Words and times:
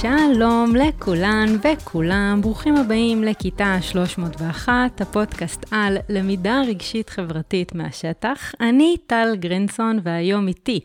שלום 0.00 0.76
לכולן 0.76 1.46
וכולם, 1.62 2.38
ברוכים 2.42 2.76
הבאים 2.76 3.24
לכיתה 3.24 3.76
301, 3.80 5.00
הפודקאסט 5.00 5.64
על 5.70 5.96
למידה 6.08 6.60
רגשית 6.68 7.10
חברתית 7.10 7.74
מהשטח. 7.74 8.54
אני 8.60 8.96
טל 9.06 9.36
גרינסון 9.38 9.98
והיום 10.02 10.48
איתי 10.48 10.80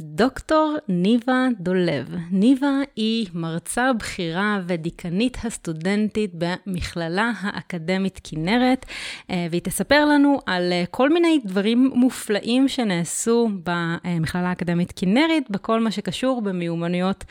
דוקטור 0.00 0.76
ניבה 0.88 1.46
דולב. 1.60 2.14
ניבה 2.30 2.72
היא 2.96 3.26
מרצה 3.34 3.92
בכירה 3.92 4.60
ודיקנית 4.66 5.38
הסטודנטית 5.44 6.30
במכללה 6.34 7.32
האקדמית 7.40 8.20
כנרת, 8.24 8.86
אה, 9.30 9.46
והיא 9.50 9.62
תספר 9.62 10.04
לנו 10.04 10.38
על 10.46 10.72
אה, 10.72 10.84
כל 10.90 11.10
מיני 11.10 11.40
דברים 11.44 11.90
מופלאים 11.94 12.68
שנעשו 12.68 13.48
במכללה 13.62 14.48
האקדמית 14.48 14.92
כנרת, 14.96 15.50
בכל 15.50 15.80
מה 15.80 15.90
שקשור 15.90 16.42
במיומנויות 16.42 17.24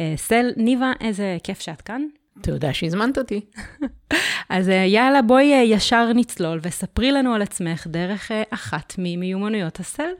אה, 0.00 0.14
סל. 0.16 0.50
ניבה, 0.56 0.92
איזה 1.00 1.36
כיף 1.42 1.60
שאת 1.60 1.82
כאן. 1.82 2.02
תודה 2.42 2.72
שהזמנת 2.72 3.18
אותי. 3.18 3.40
אז 4.48 4.68
יאללה, 4.68 5.22
בואי 5.22 5.44
ישר 5.44 6.12
נצלול 6.12 6.60
וספרי 6.62 7.12
לנו 7.12 7.34
על 7.34 7.42
עצמך 7.42 7.86
דרך 7.86 8.30
אחת 8.50 8.94
ממיומנויות 8.98 9.80
הסל. 9.80 10.10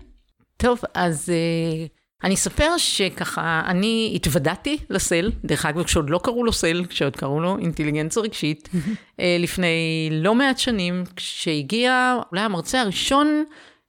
טוב, 0.60 0.80
אז 0.94 1.28
uh, 1.28 2.24
אני 2.24 2.34
אספר 2.34 2.76
שככה, 2.76 3.62
אני 3.66 4.12
התוודעתי 4.14 4.78
לסל, 4.90 5.30
דרך 5.44 5.66
אגב, 5.66 5.82
כשעוד 5.82 6.10
לא 6.10 6.20
קראו 6.22 6.44
לו 6.44 6.52
סל, 6.52 6.84
כשעוד 6.88 7.16
קראו 7.16 7.40
לו 7.40 7.58
אינטליגנציה 7.58 8.22
רגשית, 8.22 8.68
uh, 8.72 8.78
לפני 9.44 10.08
לא 10.12 10.34
מעט 10.34 10.58
שנים, 10.58 11.04
כשהגיע 11.16 12.16
אולי 12.30 12.42
המרצה 12.42 12.80
הראשון 12.80 13.44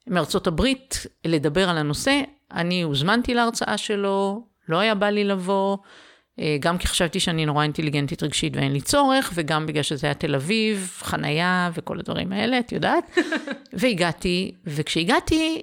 מארצות 0.08 0.48
הברית 0.48 1.06
לדבר 1.26 1.70
על 1.70 1.78
הנושא, 1.78 2.22
אני 2.52 2.82
הוזמנתי 2.82 3.34
להרצאה 3.34 3.78
שלו, 3.78 4.44
לא 4.70 4.80
היה 4.80 4.96
בא 4.96 5.10
לי 5.10 5.24
לבוא. 5.24 5.78
uh, 5.78 6.44
גם 6.60 6.78
כי 6.78 6.88
חשבתי 6.88 7.20
שאני 7.20 7.46
נורא 7.46 7.64
אינטליגנטית 7.64 8.24
רגשית 8.24 8.56
ואין 8.56 8.72
לי 8.72 8.82
צורך, 8.82 9.32
וגם 9.34 9.66
בגלל 9.66 9.84
שזה 9.84 10.08
היה 10.08 10.14
תל 10.14 10.36
אביב, 10.36 10.98
חנייה 11.02 11.72
וכל 11.74 12.00
הדברים 12.00 12.32
האלה, 12.32 12.60
את 12.60 12.72
יודעת. 12.72 13.18
והגעתי, 13.80 14.52
וכשהגעתי, 14.66 15.62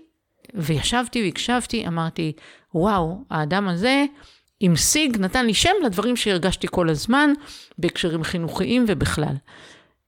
וישבתי 0.54 1.22
והקשבתי, 1.24 1.86
אמרתי, 1.86 2.32
וואו, 2.74 3.24
האדם 3.30 3.68
הזה 3.68 4.04
המשיג, 4.60 5.16
נתן 5.20 5.46
לי 5.46 5.54
שם 5.54 5.74
לדברים 5.84 6.16
שהרגשתי 6.16 6.66
כל 6.70 6.88
הזמן, 6.88 7.30
בהקשרים 7.78 8.24
חינוכיים 8.24 8.84
ובכלל. 8.88 9.34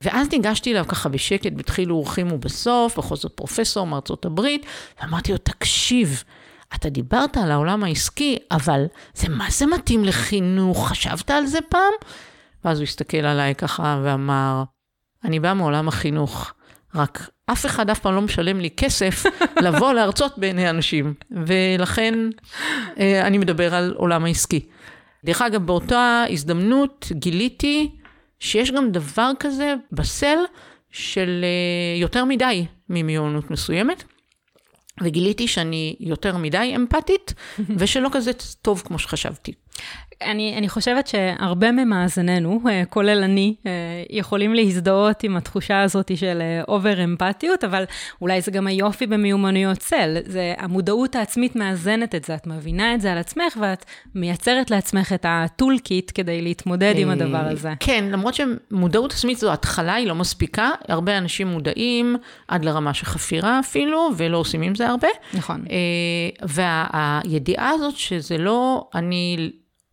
ואז 0.04 0.28
ניגשתי 0.32 0.72
אליו 0.72 0.84
ככה 0.88 1.08
בשקט, 1.08 1.52
בתחילו 1.52 1.94
אורחים 1.94 2.32
ובסוף, 2.32 2.98
בכל 2.98 3.16
זאת 3.16 3.32
פרופסור 3.32 3.86
מארצות 3.86 4.24
הברית, 4.24 4.66
ואמרתי 5.00 5.32
לו, 5.32 5.38
תקשיב, 5.38 6.24
אתה 6.74 6.88
דיברת 6.88 7.36
על 7.36 7.50
העולם 7.50 7.84
העסקי, 7.84 8.38
אבל 8.50 8.84
זה 9.14 9.28
מה 9.28 9.46
זה 9.50 9.66
מתאים 9.66 10.04
לחינוך? 10.04 10.88
חשבת 10.88 11.30
על 11.30 11.46
זה 11.46 11.58
פעם? 11.68 11.92
ואז 12.64 12.78
הוא 12.78 12.84
הסתכל 12.84 13.16
עליי 13.16 13.54
ככה 13.54 14.00
ואמר, 14.04 14.62
אני 15.24 15.40
בא 15.40 15.52
מעולם 15.54 15.88
החינוך. 15.88 16.52
רק 16.94 17.30
אף 17.46 17.66
אחד 17.66 17.90
אף 17.90 17.98
פעם 17.98 18.14
לא 18.14 18.20
משלם 18.20 18.60
לי 18.60 18.70
כסף 18.70 19.24
לבוא 19.64 19.92
להרצות 19.92 20.38
בעיני 20.38 20.70
אנשים, 20.70 21.14
ולכן 21.30 22.14
אה, 22.98 23.26
אני 23.26 23.38
מדבר 23.38 23.74
על 23.74 23.94
עולם 23.96 24.24
העסקי. 24.24 24.60
דרך 25.24 25.42
אגב, 25.42 25.66
באותה 25.66 26.24
הזדמנות 26.30 27.06
גיליתי 27.12 27.90
שיש 28.40 28.70
גם 28.70 28.90
דבר 28.90 29.30
כזה 29.38 29.74
בסל 29.92 30.38
של 30.90 31.44
אה, 31.44 32.00
יותר 32.00 32.24
מדי 32.24 32.66
מיומנות 32.88 33.50
מסוימת, 33.50 34.04
וגיליתי 35.02 35.48
שאני 35.48 35.96
יותר 36.00 36.36
מדי 36.36 36.72
אמפתית, 36.76 37.34
ושלא 37.78 38.08
כזה 38.12 38.32
טוב 38.62 38.82
כמו 38.86 38.98
שחשבתי. 38.98 39.52
אני, 40.24 40.54
אני 40.58 40.68
חושבת 40.68 41.06
שהרבה 41.06 41.72
ממאזיננו, 41.72 42.60
אה, 42.68 42.82
כולל 42.88 43.22
אני, 43.22 43.54
אה, 43.66 43.72
יכולים 44.10 44.54
להזדהות 44.54 45.24
עם 45.24 45.36
התחושה 45.36 45.80
הזאת 45.80 46.16
של 46.16 46.42
over 46.68 46.98
אה, 46.98 47.04
אמפתיות, 47.04 47.64
אבל 47.64 47.84
אולי 48.20 48.40
זה 48.40 48.50
גם 48.50 48.66
היופי 48.66 49.06
במיומנויות 49.06 49.78
SEL. 49.78 50.16
זה 50.26 50.54
המודעות 50.58 51.16
העצמית 51.16 51.56
מאזנת 51.56 52.14
את 52.14 52.24
זה, 52.24 52.34
את 52.34 52.46
מבינה 52.46 52.94
את 52.94 53.00
זה 53.00 53.12
על 53.12 53.18
עצמך, 53.18 53.56
ואת 53.60 53.84
מייצרת 54.14 54.70
לעצמך 54.70 55.12
את 55.12 55.26
ה 55.28 55.38
tool 55.38 55.78
kit 55.78 56.12
כדי 56.14 56.42
להתמודד 56.42 56.94
עם 56.96 57.10
הדבר 57.10 57.44
הזה. 57.50 57.72
כן, 57.80 58.04
למרות 58.10 58.34
שמודעות 58.34 59.12
עצמית 59.12 59.38
זו 59.38 59.52
התחלה, 59.52 59.94
היא 59.94 60.06
לא 60.06 60.14
מספיקה. 60.14 60.70
הרבה 60.88 61.18
אנשים 61.18 61.46
מודעים 61.46 62.16
עד 62.48 62.64
לרמה 62.64 62.94
של 62.94 63.06
חפירה 63.06 63.60
אפילו, 63.60 64.10
ולא 64.16 64.38
עושים 64.38 64.62
עם 64.62 64.74
זה 64.74 64.88
הרבה. 64.88 65.08
נכון. 65.34 65.64
והידיעה 66.42 67.70
הזאת 67.70 67.96
שזה 67.96 68.38
לא 68.38 68.88
אני... 68.94 69.50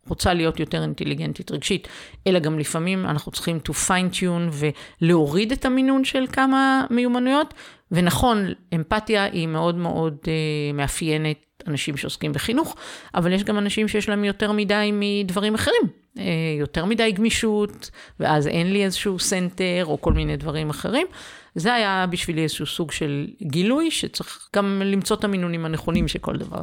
רוצה 0.08 0.34
להיות 0.34 0.60
יותר 0.60 0.82
אינטליגנטית 0.82 1.50
רגשית, 1.50 1.88
אלא 2.26 2.38
גם 2.38 2.58
לפעמים 2.58 3.06
אנחנו 3.06 3.32
צריכים 3.32 3.58
to 3.68 3.72
fine 3.72 4.14
tune 4.14 4.66
ולהוריד 5.02 5.52
את 5.52 5.64
המינון 5.64 6.04
של 6.04 6.24
כמה 6.32 6.86
מיומנויות. 6.90 7.54
ונכון, 7.92 8.46
אמפתיה 8.74 9.24
היא 9.24 9.46
מאוד 9.46 9.74
מאוד 9.74 10.16
uh, 10.22 10.28
מאפיינת 10.74 11.36
אנשים 11.66 11.96
שעוסקים 11.96 12.32
בחינוך, 12.32 12.76
אבל 13.14 13.32
יש 13.32 13.44
גם 13.44 13.58
אנשים 13.58 13.88
שיש 13.88 14.08
להם 14.08 14.24
יותר 14.24 14.52
מדי 14.52 14.90
מדברים 14.92 15.54
אחרים. 15.54 15.82
Uh, 16.16 16.20
יותר 16.58 16.84
מדי 16.84 17.12
גמישות, 17.12 17.90
ואז 18.20 18.46
אין 18.46 18.72
לי 18.72 18.84
איזשהו 18.84 19.18
center 19.18 19.84
או 19.84 20.00
כל 20.00 20.12
מיני 20.12 20.36
דברים 20.36 20.70
אחרים. 20.70 21.06
זה 21.54 21.74
היה 21.74 22.06
בשבילי 22.10 22.42
איזשהו 22.42 22.66
סוג 22.66 22.92
של 22.92 23.28
גילוי, 23.42 23.90
שצריך 23.90 24.48
גם 24.56 24.82
למצוא 24.84 25.16
את 25.16 25.24
המינונים 25.24 25.64
הנכונים 25.64 26.08
של 26.08 26.18
כל 26.18 26.36
דבר. 26.36 26.62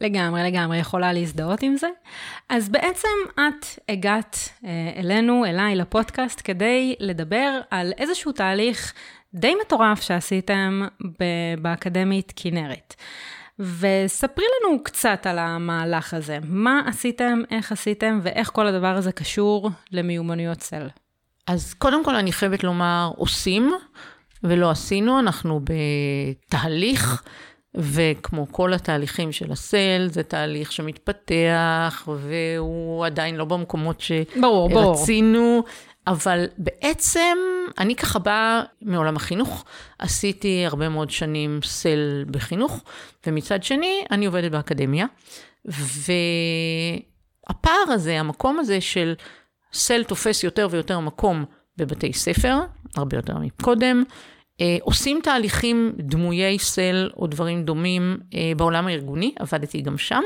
לגמרי, 0.00 0.42
לגמרי, 0.42 0.78
יכולה 0.78 1.12
להזדהות 1.12 1.62
עם 1.62 1.76
זה. 1.76 1.88
אז 2.48 2.68
בעצם 2.68 3.08
את 3.34 3.66
הגעת 3.88 4.48
אה, 4.64 4.70
אלינו, 4.96 5.44
אליי, 5.44 5.76
לפודקאסט, 5.76 6.40
כדי 6.44 6.94
לדבר 7.00 7.60
על 7.70 7.92
איזשהו 7.98 8.32
תהליך 8.32 8.92
די 9.34 9.54
מטורף 9.66 10.00
שעשיתם 10.02 10.86
באקדמית 11.60 12.32
כנרת. 12.36 12.94
וספרי 13.58 14.44
לנו 14.60 14.82
קצת 14.84 15.26
על 15.26 15.38
המהלך 15.38 16.14
הזה. 16.14 16.38
מה 16.44 16.80
עשיתם, 16.86 17.42
איך 17.50 17.72
עשיתם 17.72 18.20
ואיך 18.22 18.50
כל 18.52 18.66
הדבר 18.66 18.96
הזה 18.96 19.12
קשור 19.12 19.70
למיומנויות 19.92 20.58
SEL. 20.58 20.88
אז 21.46 21.74
קודם 21.74 22.04
כל 22.04 22.14
אני 22.14 22.32
חייבת 22.32 22.64
לומר, 22.64 23.10
עושים 23.16 23.72
ולא 24.42 24.70
עשינו, 24.70 25.18
אנחנו 25.18 25.60
בתהליך. 25.64 27.22
וכמו 27.74 28.46
כל 28.50 28.72
התהליכים 28.74 29.32
של 29.32 29.52
הסל, 29.52 30.08
זה 30.10 30.22
תהליך 30.22 30.72
שמתפתח, 30.72 32.08
והוא 32.18 33.06
עדיין 33.06 33.36
לא 33.36 33.44
במקומות 33.44 34.00
שרצינו. 34.00 34.42
ברור, 34.42 34.68
ברור. 34.70 35.64
אבל 36.06 36.46
בעצם, 36.58 37.38
אני 37.78 37.96
ככה 37.96 38.18
באה 38.18 38.62
מעולם 38.82 39.16
החינוך, 39.16 39.64
עשיתי 39.98 40.66
הרבה 40.66 40.88
מאוד 40.88 41.10
שנים 41.10 41.60
סל 41.64 42.24
בחינוך, 42.30 42.84
ומצד 43.26 43.62
שני, 43.62 44.04
אני 44.10 44.26
עובדת 44.26 44.50
באקדמיה, 44.50 45.06
והפער 47.48 47.84
הזה, 47.88 48.20
המקום 48.20 48.58
הזה 48.58 48.80
של 48.80 49.14
סל 49.72 50.04
תופס 50.04 50.44
יותר 50.44 50.68
ויותר 50.70 51.00
מקום 51.00 51.44
בבתי 51.76 52.12
ספר, 52.12 52.58
הרבה 52.96 53.16
יותר 53.16 53.38
מקודם, 53.38 54.02
עושים 54.82 55.20
תהליכים 55.22 55.92
דמויי 55.98 56.58
סל 56.58 57.10
או 57.16 57.26
דברים 57.26 57.64
דומים 57.64 58.18
אה, 58.34 58.52
בעולם 58.56 58.86
הארגוני, 58.86 59.34
עבדתי 59.38 59.80
גם 59.80 59.98
שם, 59.98 60.22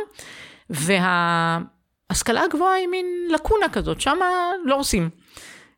וההשכלה 0.71 2.43
הגבוהה 2.43 2.75
היא 2.75 2.89
מין 2.89 3.07
לקונה 3.31 3.69
כזאת, 3.73 4.01
שם 4.01 4.19
לא 4.65 4.77
עושים, 4.77 5.11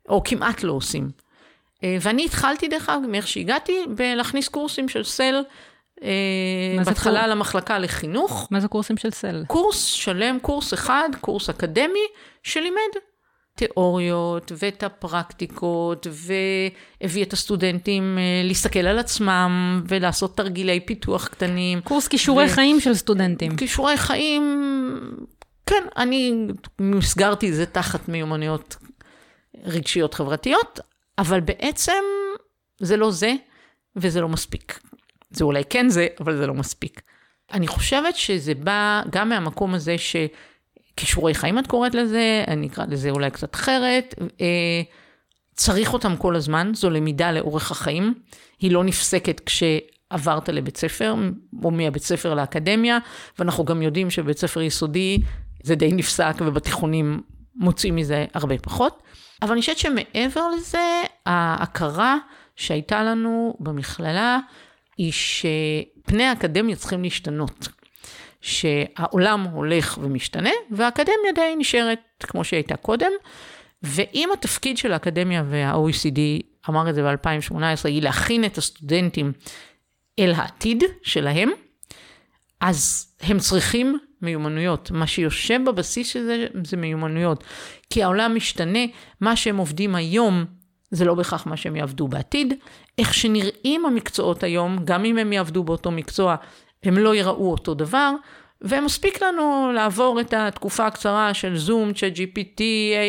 או 0.09 0.23
כמעט 0.25 0.63
לא 0.63 0.73
עושים. 0.73 1.11
אה, 1.85 1.97
ואני 2.01 2.25
התחלתי, 2.25 2.69
דרך 2.69 2.89
אגב, 2.89 3.01
מאיך 3.09 3.29
שהגעתי, 3.29 3.85
בלהכניס 3.89 4.49
קורסים 4.49 4.89
של 4.89 5.05
סל. 5.05 5.43
בהתחלה 6.85 7.21
קור... 7.21 7.29
למחלקה 7.29 7.79
לחינוך. 7.79 8.49
מה 8.50 8.61
זה 8.61 8.69
קורסים 8.69 8.97
של 8.97 9.11
סל? 9.11 9.44
קורס 9.47 9.85
שלם, 9.85 10.38
קורס 10.43 10.75
אחד, 10.75 11.09
קורס 11.21 11.50
אקדמי, 11.50 12.06
שלימד 12.43 12.93
התיאוריות 13.62 14.52
ואת 14.58 14.82
הפרקטיקות, 14.82 16.06
והביא 16.10 17.22
את 17.22 17.32
הסטודנטים 17.32 18.19
אה, 18.19 18.22
להסתכל 18.44 18.78
על 18.78 18.99
עצמם 18.99 19.82
ולעשות 19.88 20.37
תרגילי 20.37 20.81
פיתוח 20.81 21.28
קטנים. 21.28 21.81
קורס 21.81 22.08
כישורי 22.08 22.44
ו... 22.44 22.49
חיים 22.49 22.81
של 22.81 22.94
סטודנטים. 22.94 23.56
כישורי 23.56 23.96
חיים, 23.96 24.43
כן, 25.66 25.84
אני 25.96 26.46
מסגרתי 26.81 27.49
את 27.49 27.55
זה 27.55 27.66
תחת 27.66 28.08
מיומנויות 28.08 28.76
רגשיות 29.64 30.14
חברתיות, 30.14 30.81
אבל 31.19 31.40
בעצם 31.40 32.02
זה 32.81 32.96
לא 32.96 33.10
זה 33.10 33.34
וזה 33.96 34.20
לא 34.20 34.28
מספיק. 34.28 34.81
זה 35.31 35.44
אולי 35.44 35.62
כן 35.70 35.88
זה, 35.88 36.06
אבל 36.20 36.37
זה 36.37 36.46
לא 36.46 36.55
מספיק. 36.55 37.00
אני 37.52 37.66
חושבת 37.66 38.16
שזה 38.16 38.55
בא 38.55 39.02
גם 39.10 39.28
מהמקום 39.28 39.75
הזה 39.75 39.99
ש... 39.99 40.16
כישורי 40.99 41.35
חיים 41.35 41.59
את 41.59 41.67
קוראת 41.67 41.95
לזה, 41.95 42.45
אני 42.49 42.67
אקרא 42.67 42.85
לזה 42.89 43.11
אולי 43.11 43.31
קצת 43.31 43.55
אחרת. 43.55 44.15
אה, 44.41 44.83
צריך 45.55 45.93
אותם 45.93 46.17
כל 46.17 46.37
הזמן, 46.37 46.73
זו 46.75 46.91
למידה 46.91 47.33
לאורך 47.33 47.71
החיים. 47.71 48.15
היא 48.61 48.73
לא 48.73 48.85
נפסקת 48.85 49.41
כשעברת 49.41 50.49
לבית 50.49 50.77
ספר, 50.77 51.15
או 51.65 51.71
מהבית 51.71 52.03
ספר 52.03 52.35
לאקדמיה, 52.35 52.99
ואנחנו 53.39 53.65
גם 53.65 53.83
יודעים 53.83 54.11
שבית 54.11 54.39
ספר 54.39 54.61
יסודי 54.61 55.19
זה 55.62 55.75
די 55.75 55.93
נפסק, 55.93 56.35
ובתיכונים 56.41 57.21
מוצאים 57.56 57.97
מזה 57.97 58.25
הרבה 58.35 58.59
פחות. 58.59 59.03
אבל 59.43 59.53
אני 59.53 59.61
חושבת 59.61 59.79
שמעבר 59.79 60.49
לזה, 60.56 61.03
ההכרה 61.27 62.17
שהייתה 62.56 63.03
לנו 63.03 63.56
במכללה 63.61 64.39
היא 64.99 65.12
שפני 65.12 66.25
האקדמיה 66.25 66.77
צריכים 66.77 67.03
להשתנות. 67.03 67.69
שהעולם 68.40 69.43
הולך 69.43 69.99
ומשתנה, 70.02 70.50
והאקדמיה 70.70 71.32
די 71.35 71.55
נשארת 71.58 71.99
כמו 72.19 72.44
שהיא 72.44 72.58
הייתה 72.58 72.76
קודם. 72.76 73.11
ואם 73.82 74.29
התפקיד 74.35 74.79
של 74.79 74.93
האקדמיה 74.93 75.44
וה-OECD, 75.46 76.19
אמר 76.69 76.90
את 76.90 76.94
זה 76.94 77.02
ב-2018, 77.02 77.61
היא 77.85 78.02
להכין 78.02 78.44
את 78.44 78.58
הסטודנטים 78.58 79.32
אל 80.19 80.32
העתיד 80.37 80.85
שלהם, 81.02 81.50
אז 82.61 83.08
הם 83.20 83.38
צריכים 83.38 83.99
מיומנויות. 84.23 84.91
מה 84.91 85.06
שיושב 85.06 85.61
בבסיס 85.67 86.08
של 86.08 86.25
זה, 86.25 86.46
זה 86.64 86.76
מיומנויות. 86.76 87.44
כי 87.91 88.02
העולם 88.02 88.34
משתנה, 88.34 88.79
מה 89.20 89.37
שהם 89.37 89.56
עובדים 89.56 89.94
היום, 89.94 90.44
זה 90.91 91.05
לא 91.05 91.14
בהכרח 91.14 91.46
מה 91.46 91.56
שהם 91.56 91.76
יעבדו 91.76 92.08
בעתיד. 92.08 92.55
איך 92.99 93.14
שנראים 93.14 93.87
המקצועות 93.87 94.43
היום, 94.43 94.79
גם 94.84 95.05
אם 95.05 95.19
הם 95.19 95.32
יעבדו 95.32 95.64
באותו 95.64 95.91
מקצוע, 95.91 96.37
הם 96.83 96.99
לא 96.99 97.15
יראו 97.15 97.51
אותו 97.51 97.75
דבר. 97.75 98.13
ומספיק 98.63 99.23
לנו 99.23 99.73
לעבור 99.75 100.21
את 100.21 100.35
התקופה 100.35 100.87
הקצרה 100.87 101.35
של 101.35 101.57
זום, 101.57 101.93
צ'אט 101.93 102.13
GPT, 102.13 102.61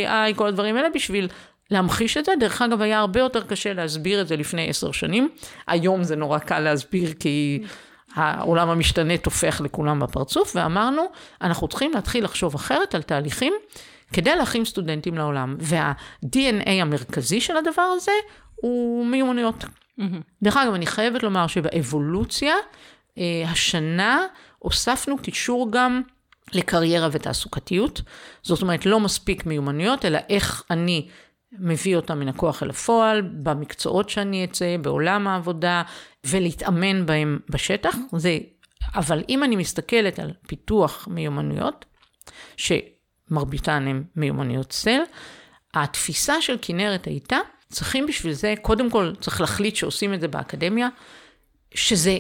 AI, 0.08 0.36
כל 0.36 0.48
הדברים 0.48 0.76
האלה, 0.76 0.90
בשביל 0.90 1.28
להמחיש 1.72 2.18
את 2.18 2.26
זה. 2.26 2.32
דרך 2.40 2.62
אגב, 2.62 2.82
היה 2.82 3.00
הרבה 3.00 3.20
יותר 3.20 3.44
קשה 3.44 3.74
להסביר 3.74 4.22
את 4.22 4.28
זה 4.28 4.36
לפני 4.36 4.70
עשר 4.70 4.92
שנים. 4.92 5.30
היום 5.68 6.04
זה 6.04 6.16
נורא 6.16 6.40
קל 6.40 6.60
להסביר, 6.60 7.14
כי 7.20 7.64
העולם 8.16 8.70
המשתנה 8.70 9.18
טופח 9.18 9.62
לכולם 9.62 10.00
בפרצוף, 10.00 10.56
ואמרנו, 10.56 11.02
אנחנו 11.42 11.68
צריכים 11.68 11.92
להתחיל 11.94 12.24
לחשוב 12.24 12.56
אחרת 12.56 12.96
על 12.96 13.02
תהליכים 13.02 13.54
כדי 14.14 14.36
להכין 14.36 14.66
סטודנטים 14.66 15.18
לעולם. 15.18 15.56
וה-DNA 15.60 16.70
המרכזי 16.70 17.42
של 17.42 17.58
הדבר 17.58 17.82
הזה 17.82 18.12
הוא 18.56 19.06
מיומנויות. 19.06 19.64
Mm-hmm. 19.64 20.04
דרך 20.44 20.58
אגב, 20.58 20.74
אני 20.74 20.86
חייבת 20.86 21.24
לומר 21.24 21.48
שבאבולוציה, 21.48 22.54
השנה 23.48 24.26
הוספנו 24.60 25.18
קישור 25.18 25.72
גם 25.72 26.02
לקריירה 26.54 27.10
ותעסוקתיות. 27.12 28.02
זאת 28.44 28.62
אומרת, 28.62 28.86
לא 28.86 29.00
מספיק 29.00 29.46
מיומנויות, 29.46 30.06
אלא 30.06 30.20
איך 30.30 30.64
אני 30.72 31.08
מביא 31.52 31.96
אותם 31.96 32.20
מן 32.20 32.28
הכוח 32.28 32.64
אל 32.64 32.70
הפועל, 32.70 33.22
במקצועות 33.22 34.10
שאני 34.10 34.44
אצא, 34.44 34.76
בעולם 34.82 35.28
העבודה, 35.28 35.84
ולהתאמן 36.24 37.06
בהם 37.06 37.40
בשטח. 37.50 37.96
זה, 38.16 38.38
אבל 38.96 39.24
אם 39.30 39.44
אני 39.44 39.56
מסתכלת 39.56 40.20
על 40.20 40.34
פיתוח 40.48 41.08
מיומנויות, 41.12 41.86
שמרביתן 42.58 43.88
הן 43.88 44.04
מיומנויות 44.16 44.72
סל, 44.72 45.02
התפיסה 45.74 46.42
של 46.42 46.58
כנרת 46.62 47.06
הייתה, 47.06 47.38
צריכים 47.70 48.06
בשביל 48.08 48.34
זה, 48.34 48.54
קודם 48.62 48.90
כל 48.92 49.14
צריך 49.22 49.42
להחליט 49.42 49.76
שעושים 49.76 50.14
את 50.14 50.22
זה 50.22 50.28
באקדמיה, 50.28 50.90
שזה 51.74 52.18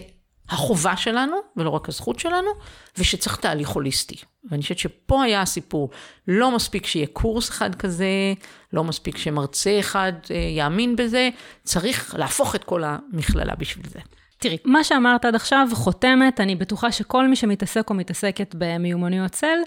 החובה 0.50 0.98
שלנו, 0.98 1.36
ולא 1.57 1.69
רק 1.69 1.90
הזכות 1.90 2.19
שלנו, 2.19 2.50
ושצריך 2.98 3.36
תהליך 3.36 3.69
הוליסטי. 3.69 4.16
ואני 4.51 4.62
חושבת 4.62 4.78
שפה 4.78 5.24
היה 5.24 5.42
הסיפור. 5.42 5.90
לא 6.28 6.51
מספיק 6.51 6.86
שיהיה 6.86 7.07
קורס 7.07 7.50
אחד 7.50 7.75
כזה, 7.75 8.34
לא 8.74 8.84
מספיק 8.84 9.18
שמרצה 9.18 9.80
אחד 9.80 10.13
אה, 10.31 10.36
יאמין 10.36 10.96
בזה, 10.96 11.30
צריך 11.63 12.16
להפוך 12.18 12.56
את 12.56 12.63
כל 12.63 12.84
המכללה 12.84 13.56
בשביל 13.56 13.86
זה. 13.88 14.00
תראי, 14.38 14.57
מה 14.66 14.84
שאמרת 14.84 15.25
עד 15.25 15.36
עכשיו 15.36 15.68
חותמת, 15.74 16.40
אני 16.40 16.56
בטוחה 16.56 16.92
שכל 16.92 17.28
מי 17.28 17.36
שמתעסק 17.36 17.90
או 17.90 17.96
מתעסקת 17.96 18.56
במיומנויות 18.57 19.31
צל, 19.31 19.57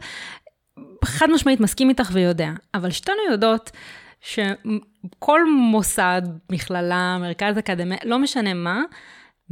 חד 1.04 1.30
משמעית 1.30 1.60
מסכים 1.60 1.88
איתך 1.88 2.10
ויודע. 2.12 2.50
אבל 2.74 2.90
שתינו 2.90 3.18
יודעות 3.30 3.70
שכל 4.20 5.40
מוסד, 5.50 6.22
מכללה, 6.50 7.18
מרכז 7.20 7.58
אקדמי, 7.58 7.96
לא 8.04 8.18
משנה 8.18 8.54
מה, 8.54 8.82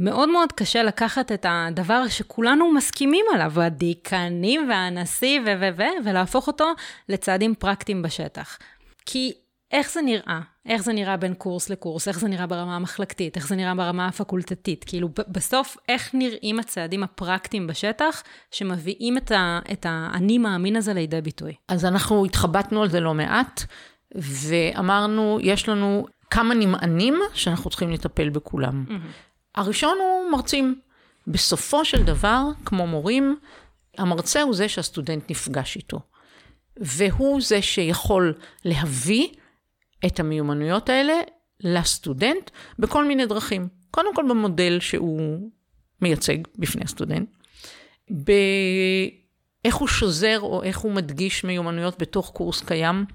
מאוד 0.01 0.29
מאוד 0.29 0.51
קשה 0.51 0.83
לקחת 0.83 1.31
את 1.31 1.45
הדבר 1.49 2.07
שכולנו 2.07 2.73
מסכימים 2.73 3.25
עליו, 3.33 3.61
הדיקנים 3.61 4.69
והנשיא 4.69 5.39
ו... 5.39 5.45
ו... 5.59 5.77
ו... 5.77 5.83
ולהפוך 6.05 6.47
אותו 6.47 6.65
לצעדים 7.09 7.55
פרקטיים 7.55 8.01
בשטח. 8.01 8.57
כי 9.05 9.33
איך 9.71 9.91
זה 9.91 10.01
נראה? 10.01 10.39
איך 10.65 10.83
זה 10.83 10.93
נראה 10.93 11.17
בין 11.17 11.33
קורס 11.33 11.69
לקורס? 11.69 12.07
איך 12.07 12.19
זה 12.19 12.27
נראה 12.27 12.47
ברמה 12.47 12.75
המחלקתית? 12.75 13.35
איך 13.37 13.47
זה 13.47 13.55
נראה 13.55 13.75
ברמה 13.75 14.07
הפקולטתית? 14.07 14.83
כאילו, 14.83 15.09
בסוף, 15.27 15.77
איך 15.89 16.09
נראים 16.13 16.59
הצעדים 16.59 17.03
הפרקטיים 17.03 17.67
בשטח 17.67 18.23
שמביאים 18.51 19.17
את, 19.17 19.31
ה, 19.31 19.59
את 19.71 19.85
האני 19.89 20.37
מאמין 20.37 20.75
הזה 20.75 20.93
לידי 20.93 21.21
ביטוי? 21.21 21.53
אז 21.67 21.85
אנחנו 21.85 22.25
התחבטנו 22.25 22.81
על 22.81 22.89
זה 22.89 22.99
לא 22.99 23.13
מעט, 23.13 23.63
ואמרנו, 24.15 25.37
יש 25.41 25.69
לנו 25.69 26.05
כמה 26.29 26.53
נמענים 26.53 27.19
שאנחנו 27.33 27.69
צריכים 27.69 27.91
לטפל 27.91 28.29
בכולם. 28.29 28.85
Mm-hmm. 28.87 29.30
הראשון 29.55 29.97
הוא 29.99 30.31
מרצים. 30.31 30.79
בסופו 31.27 31.85
של 31.85 32.03
דבר, 32.03 32.43
כמו 32.65 32.87
מורים, 32.87 33.39
המרצה 33.97 34.41
הוא 34.41 34.55
זה 34.55 34.69
שהסטודנט 34.69 35.31
נפגש 35.31 35.75
איתו. 35.75 35.99
והוא 36.77 37.41
זה 37.41 37.61
שיכול 37.61 38.33
להביא 38.65 39.27
את 40.05 40.19
המיומנויות 40.19 40.89
האלה 40.89 41.13
לסטודנט 41.59 42.51
בכל 42.79 43.05
מיני 43.05 43.25
דרכים. 43.25 43.67
קודם 43.91 44.15
כל 44.15 44.25
במודל 44.29 44.79
שהוא 44.79 45.49
מייצג 46.01 46.37
בפני 46.57 46.83
הסטודנט, 46.83 47.29
באיך 48.09 49.75
הוא 49.75 49.87
שוזר 49.87 50.39
או 50.41 50.63
איך 50.63 50.77
הוא 50.77 50.91
מדגיש 50.91 51.43
מיומנויות 51.43 52.01
בתוך 52.01 52.31
קורס 52.31 52.61
קיים, 52.61 53.05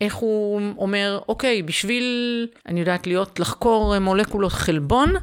איך 0.00 0.14
הוא 0.14 0.60
אומר, 0.78 1.20
אוקיי, 1.28 1.62
בשביל, 1.62 2.48
אני 2.66 2.80
יודעת, 2.80 3.06
להיות, 3.06 3.40
לחקור 3.40 3.98
מולקולות 3.98 4.52
חלבון, 4.52 5.14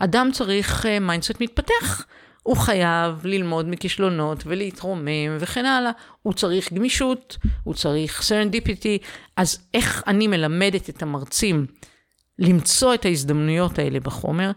אדם 0.00 0.30
צריך 0.32 0.86
mindset 1.00 1.30
uh, 1.30 1.36
מתפתח. 1.40 2.04
הוא 2.42 2.56
חייב 2.56 3.26
ללמוד 3.26 3.68
מכישלונות 3.68 4.42
ולהתרומם 4.46 5.36
וכן 5.38 5.66
הלאה. 5.66 5.90
הוא 6.22 6.32
צריך 6.32 6.72
גמישות, 6.72 7.36
הוא 7.64 7.74
צריך 7.74 8.22
serendipity. 8.22 8.98
אז 9.36 9.58
איך 9.74 10.04
אני 10.06 10.26
מלמדת 10.26 10.90
את 10.90 11.02
המרצים 11.02 11.66
למצוא 12.38 12.94
את 12.94 13.04
ההזדמנויות 13.04 13.78
האלה 13.78 14.00
בחומר? 14.00 14.50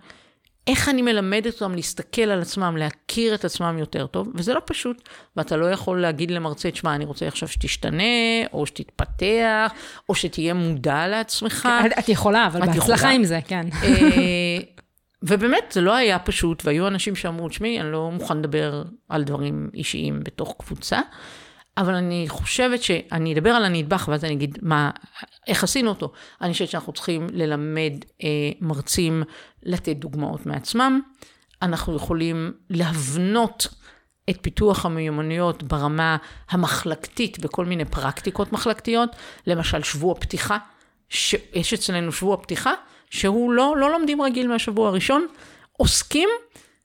איך 0.68 0.90
אני 0.90 1.02
מלמדת 1.02 1.54
אותם 1.54 1.76
להסתכל 1.76 2.22
על 2.22 2.42
עצמם, 2.42 2.78
להכיר 2.78 3.36
את 3.36 3.46
עצמם 3.46 3.78
יותר 3.80 4.08
טוב, 4.08 4.28
וזה 4.36 4.54
לא 4.54 4.62
פשוט. 4.66 5.10
ואתה 5.38 5.58
לא 5.58 5.72
יכול 5.72 6.02
להגיד 6.02 6.32
למרצה, 6.32 6.72
תשמע, 6.72 6.96
אני 6.96 7.06
רוצה 7.06 7.28
עכשיו 7.28 7.48
שתשתנה, 7.48 8.04
או 8.54 8.66
שתתפתח, 8.66 9.72
או 10.10 10.16
שתהיה 10.16 10.54
מודע 10.54 11.08
לעצמך. 11.08 11.70
את 12.00 12.10
יכולה, 12.10 12.48
אבל 12.48 12.66
בהצלחה 12.66 13.10
עם 13.10 13.24
זה, 13.24 13.40
כן. 13.48 13.68
ובאמת, 15.24 15.72
זה 15.72 15.82
לא 15.82 15.96
היה 15.96 16.20
פשוט, 16.20 16.66
והיו 16.66 16.88
אנשים 16.88 17.16
שאמרו, 17.16 17.50
תשמעי, 17.50 17.82
אני 17.82 17.92
לא 17.92 18.12
מוכן 18.12 18.38
לדבר 18.38 18.84
על 19.10 19.24
דברים 19.24 19.70
אישיים 19.74 20.20
בתוך 20.24 20.56
קבוצה, 20.60 21.02
אבל 21.78 21.94
אני 21.94 22.26
חושבת 22.28 22.84
שאני 22.84 23.34
אדבר 23.34 23.50
על 23.50 23.66
הנדבך, 23.66 24.08
ואז 24.12 24.24
אני 24.24 24.34
אגיד 24.34 24.58
מה, 24.62 24.92
איך 25.48 25.64
עשינו 25.64 25.90
אותו. 25.90 26.12
אני 26.42 26.54
חושבת 26.54 26.70
שאנחנו 26.70 26.94
צריכים 26.94 27.28
ללמד 27.32 27.94
אה, 28.24 28.28
מרצים 28.62 29.24
לתת 29.64 29.96
דוגמאות 29.96 30.46
מעצמם. 30.46 31.02
אנחנו 31.62 31.96
יכולים 31.96 32.52
להבנות 32.70 33.68
את 34.30 34.38
פיתוח 34.42 34.86
המיומנויות 34.86 35.64
ברמה 35.64 36.18
המחלקתית 36.50 37.40
בכל 37.40 37.66
מיני 37.66 37.86
פרקטיקות 37.86 38.54
מחלקתיות, 38.54 39.16
למשל 39.48 39.84
שבוע 39.84 40.16
פתיחה, 40.16 40.58
שיש 41.10 41.74
אצלנו 41.74 42.12
שבוע 42.12 42.38
פתיחה, 42.38 42.74
שהוא 43.14 43.54
לא, 43.54 43.76
לא 43.78 43.92
לומדים 43.92 44.22
רגיל 44.22 44.48
מהשבוע 44.48 44.88
הראשון, 44.88 45.28
עוסקים 45.78 46.30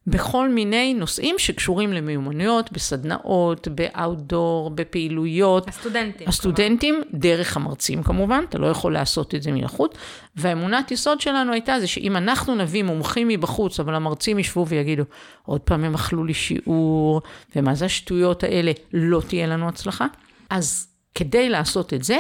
בכל 0.07 0.49
מיני 0.49 0.95
נושאים 0.95 1.39
שקשורים 1.39 1.93
למיומנויות, 1.93 2.73
בסדנאות, 2.73 3.69
באאוטדור, 3.69 4.71
בפעילויות. 4.71 5.69
הסטודנטים. 5.69 6.29
הסטודנטים, 6.29 6.95
כלומר. 6.95 7.19
דרך 7.21 7.57
המרצים 7.57 8.03
כמובן, 8.03 8.45
אתה 8.49 8.59
לא 8.59 8.67
יכול 8.67 8.93
לעשות 8.93 9.35
את 9.35 9.43
זה 9.43 9.53
מלחוץ. 9.53 9.93
והאמונת 10.37 10.91
יסוד 10.91 11.21
שלנו 11.21 11.53
הייתה 11.53 11.81
זה 11.81 11.87
שאם 11.87 12.17
אנחנו 12.17 12.55
נביא 12.55 12.83
מומחים 12.83 13.29
מבחוץ, 13.29 13.81
אבל 13.81 13.95
המרצים 13.95 14.39
ישבו 14.39 14.67
ויגידו, 14.67 15.03
עוד 15.47 15.61
פעם 15.61 15.85
הם 15.85 15.95
אכלו 15.95 16.25
לי 16.25 16.35
שיעור, 16.35 17.23
ומה 17.57 17.75
זה 17.75 17.85
השטויות 17.85 18.45
האלה, 18.45 18.73
לא 18.93 19.23
תהיה 19.29 19.47
לנו 19.47 19.69
הצלחה. 19.69 20.07
אז 20.51 20.89
כדי 21.15 21.49
לעשות 21.49 21.95
את 21.95 22.05
זה, 22.05 22.19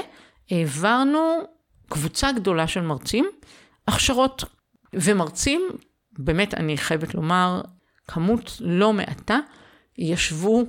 העברנו 0.50 1.38
קבוצה 1.88 2.32
גדולה 2.32 2.66
של 2.66 2.80
מרצים, 2.80 3.28
הכשרות 3.88 4.44
ומרצים, 4.94 5.68
באמת, 6.18 6.54
אני 6.54 6.76
חייבת 6.76 7.14
לומר, 7.14 7.60
כמות 8.08 8.56
לא 8.60 8.92
מעטה, 8.92 9.38
ישבו 9.98 10.64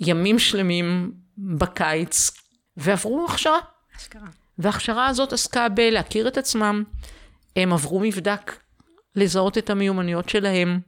ימים 0.00 0.38
שלמים 0.38 1.12
בקיץ 1.38 2.30
ועברו 2.76 3.26
הכשרה. 3.28 3.58
אשכרה. 3.96 4.26
וההכשרה 4.58 5.06
הזאת 5.06 5.32
עסקה 5.32 5.68
בלהכיר 5.68 6.28
את 6.28 6.38
עצמם, 6.38 6.84
הם 7.56 7.72
עברו 7.72 8.00
מבדק, 8.00 8.56
לזהות 9.16 9.58
את 9.58 9.70
המיומנויות 9.70 10.28
שלהם, 10.28 10.80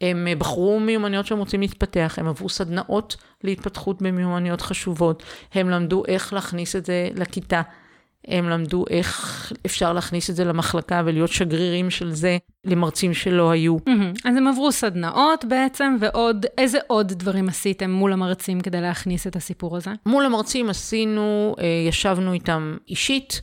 הם 0.00 0.26
בחרו 0.38 0.80
מיומנויות 0.80 1.26
שהם 1.26 1.38
רוצים 1.38 1.60
להתפתח, 1.60 2.14
הם 2.16 2.28
עברו 2.28 2.48
סדנאות 2.48 3.16
להתפתחות 3.44 4.02
במיומנויות 4.02 4.60
חשובות, 4.60 5.22
הם 5.52 5.70
למדו 5.70 6.02
איך 6.08 6.32
להכניס 6.32 6.76
את 6.76 6.86
זה 6.86 7.08
לכיתה. 7.14 7.62
הם 8.26 8.48
למדו 8.48 8.84
איך 8.90 9.52
אפשר 9.66 9.92
להכניס 9.92 10.30
את 10.30 10.36
זה 10.36 10.44
למחלקה 10.44 11.02
ולהיות 11.04 11.32
שגרירים 11.32 11.90
של 11.90 12.12
זה 12.12 12.38
למרצים 12.64 13.14
שלא 13.14 13.50
היו. 13.50 13.76
אז 14.24 14.36
הם 14.36 14.46
עברו 14.48 14.72
סדנאות 14.72 15.44
בעצם, 15.44 15.96
ועוד, 16.00 16.46
איזה 16.58 16.78
עוד 16.86 17.12
דברים 17.12 17.48
עשיתם 17.48 17.90
מול 17.90 18.12
המרצים 18.12 18.60
כדי 18.60 18.80
להכניס 18.80 19.26
את 19.26 19.36
הסיפור 19.36 19.76
הזה? 19.76 19.90
מול 20.06 20.24
המרצים 20.24 20.70
עשינו, 20.70 21.54
אה, 21.60 21.64
ישבנו 21.88 22.32
איתם 22.32 22.76
אישית, 22.88 23.40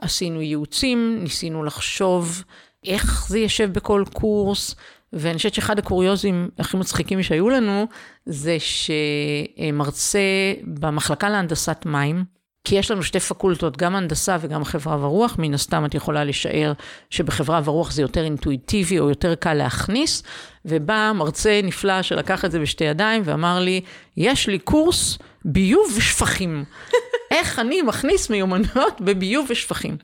עשינו 0.00 0.42
ייעוצים, 0.42 1.18
ניסינו 1.22 1.64
לחשוב 1.64 2.44
איך 2.84 3.26
זה 3.28 3.38
יושב 3.38 3.72
בכל 3.72 4.04
קורס, 4.12 4.74
ואני 5.12 5.36
חושבת 5.36 5.54
שאחד 5.54 5.78
הקוריוזים 5.78 6.48
הכי 6.58 6.76
מצחיקים 6.76 7.22
שהיו 7.22 7.48
לנו, 7.48 7.86
זה 8.26 8.56
שמרצה 8.60 10.18
במחלקה 10.64 11.28
להנדסת 11.28 11.86
מים, 11.86 12.24
כי 12.64 12.74
יש 12.74 12.90
לנו 12.90 13.02
שתי 13.02 13.20
פקולטות, 13.20 13.76
גם 13.76 13.96
הנדסה 13.96 14.36
וגם 14.40 14.64
חברה 14.64 15.04
ורוח, 15.06 15.36
מן 15.38 15.54
הסתם 15.54 15.84
את 15.84 15.94
יכולה 15.94 16.24
לשער 16.24 16.72
שבחברה 17.10 17.60
ורוח 17.64 17.92
זה 17.92 18.02
יותר 18.02 18.24
אינטואיטיבי 18.24 18.98
או 18.98 19.08
יותר 19.08 19.34
קל 19.34 19.54
להכניס, 19.54 20.22
ובא 20.64 21.12
מרצה 21.14 21.60
נפלא 21.64 22.02
שלקח 22.02 22.44
את 22.44 22.50
זה 22.50 22.58
בשתי 22.58 22.84
ידיים 22.84 23.22
ואמר 23.24 23.60
לי, 23.60 23.80
יש 24.16 24.48
לי 24.48 24.58
קורס 24.58 25.18
ביוב 25.44 25.92
ושפכים. 25.96 26.64
איך 27.30 27.58
אני 27.58 27.82
מכניס 27.82 28.30
מיומנויות 28.30 29.00
בביוב 29.00 29.46
ושפכים. 29.50 29.96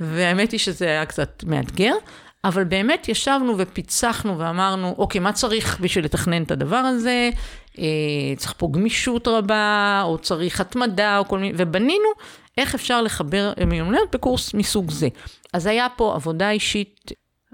והאמת 0.00 0.52
היא 0.52 0.60
שזה 0.60 0.86
היה 0.86 1.06
קצת 1.06 1.44
מאתגר, 1.46 1.94
אבל 2.44 2.64
באמת 2.64 3.08
ישבנו 3.08 3.54
ופיצחנו 3.58 4.38
ואמרנו, 4.38 4.94
אוקיי, 4.98 5.20
מה 5.20 5.32
צריך 5.32 5.80
בשביל 5.80 6.04
לתכנן 6.04 6.42
את 6.42 6.50
הדבר 6.50 6.76
הזה? 6.76 7.30
אה, 7.78 7.84
צריך 8.36 8.54
פה 8.56 8.68
גמישות 8.72 9.28
רבה, 9.28 10.02
או 10.04 10.18
צריך 10.18 10.60
התמדה, 10.60 11.18
או 11.18 11.28
כל 11.28 11.38
מיני, 11.38 11.54
ובנינו 11.56 12.08
איך 12.58 12.74
אפשר 12.74 13.02
לחבר 13.02 13.52
מיומנויות 13.66 14.14
בקורס 14.14 14.54
מסוג 14.54 14.90
זה. 14.90 15.08
אז 15.52 15.66
היה 15.66 15.86
פה 15.96 16.14
עבודה 16.14 16.50
אישית 16.50 17.10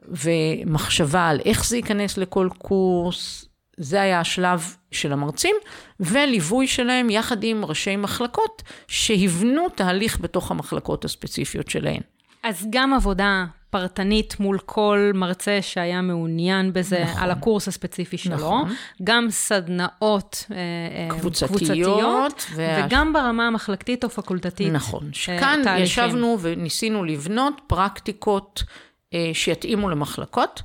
ומחשבה 0.08 1.28
על 1.28 1.40
איך 1.44 1.66
זה 1.66 1.76
ייכנס 1.76 2.18
לכל 2.18 2.48
קורס, 2.58 3.44
זה 3.76 4.02
היה 4.02 4.20
השלב 4.20 4.76
של 4.90 5.12
המרצים, 5.12 5.56
וליווי 6.00 6.66
שלהם 6.66 7.10
יחד 7.10 7.44
עם 7.44 7.64
ראשי 7.64 7.96
מחלקות 7.96 8.62
שהבנו 8.88 9.68
תהליך 9.68 10.20
בתוך 10.20 10.50
המחלקות 10.50 11.04
הספציפיות 11.04 11.68
שלהן. 11.70 12.00
אז 12.42 12.66
גם 12.70 12.94
עבודה 12.94 13.44
פרטנית 13.72 14.40
מול 14.40 14.58
כל 14.58 15.10
מרצה 15.14 15.58
שהיה 15.62 16.02
מעוניין 16.02 16.72
בזה, 16.72 17.04
נכון. 17.04 17.22
על 17.22 17.30
הקורס 17.30 17.68
הספציפי 17.68 18.18
שלו, 18.18 18.34
נכון. 18.34 18.74
גם 19.04 19.26
סדנאות 19.30 20.46
אה, 20.50 20.56
אה, 20.56 21.18
קבוצתיות, 21.18 21.50
קבוצתיות 21.50 22.46
וה... 22.54 22.84
וגם 22.86 23.12
ברמה 23.12 23.46
המחלקתית 23.46 24.04
או 24.04 24.10
פקולטתית. 24.10 24.72
נכון, 24.72 25.04
אה, 25.06 25.08
שכאן 25.12 25.60
תהליכים. 25.64 25.84
ישבנו 25.84 26.38
וניסינו 26.40 27.04
לבנות 27.04 27.60
פרקטיקות 27.66 28.62
שיתאימו 29.32 29.90
למחלקות. 29.90 30.62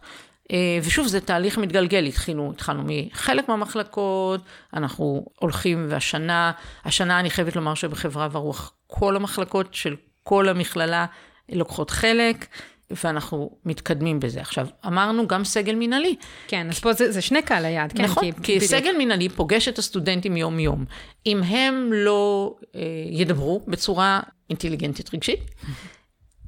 ושוב, 0.84 1.08
זה 1.08 1.22
תהליך 1.22 1.58
מתגלגל, 1.58 2.06
התחילו, 2.06 2.52
התחלנו 2.56 2.84
מחלק 2.86 3.50
מהמחלקות, 3.50 4.42
אנחנו 4.74 5.26
הולכים, 5.40 5.86
והשנה, 5.90 6.52
השנה 6.86 7.20
אני 7.20 7.30
חייבת 7.30 7.56
לומר 7.56 7.74
שבחברה 7.74 8.28
ורוח, 8.32 8.74
כל 8.88 9.16
המחלקות 9.16 9.74
של 9.74 9.96
כל 10.24 10.50
המכללה 10.50 11.06
לוקחות 11.50 11.90
חלק. 11.90 12.46
ואנחנו 12.92 13.52
מתקדמים 13.66 14.20
בזה. 14.20 14.42
עכשיו, 14.42 14.68
אמרנו 14.86 15.28
גם 15.28 15.44
סגל 15.44 15.76
מינהלי. 15.76 16.16
כן, 16.48 16.68
אז 16.70 16.80
פה 16.80 16.94
זה, 16.94 17.12
זה 17.12 17.22
שני 17.22 17.42
קהל 17.42 17.66
היעד, 17.66 17.94
כן? 17.94 18.04
נכון, 18.04 18.24
כי, 18.24 18.32
כי 18.44 18.56
בדיוק. 18.56 18.72
סגל 18.72 18.98
מינהלי 18.98 19.30
פוגש 19.30 19.68
את 19.68 19.78
הסטודנטים 19.78 20.38
יום-יום. 20.38 20.86
אם 21.26 21.44
הם 21.44 21.90
לא 21.94 22.54
אה, 22.76 22.82
ידברו 23.12 23.62
בצורה 23.68 24.20
אינטליגנטית 24.50 25.14
רגשית, 25.14 25.40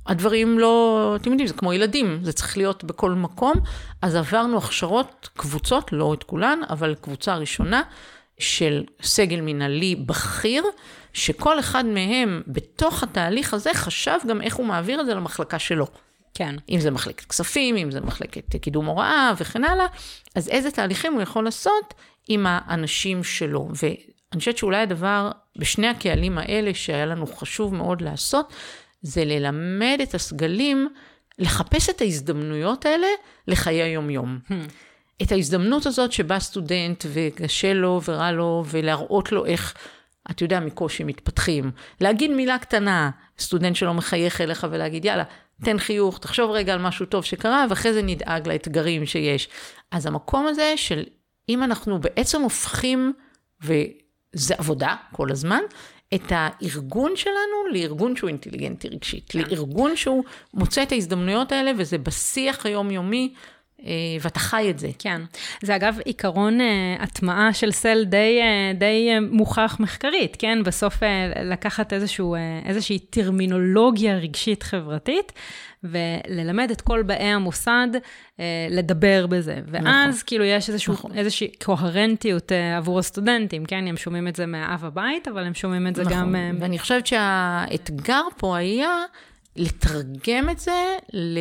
הדברים 0.08 0.60
לא, 0.60 1.14
אתם 1.22 1.30
יודעים, 1.30 1.48
זה 1.48 1.54
כמו 1.54 1.74
ילדים, 1.74 2.20
זה 2.24 2.34
צריך 2.34 2.58
להיות 2.58 2.84
בכל 2.84 3.12
מקום. 3.12 3.54
אז 4.02 4.16
עברנו 4.16 4.58
הכשרות, 4.58 5.30
קבוצות, 5.38 5.94
לא 5.94 6.14
את 6.14 6.24
כולן, 6.24 6.60
אבל 6.70 6.96
קבוצה 7.02 7.36
ראשונה 7.36 7.82
של 8.40 8.84
סגל 9.02 9.42
מינהלי 9.42 9.96
בכיר, 9.96 10.64
שכל 11.14 11.60
אחד 11.60 11.86
מהם 11.86 12.42
בתוך 12.48 13.04
התהליך 13.04 13.54
הזה 13.54 13.70
חשב 13.74 14.18
גם 14.28 14.42
איך 14.42 14.56
הוא 14.56 14.66
מעביר 14.66 15.02
את 15.02 15.06
זה 15.06 15.14
למחלקה 15.14 15.60
שלו. 15.60 15.88
כן. 16.34 16.56
אם 16.70 16.80
זה 16.80 16.92
מחלקת 16.92 17.26
כספים, 17.26 17.78
אם 17.78 17.92
זה 17.92 18.02
מחלקת 18.02 18.56
קידום 18.56 18.86
הוראה 18.86 19.34
וכן 19.38 19.64
הלאה, 19.64 19.86
אז 20.36 20.50
איזה 20.50 20.72
תהליכים 20.72 21.14
הוא 21.14 21.22
יכול 21.22 21.44
לעשות 21.44 21.94
עם 22.28 22.46
האנשים 22.50 23.24
שלו. 23.24 23.68
ואני 23.74 24.40
חושבת 24.40 24.58
שאולי 24.58 24.78
הדבר 24.78 25.32
בשני 25.58 25.88
הקהלים 25.88 26.38
האלה 26.38 26.74
שהיה 26.74 27.06
לנו 27.06 27.28
חשוב 27.28 27.76
מאוד 27.76 28.02
לעשות, 28.02 28.54
זה 29.02 29.26
ללמד 29.26 30.00
את 30.04 30.16
הסגלים 30.16 30.90
לחפש 31.40 31.90
את 31.90 32.02
ההזדמנויות 32.02 32.86
האלה 32.86 33.08
לחיי 33.48 33.82
היום-יום. 33.82 34.40
Hmm. 34.50 34.54
את 35.22 35.32
ההזדמנות 35.32 35.86
הזאת 35.86 36.12
שבה 36.12 36.40
סטודנט 36.40 37.06
וקשה 37.14 37.74
לו 37.74 38.02
ורע 38.06 38.32
לו, 38.32 38.64
ולהראות 38.68 39.32
לו 39.32 39.46
איך, 39.46 39.74
אתה 40.32 40.44
יודע, 40.44 40.60
מקושי 40.60 41.04
מתפתחים. 41.04 41.72
להגיד 42.02 42.32
מילה 42.32 42.58
קטנה, 42.58 43.10
סטודנט 43.40 43.76
שלא 43.76 43.94
מחייך 43.94 44.42
אליך 44.42 44.68
ולהגיד, 44.72 45.06
יאללה, 45.06 45.24
תן 45.64 45.80
חיוך, 45.80 46.20
תחשוב 46.20 46.52
רגע 46.52 46.74
על 46.74 46.82
משהו 46.82 47.06
טוב 47.06 47.24
שקרה, 47.24 47.66
ואחרי 47.70 47.94
זה 47.94 48.02
נדאג 48.02 48.48
לאתגרים 48.48 49.06
שיש. 49.06 49.50
אז 49.92 50.06
המקום 50.06 50.48
הזה 50.48 50.74
של 50.76 51.04
אם 51.50 51.64
אנחנו 51.64 52.00
בעצם 52.00 52.42
הופכים, 52.42 53.14
וזה 53.62 54.56
עבודה 54.58 54.96
כל 55.12 55.32
הזמן, 55.32 55.62
את 56.16 56.24
הארגון 56.30 57.16
שלנו 57.16 57.74
לארגון 57.74 58.16
שהוא 58.16 58.28
אינטליגנטי 58.28 58.88
רגשית, 58.88 59.36
לארגון 59.36 59.96
שהוא 59.96 60.24
מוצא 60.54 60.84
את 60.84 60.92
ההזדמנויות 60.92 61.52
האלה, 61.52 61.72
וזה 61.78 61.98
בשיח 61.98 62.66
היומיומי 62.66 63.34
ואתה 64.22 64.40
חי 64.40 64.70
את 64.70 64.80
זה. 64.80 64.90
כן. 65.00 65.22
זה 65.62 65.76
אגב 65.76 65.98
עיקרון 66.06 66.60
uh, 66.60 66.64
הטמעה 67.04 67.54
של 67.54 67.72
סל 67.72 68.04
די, 68.06 68.40
uh, 68.42 68.78
די 68.78 69.10
uh, 69.18 69.22
מוכח 69.32 69.78
מחקרית, 69.80 70.36
כן? 70.40 70.64
בסוף 70.64 70.96
uh, 70.96 71.40
לקחת 71.40 71.94
איזשהו, 71.94 72.36
uh, 72.36 72.68
איזושהי 72.68 73.00
טרמינולוגיה 73.00 74.18
רגשית 74.18 74.64
חברתית, 74.64 75.32
וללמד 75.84 76.72
את 76.72 76.82
כל 76.82 77.02
באי 77.04 77.24
המוסד 77.24 77.88
uh, 77.94 78.40
לדבר 78.70 79.28
בזה. 79.28 79.60
ואז 79.68 80.16
נכון. 80.16 80.28
כאילו 80.28 80.44
יש 80.44 80.70
איזשהו, 80.70 80.94
נכון. 80.94 81.12
איזושהי 81.18 81.52
קוהרנטיות 81.64 82.52
uh, 82.52 82.78
עבור 82.78 83.00
הסטודנטים, 83.00 83.66
כן? 83.66 83.88
הם 83.88 83.98
שומעים 83.98 84.28
את 84.28 84.36
זה 84.36 84.46
מאב 84.46 84.86
הבית, 84.86 85.28
אבל 85.28 85.44
הם 85.44 85.54
שומעים 85.54 85.88
את 85.88 85.96
זה 85.96 86.04
נכון. 86.04 86.18
גם... 86.18 86.36
Uh, 86.36 86.62
ואני 86.62 86.80
חושבת 86.80 87.08
שהאתגר 87.08 88.24
פה 88.38 88.58
היה 88.58 89.04
לתרגם 89.56 90.50
את 90.50 90.60
זה 90.60 90.96
ל... 91.14 91.40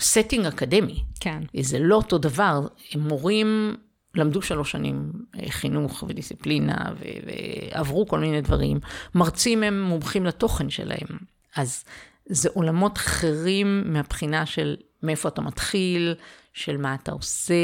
setting 0.00 0.46
אקדמי. 0.46 1.04
כן. 1.20 1.42
זה 1.60 1.78
לא 1.78 1.96
אותו 1.96 2.18
דבר. 2.18 2.66
מורים 2.96 3.74
למדו 4.14 4.42
שלוש 4.42 4.70
שנים 4.70 5.12
אה, 5.40 5.50
חינוך 5.50 6.04
ודיסציפלינה 6.08 6.76
ו- 7.00 7.30
ועברו 7.74 8.08
כל 8.08 8.18
מיני 8.18 8.40
דברים. 8.40 8.80
מרצים 9.14 9.62
הם 9.62 9.82
מומחים 9.82 10.26
לתוכן 10.26 10.70
שלהם. 10.70 11.18
אז 11.56 11.84
זה 12.26 12.48
עולמות 12.54 12.98
אחרים 12.98 13.82
מהבחינה 13.92 14.46
של 14.46 14.76
מאיפה 15.02 15.28
אתה 15.28 15.42
מתחיל, 15.42 16.14
של 16.52 16.76
מה 16.76 16.94
אתה 16.94 17.12
עושה, 17.12 17.54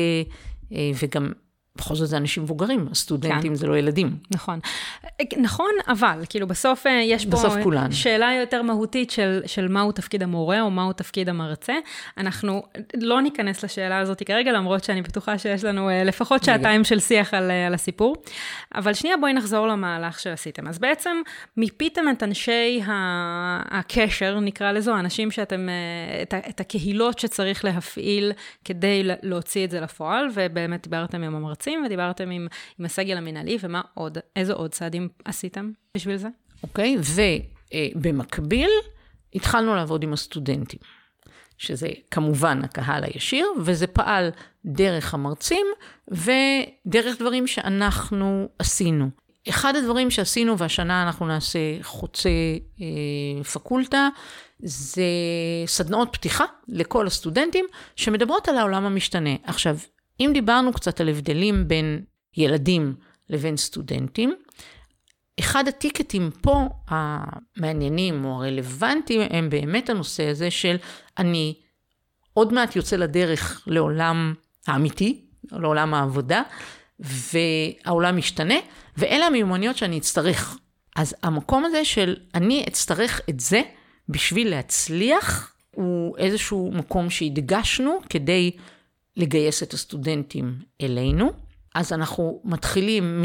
אה, 0.73 0.91
וגם 1.03 1.33
בכל 1.77 1.95
זאת 1.95 2.09
זה 2.09 2.17
אנשים 2.17 2.43
מבוגרים, 2.43 2.89
הסטודנטים 2.91 3.53
כן. 3.53 3.55
זה 3.55 3.67
לא 3.67 3.79
ילדים. 3.79 4.17
נכון. 4.31 4.59
נכון, 5.37 5.71
אבל, 5.89 6.25
כאילו 6.29 6.47
בסוף 6.47 6.87
אה, 6.87 6.93
יש 6.93 7.27
בסוף 7.27 7.55
פה 7.55 7.63
כולן. 7.63 7.93
שאלה 7.93 8.33
יותר 8.41 8.63
מהותית 8.63 9.11
של, 9.11 9.41
של 9.47 9.69
מהו 9.69 9.93
תפקיד 9.93 10.23
המורה 10.23 10.61
או 10.61 10.71
מהו 10.71 10.93
תפקיד 10.93 11.29
המרצה. 11.29 11.75
אנחנו 12.19 12.63
לא 12.95 13.23
ניכנס 13.23 13.65
לשאלה 13.65 13.99
הזאת 13.99 14.23
כרגע, 14.23 14.53
למרות 14.53 14.85
שאני 14.85 15.03
בטוחה 15.03 15.39
שיש 15.39 15.65
לנו 15.65 15.91
אה, 15.91 16.05
לפחות 16.05 16.45
שעתיים 16.45 16.85
של 16.85 16.99
שיח 16.99 17.35
על, 17.35 17.51
אה, 17.51 17.67
על 17.67 17.75
הסיפור. 17.75 18.17
אבל 18.75 18.95
שנייה, 18.95 19.17
בואי 19.17 19.33
נחזור 19.33 19.67
למהלך 19.67 20.19
שעשיתם. 20.19 20.69
אז 20.69 20.79
בעצם 20.79 21.17
מיפיתם 21.57 22.05
את 22.13 22.23
אנשי 22.23 22.81
הקשר, 23.71 24.41
נקרא 24.41 24.73
לזו, 24.73 24.95
האנשים 24.95 25.31
שאתם, 25.31 25.69
את, 26.23 26.35
את 26.49 26.61
הקהילות 26.61 27.19
שצריך 27.19 27.65
להפעיל 27.65 28.33
כדי 28.65 29.03
להוציא 29.23 29.65
את 29.65 29.71
זה 29.71 29.81
לפועל, 29.81 30.29
ובאמת 30.35 30.83
דיברתם 30.83 31.23
עם 31.23 31.35
המרצה. 31.35 31.66
היועצים 31.67 31.85
ודיברתם 31.87 32.31
עם, 32.31 32.47
עם 32.79 32.85
הסגל 32.85 33.17
המנהלי, 33.17 33.59
ומה 33.61 33.81
עוד, 33.95 34.19
איזה 34.37 34.53
עוד 34.53 34.71
צעדים 34.71 35.09
עשיתם 35.25 35.71
בשביל 35.97 36.17
זה? 36.17 36.29
אוקיי, 36.63 36.97
okay, 36.97 37.19
ובמקביל 37.97 38.71
התחלנו 39.35 39.75
לעבוד 39.75 40.03
עם 40.03 40.13
הסטודנטים, 40.13 40.81
שזה 41.59 41.89
כמובן 42.11 42.65
הקהל 42.65 43.05
הישיר, 43.05 43.47
וזה 43.65 43.87
פעל 43.87 44.31
דרך 44.65 45.15
המרצים 45.15 45.67
ודרך 46.09 47.19
דברים 47.19 47.47
שאנחנו 47.47 48.49
עשינו. 48.59 49.11
אחד 49.49 49.77
הדברים 49.77 50.11
שעשינו, 50.11 50.59
והשנה 50.59 51.03
אנחנו 51.03 51.27
נעשה 51.27 51.59
חוצה 51.83 52.29
אה, 52.81 53.45
פקולטה, 53.45 54.09
זה 54.63 55.03
סדנאות 55.67 56.09
פתיחה 56.13 56.45
לכל 56.69 57.07
הסטודנטים 57.07 57.67
שמדברות 57.97 58.49
על 58.49 58.59
העולם 58.59 58.85
המשתנה. 58.85 59.31
עכשיו, 59.45 59.77
אם 60.21 60.31
דיברנו 60.35 60.73
קצת 60.73 61.01
על 61.01 61.09
הבדלים 61.09 61.69
בין 61.69 62.05
ילדים 62.37 62.95
לבין 63.31 63.57
סטודנטים, 63.57 64.35
אחד 65.41 65.69
הטיקטים 65.69 66.31
פה 66.41 66.69
המעניינים 66.89 68.25
או 68.25 68.45
הרלוונטיים 68.45 69.21
הם 69.31 69.51
באמת 69.51 69.91
הנושא 69.91 70.29
הזה 70.29 70.51
של 70.51 70.77
אני 71.19 71.55
עוד 72.33 72.53
מעט 72.53 72.77
יוצא 72.77 72.97
לדרך 72.97 73.63
לעולם 73.67 74.35
האמיתי, 74.67 75.25
לעולם 75.53 75.95
העבודה, 75.95 76.43
והעולם 77.01 78.17
משתנה, 78.17 78.55
ואלה 78.97 79.27
המיומנויות 79.27 79.77
שאני 79.77 79.99
אצטרך. 79.99 80.59
אז 80.97 81.15
המקום 81.23 81.65
הזה 81.65 81.85
של 81.85 82.17
אני 82.35 82.65
אצטרך 82.69 83.21
את 83.31 83.41
זה 83.41 83.61
בשביל 84.09 84.51
להצליח, 84.51 85.53
הוא 85.75 86.19
איזשהו 86.19 86.71
מקום 86.75 87.11
שהדגשנו 87.11 87.99
כדי 88.11 88.51
לגייס 89.17 89.63
את 89.63 89.73
הסטודנטים 89.73 90.59
אלינו. 90.81 91.33
אז 91.75 91.93
אנחנו 91.93 92.41
מתחילים 92.45 93.23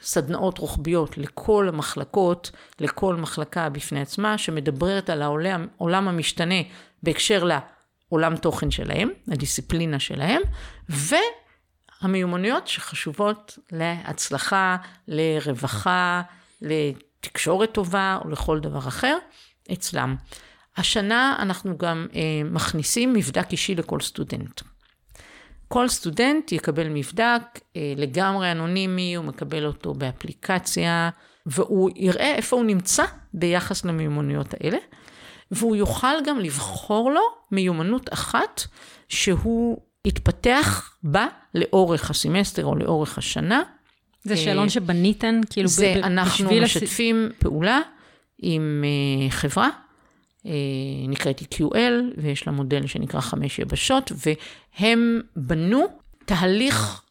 מסדנאות 0.00 0.58
רוחביות 0.58 1.18
לכל 1.18 1.68
המחלקות, 1.68 2.50
לכל 2.80 3.16
מחלקה 3.16 3.68
בפני 3.68 4.00
עצמה, 4.00 4.38
שמדברת 4.38 5.10
על 5.10 5.22
העולם, 5.22 6.08
המשתנה 6.08 6.54
בהקשר 7.02 7.44
לעולם 7.44 8.36
תוכן 8.36 8.70
שלהם, 8.70 9.08
הדיסציפלינה 9.28 9.98
שלהם, 9.98 10.42
והמיומנויות 12.02 12.68
שחשובות 12.68 13.58
להצלחה, 13.72 14.76
לרווחה, 15.08 16.22
לתקשורת 16.62 17.72
טובה 17.72 18.18
או 18.24 18.30
לכל 18.30 18.60
דבר 18.60 18.88
אחר 18.88 19.16
אצלם. 19.72 20.16
השנה 20.76 21.36
אנחנו 21.38 21.78
גם 21.78 22.06
אה, 22.14 22.20
מכניסים 22.44 23.12
מבדק 23.12 23.52
אישי 23.52 23.74
לכל 23.74 24.00
סטודנט. 24.00 24.60
כל 25.74 25.88
סטודנט 25.88 26.52
יקבל 26.52 26.88
מבדק 26.88 27.42
אה, 27.76 27.92
לגמרי 27.96 28.52
אנונימי, 28.52 29.14
הוא 29.14 29.24
מקבל 29.24 29.66
אותו 29.66 29.94
באפליקציה, 29.94 31.10
והוא 31.46 31.90
יראה 31.96 32.34
איפה 32.34 32.56
הוא 32.56 32.64
נמצא 32.64 33.04
ביחס 33.34 33.84
למיומנויות 33.84 34.54
האלה, 34.54 34.78
והוא 35.50 35.76
יוכל 35.76 36.24
גם 36.26 36.38
לבחור 36.38 37.10
לו 37.10 37.20
מיומנות 37.50 38.12
אחת 38.12 38.62
שהוא 39.08 39.78
יתפתח 40.04 40.96
בה 41.02 41.26
לאורך 41.54 42.10
הסמסטר 42.10 42.64
או 42.64 42.76
לאורך 42.76 43.18
השנה. 43.18 43.62
זה 44.22 44.36
שאלון 44.36 44.68
שבניתן, 44.68 45.40
כאילו, 45.50 45.68
זה, 45.68 45.94
אנחנו 46.02 46.50
משתפים 46.62 47.28
הס... 47.30 47.38
פעולה 47.38 47.80
עם 48.38 48.84
אה, 48.84 49.32
חברה 49.32 49.68
אה, 49.68 49.83
נקראת 51.08 51.42
EQL, 51.42 51.92
ויש 52.16 52.46
לה 52.46 52.52
מודל 52.52 52.86
שנקרא 52.86 53.20
חמש 53.20 53.58
יבשות, 53.58 54.12
והם 54.26 55.20
בנו 55.36 55.84
תהליך 56.24 57.02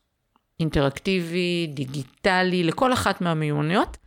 אינטראקטיבי, 0.60 1.68
דיגיטלי, 1.74 2.63
לכל 2.63 2.94
אחת 2.94 3.22
מהמיומנויות, 3.22 3.98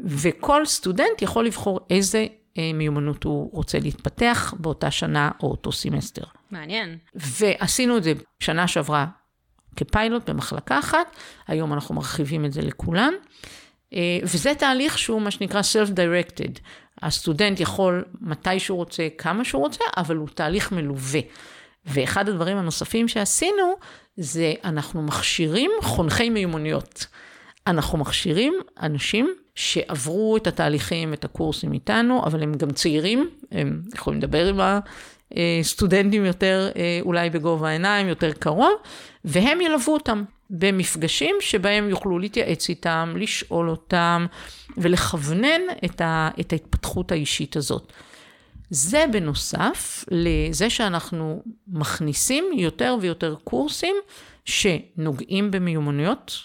וכל 0.00 0.66
סטודנט 0.66 1.22
יכול 1.22 1.46
לבחור 1.46 1.80
איזה 1.90 2.26
אה, 2.58 2.70
מיומנות 2.74 3.24
הוא 3.24 3.50
רוצה 3.52 3.78
להתפתח 3.78 4.54
באותה 4.58 4.90
שנה 4.90 5.30
או 5.42 5.50
אותו 5.50 5.72
סמסטר. 5.72 6.24
מעניין. 6.50 6.98
ועשינו 7.14 7.96
את 7.96 8.02
זה 8.02 8.12
שנה 8.40 8.68
שעברה 8.68 9.06
כפיילוט 9.76 10.30
במחלקה 10.30 10.78
אחת, 10.78 11.16
היום 11.46 11.72
אנחנו 11.72 11.94
מרחיבים 11.94 12.44
את 12.44 12.52
זה 12.52 12.62
לכולן. 12.62 13.12
אה, 13.94 14.18
וזה 14.22 14.54
תהליך 14.54 14.98
שהוא 14.98 15.22
מה 15.22 15.30
שנקרא 15.30 15.60
self-directed. 15.60 16.58
הסטודנט 17.02 17.60
יכול 17.60 18.04
מתי 18.20 18.60
שהוא 18.60 18.76
רוצה, 18.76 19.08
כמה 19.18 19.44
שהוא 19.44 19.62
רוצה, 19.62 19.84
אבל 19.96 20.16
הוא 20.16 20.28
תהליך 20.34 20.72
מלווה. 20.72 21.20
ואחד 21.86 22.28
הדברים 22.28 22.56
הנוספים 22.56 23.08
שעשינו, 23.08 23.76
זה 24.16 24.54
אנחנו 24.64 25.02
מכשירים 25.02 25.70
חונכי 25.82 26.30
מיומנויות. 26.30 27.06
אנחנו 27.66 27.98
מכשירים 27.98 28.54
אנשים 28.82 29.34
שעברו 29.54 30.36
את 30.36 30.46
התהליכים, 30.46 31.12
את 31.12 31.24
הקורסים 31.24 31.72
איתנו, 31.72 32.22
אבל 32.26 32.42
הם 32.42 32.54
גם 32.54 32.70
צעירים, 32.70 33.30
הם 33.52 33.82
יכולים 33.94 34.20
לדבר 34.20 34.46
עם 34.48 34.60
הסטודנטים 35.60 36.24
יותר, 36.24 36.70
אה, 36.76 36.98
אולי 37.02 37.30
בגובה 37.30 37.68
העיניים, 37.68 38.08
יותר 38.08 38.32
קרוב, 38.32 38.74
והם 39.24 39.60
ילוו 39.60 39.92
אותם. 39.92 40.24
במפגשים 40.50 41.36
שבהם 41.40 41.88
יוכלו 41.88 42.18
להתייעץ 42.18 42.68
איתם, 42.68 43.14
לשאול 43.16 43.70
אותם 43.70 44.26
ולכוונן 44.76 45.60
את, 45.84 46.00
ה, 46.00 46.30
את 46.40 46.52
ההתפתחות 46.52 47.12
האישית 47.12 47.56
הזאת. 47.56 47.92
זה 48.70 49.04
בנוסף 49.12 50.04
לזה 50.10 50.70
שאנחנו 50.70 51.42
מכניסים 51.68 52.44
יותר 52.56 52.96
ויותר 53.00 53.34
קורסים 53.44 53.96
שנוגעים 54.44 55.50
במיומנויות 55.50 56.38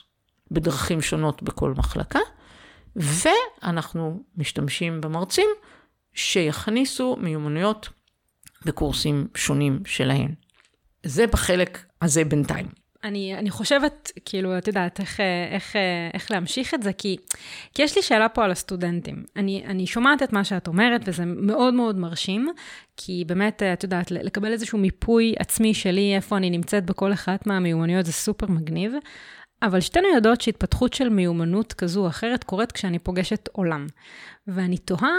בדרכים 0.51 1.01
שונות 1.01 1.43
בכל 1.43 1.73
מחלקה, 1.77 2.19
ואנחנו 2.95 4.23
משתמשים 4.37 5.01
במרצים 5.01 5.47
שיכניסו 6.13 7.17
מיומנויות 7.19 7.89
בקורסים 8.65 9.28
שונים 9.36 9.80
שלהם. 9.86 10.30
זה 11.04 11.28
בחלק 11.28 11.86
הזה 12.02 12.24
בינתיים. 12.26 12.67
אני, 13.04 13.36
אני 13.38 13.50
חושבת, 13.50 14.12
כאילו, 14.26 14.58
את 14.58 14.67
יודעת, 14.67 15.00
איך, 15.00 15.19
איך, 15.52 15.76
איך 16.13 16.32
להמשיך 16.32 16.74
את 16.74 16.84
זה, 16.84 16.93
כי, 16.93 17.17
כי 17.74 17.82
יש 17.84 17.95
לי 17.95 18.02
שאלה 18.02 18.30
פה 18.30 18.43
על 18.43 18.52
הסטודנטים. 18.52 19.24
אני, 19.36 19.63
אני 19.65 19.88
שומעת 19.88 20.24
את 20.24 20.34
מה 20.34 20.43
שאת 20.43 20.67
אומרת, 20.67 21.02
וזה 21.06 21.26
מאוד 21.26 21.74
מאוד 21.74 21.97
מרשים, 21.97 22.50
כי 22.97 23.24
באמת, 23.28 23.63
את 23.63 23.84
יודעת, 23.84 24.12
לקבל 24.12 24.52
איזשהו 24.52 24.78
מיפוי 24.78 25.34
עצמי 25.39 25.74
שלי, 25.74 26.15
איפה 26.15 26.38
אני 26.38 26.50
נמצאת 26.50 26.86
בכל 26.86 27.13
אחת 27.13 27.47
מהמיומנויות, 27.47 28.06
זה 28.06 28.13
סופר 28.13 28.47
מגניב. 28.47 28.93
אבל 29.63 29.80
שתינו 29.80 30.08
יודעות 30.15 30.41
שהתפתחות 30.41 30.93
של 30.93 31.10
מיומנות 31.10 31.74
כזו 31.74 32.02
או 32.02 32.08
אחרת 32.08 32.43
קורית 32.43 32.71
כשאני 32.71 33.00
פוגשת 33.00 33.50
עולם. 33.52 33.88
ואני 34.47 34.78
תוהה, 34.78 35.15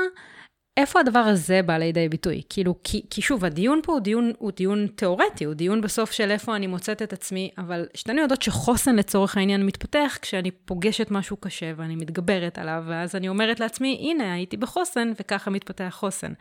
איפה 0.77 1.01
הדבר 1.01 1.19
הזה 1.19 1.63
בא 1.63 1.77
לידי 1.77 2.09
ביטוי? 2.09 2.43
כאילו, 2.49 2.75
כי, 2.85 3.03
כי 3.11 3.23
שוב, 3.23 3.45
הדיון 3.45 3.81
פה 3.83 3.93
הוא 3.93 4.01
דיון, 4.01 4.33
הוא 4.39 4.53
דיון 4.57 4.87
תיאורטי, 4.87 5.45
הוא 5.45 5.55
דיון 5.55 5.81
בסוף 5.81 6.13
של 6.13 6.31
איפה 6.31 6.57
אני 6.57 6.67
מוצאת 6.67 7.03
את 7.03 7.13
עצמי, 7.13 7.51
אבל 7.59 7.87
שתינו 7.95 8.23
יודעות 8.23 8.43
שחוסן 8.43 8.97
לצורך 8.97 9.37
העניין 9.37 9.67
מתפתח 9.67 10.19
כשאני 10.23 10.51
פוגשת 10.51 11.11
משהו 11.11 11.37
קשה 11.37 11.73
ואני 11.77 11.97
מתגברת 11.97 12.59
עליו, 12.59 12.85
ואז 12.87 13.15
אני 13.17 13.29
אומרת 13.29 13.61
לעצמי, 13.61 13.99
הנה, 14.01 14.35
הייתי 14.35 14.57
בחוסן, 14.57 15.13
וככה 15.21 15.51
מתפתח 15.51 15.97
חוסן. 15.99 16.33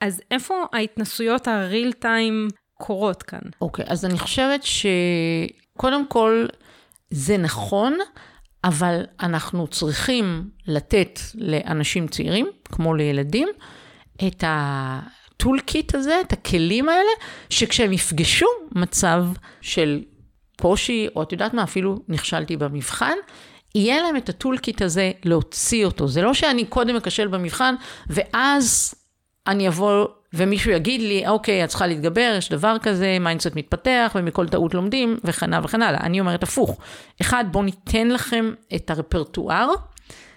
אז 0.00 0.22
איפה 0.30 0.54
ההתנסויות 0.72 1.48
הריל 1.48 1.92
טיים 1.92 2.48
קורות 2.74 3.22
כאן? 3.22 3.40
אוקיי, 3.60 3.84
okay, 3.84 3.92
אז 3.92 4.04
אני 4.04 4.18
חושבת 4.18 4.60
שקודם 4.62 6.06
כל, 6.06 6.46
זה 7.10 7.36
נכון, 7.36 7.98
אבל 8.64 9.04
אנחנו 9.20 9.66
צריכים 9.66 10.50
לתת 10.66 11.20
לאנשים 11.34 12.08
צעירים, 12.08 12.46
כמו 12.64 12.94
לילדים, 12.94 13.48
את 14.26 14.44
ה 14.46 14.64
toolkit 14.64 15.94
הזה, 15.94 16.20
את 16.20 16.32
הכלים 16.32 16.88
האלה, 16.88 17.10
שכשהם 17.50 17.92
יפגשו 17.92 18.46
מצב 18.72 19.24
של 19.60 20.02
קושי, 20.60 21.08
או 21.16 21.22
את 21.22 21.32
יודעת 21.32 21.54
מה, 21.54 21.62
אפילו 21.62 21.98
נכשלתי 22.08 22.56
במבחן, 22.56 23.16
יהיה 23.74 24.02
להם 24.02 24.16
את 24.16 24.28
ה 24.28 24.35
toolkit 24.35 24.82
הזה 24.82 25.12
להוציא 25.24 25.84
אותו. 25.84 26.08
זה 26.08 26.22
לא 26.22 26.34
שאני 26.34 26.64
קודם 26.64 26.96
אכשל 26.96 27.28
במבחן, 27.28 27.74
ואז 28.06 28.94
אני 29.46 29.68
אבוא 29.68 30.06
ומישהו 30.34 30.72
יגיד 30.72 31.00
לי, 31.00 31.28
אוקיי, 31.28 31.64
את 31.64 31.68
צריכה 31.68 31.86
להתגבר, 31.86 32.34
יש 32.38 32.48
דבר 32.48 32.76
כזה, 32.82 33.16
mindset 33.20 33.56
מתפתח, 33.56 34.12
ומכל 34.14 34.48
טעות 34.48 34.74
לומדים, 34.74 35.18
וכן 35.24 35.52
הלאה 35.52 35.64
וכן 35.64 35.82
הלאה. 35.82 36.00
אני 36.00 36.20
אומרת 36.20 36.42
הפוך. 36.42 36.80
אחד, 37.20 37.44
בואו 37.50 37.64
ניתן 37.64 38.08
לכם 38.08 38.52
את 38.74 38.90
הרפרטואר, 38.90 39.68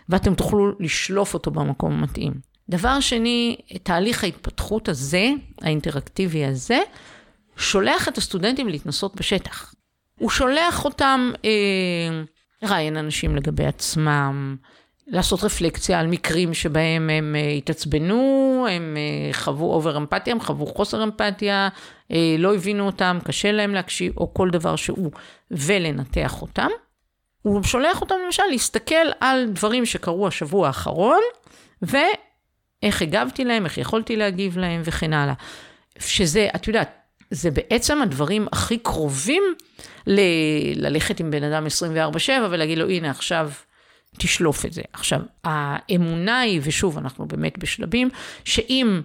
ואתם 0.09 0.35
תוכלו 0.35 0.71
לשלוף 0.79 1.33
אותו 1.33 1.51
במקום 1.51 1.93
המתאים. 1.93 2.33
דבר 2.69 2.99
שני, 2.99 3.57
תהליך 3.83 4.23
ההתפתחות 4.23 4.89
הזה, 4.89 5.29
האינטראקטיבי 5.61 6.45
הזה, 6.45 6.79
שולח 7.57 8.07
את 8.07 8.17
הסטודנטים 8.17 8.67
להתנסות 8.67 9.15
בשטח. 9.15 9.73
הוא 10.19 10.29
שולח 10.29 10.85
אותם 10.85 11.31
אה, 11.45 12.23
ראיין 12.63 12.97
אנשים 12.97 13.35
לגבי 13.35 13.65
עצמם, 13.65 14.55
לעשות 15.07 15.43
רפלקציה 15.43 15.99
על 15.99 16.07
מקרים 16.07 16.53
שבהם 16.53 17.09
הם 17.09 17.35
אה, 17.35 17.49
התעצבנו, 17.49 18.65
הם 18.71 18.97
אה, 18.97 19.33
חוו 19.33 19.73
אובר 19.73 19.97
אמפתיה, 19.97 20.33
הם 20.33 20.39
חוו 20.39 20.65
חוסר 20.65 21.03
אמפתיה, 21.03 21.69
אה, 22.11 22.35
לא 22.37 22.55
הבינו 22.55 22.85
אותם, 22.85 23.17
קשה 23.23 23.51
להם 23.51 23.73
להקשיב, 23.73 24.13
או 24.17 24.33
כל 24.33 24.49
דבר 24.49 24.75
שהוא, 24.75 25.11
ולנתח 25.51 26.41
אותם. 26.41 26.67
הוא 27.41 27.63
שולח 27.63 28.01
אותם 28.01 28.15
למשל 28.25 28.43
להסתכל 28.51 29.05
על 29.19 29.45
דברים 29.53 29.85
שקרו 29.85 30.27
השבוע 30.27 30.67
האחרון, 30.67 31.21
ואיך 31.81 33.01
הגבתי 33.01 33.43
להם, 33.43 33.65
איך 33.65 33.77
יכולתי 33.77 34.15
להגיב 34.15 34.57
להם 34.57 34.81
וכן 34.85 35.13
הלאה. 35.13 35.33
שזה, 35.99 36.47
את 36.55 36.67
יודעת, 36.67 36.99
זה 37.31 37.51
בעצם 37.51 38.01
הדברים 38.01 38.47
הכי 38.51 38.77
קרובים 38.77 39.43
ל- 40.07 40.85
ללכת 40.85 41.19
עם 41.19 41.31
בן 41.31 41.43
אדם 41.43 41.65
24-7 41.65 42.29
ולהגיד 42.49 42.77
לו, 42.77 42.89
הנה 42.89 43.09
עכשיו 43.09 43.49
תשלוף 44.17 44.65
את 44.65 44.73
זה. 44.73 44.81
עכשיו, 44.93 45.21
האמונה 45.43 46.39
היא, 46.39 46.61
ושוב, 46.63 46.97
אנחנו 46.97 47.25
באמת 47.25 47.57
בשלבים, 47.57 48.09
שאם 48.43 49.01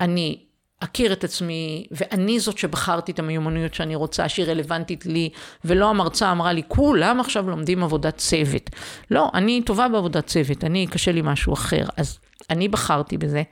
אני 0.00 0.38
אכיר 0.80 1.12
את 1.12 1.24
עצמי, 1.24 1.86
ואני 1.90 2.40
זאת 2.40 2.58
שבחרתי 2.58 3.12
את 3.12 3.18
המיומנויות 3.18 3.74
שאני 3.74 3.94
רוצה, 3.94 4.28
שהיא 4.28 4.46
רלוונטית 4.46 5.06
לי, 5.06 5.30
ולא 5.64 5.90
המרצה 5.90 6.32
אמרה 6.32 6.52
לי, 6.52 6.62
כולם 6.68 7.20
עכשיו 7.20 7.50
לומדים 7.50 7.82
עבודת 7.84 8.16
צוות. 8.16 8.70
לא, 9.10 9.30
אני 9.34 9.62
טובה 9.62 9.88
בעבודת 9.88 10.26
צוות, 10.26 10.64
אני, 10.64 10.86
קשה 10.86 11.12
לי 11.12 11.20
משהו 11.24 11.52
אחר. 11.52 11.84
אז 11.96 12.18
אני 12.50 12.68
בחרתי 12.68 13.18
בזה, 13.18 13.42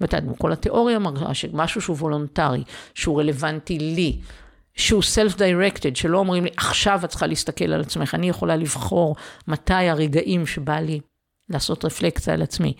ואתה 0.00 0.16
יודע, 0.16 0.32
כל 0.38 0.52
התיאוריה 0.52 0.98
מראה 0.98 1.34
שמשהו 1.34 1.80
שהוא 1.80 1.96
וולונטרי, 1.96 2.62
שהוא 2.94 3.20
רלוונטי 3.20 3.78
לי, 3.78 4.18
שהוא 4.76 5.02
self-directed, 5.02 5.94
שלא 5.94 6.18
אומרים 6.18 6.44
לי, 6.44 6.50
עכשיו 6.56 7.00
את 7.04 7.10
צריכה 7.10 7.26
להסתכל 7.26 7.72
על 7.72 7.80
עצמך, 7.80 8.14
אני 8.14 8.28
יכולה 8.28 8.56
לבחור 8.56 9.16
מתי 9.48 9.74
הרגעים 9.74 10.46
שבא 10.46 10.78
לי 10.78 11.00
לעשות 11.48 11.84
רפלקציה 11.84 12.34
על 12.34 12.42
עצמי. 12.42 12.72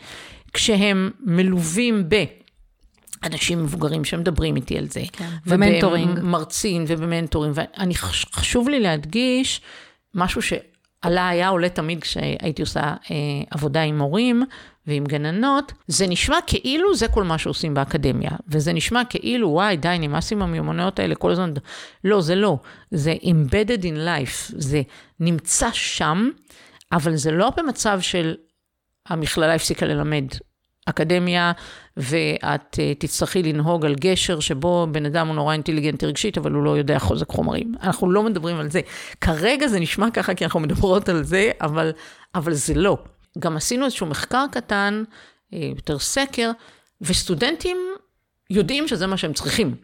כשהם 0.52 1.10
מלווים 1.20 2.08
ב... 2.08 2.24
אנשים 3.24 3.62
מבוגרים 3.62 4.04
שמדברים 4.04 4.56
איתי 4.56 4.78
על 4.78 4.88
זה. 4.88 5.02
כן, 5.12 5.28
ו 5.46 5.52
mentoring. 5.52 6.10
ובמרצים 6.10 6.84
ובמנטורים. 6.86 7.52
ואני, 7.54 7.94
חשוב 7.94 8.68
לי 8.68 8.80
להדגיש 8.80 9.60
משהו 10.14 10.42
שעלה, 10.42 11.28
היה 11.28 11.48
עולה 11.48 11.68
תמיד 11.68 12.00
כשהייתי 12.00 12.62
עושה 12.62 12.80
אה, 12.80 13.16
עבודה 13.50 13.82
עם 13.82 13.98
מורים 13.98 14.42
ועם 14.86 15.04
גננות, 15.04 15.72
זה 15.86 16.06
נשמע 16.06 16.36
כאילו 16.46 16.94
זה 16.94 17.08
כל 17.08 17.24
מה 17.24 17.38
שעושים 17.38 17.74
באקדמיה. 17.74 18.30
וזה 18.48 18.72
נשמע 18.72 19.02
כאילו, 19.04 19.48
וואי, 19.48 19.76
די, 19.76 19.96
נמאס 20.00 20.32
עם 20.32 20.42
המיומנויות 20.42 20.98
האלה 20.98 21.14
כל 21.14 21.30
הזמן. 21.30 21.52
לא, 22.04 22.20
זה 22.20 22.34
לא. 22.34 22.58
זה 22.90 23.14
embedded 23.22 23.82
in 23.82 23.96
life. 23.96 24.52
זה 24.56 24.82
נמצא 25.20 25.68
שם, 25.72 26.30
אבל 26.92 27.16
זה 27.16 27.30
לא 27.30 27.52
במצב 27.56 28.00
של 28.00 28.34
המכללה 29.08 29.54
הפסיקה 29.54 29.86
ללמד. 29.86 30.24
אקדמיה, 30.86 31.52
ואת 31.96 32.74
uh, 32.74 32.98
תצטרכי 32.98 33.42
לנהוג 33.42 33.86
על 33.86 33.94
גשר 33.94 34.40
שבו 34.40 34.86
בן 34.92 35.06
אדם 35.06 35.26
הוא 35.26 35.34
נורא 35.34 35.52
אינטליגנטי 35.52 36.06
רגשית, 36.06 36.38
אבל 36.38 36.52
הוא 36.52 36.62
לא 36.62 36.78
יודע 36.78 36.98
חוזק 36.98 37.28
חומרים. 37.28 37.74
אנחנו 37.82 38.10
לא 38.10 38.22
מדברים 38.22 38.56
על 38.56 38.70
זה. 38.70 38.80
כרגע 39.20 39.68
זה 39.68 39.80
נשמע 39.80 40.10
ככה 40.10 40.34
כי 40.34 40.44
אנחנו 40.44 40.60
מדברות 40.60 41.08
על 41.08 41.22
זה, 41.22 41.50
אבל, 41.60 41.92
אבל 42.34 42.52
זה 42.52 42.74
לא. 42.74 42.98
גם 43.38 43.56
עשינו 43.56 43.84
איזשהו 43.84 44.06
מחקר 44.06 44.44
קטן, 44.52 45.04
uh, 45.06 45.56
יותר 45.56 45.98
סקר, 45.98 46.50
וסטודנטים 47.00 47.76
יודעים 48.50 48.88
שזה 48.88 49.06
מה 49.06 49.16
שהם 49.16 49.32
צריכים. 49.32 49.74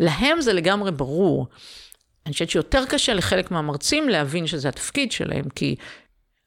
להם 0.00 0.40
זה 0.40 0.52
לגמרי 0.52 0.92
ברור. 0.92 1.46
אני 2.26 2.32
חושבת 2.32 2.50
שיותר 2.50 2.84
קשה 2.88 3.14
לחלק 3.14 3.50
מהמרצים 3.50 4.08
להבין 4.08 4.46
שזה 4.46 4.68
התפקיד 4.68 5.12
שלהם, 5.12 5.48
כי 5.48 5.76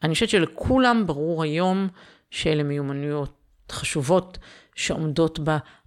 אני 0.03 0.13
חושבת 0.13 0.29
שלכולם 0.29 1.07
ברור 1.07 1.43
היום 1.43 1.87
שאלה 2.31 2.63
מיומנויות 2.63 3.33
חשובות 3.71 4.37
שעומדות 4.79 5.39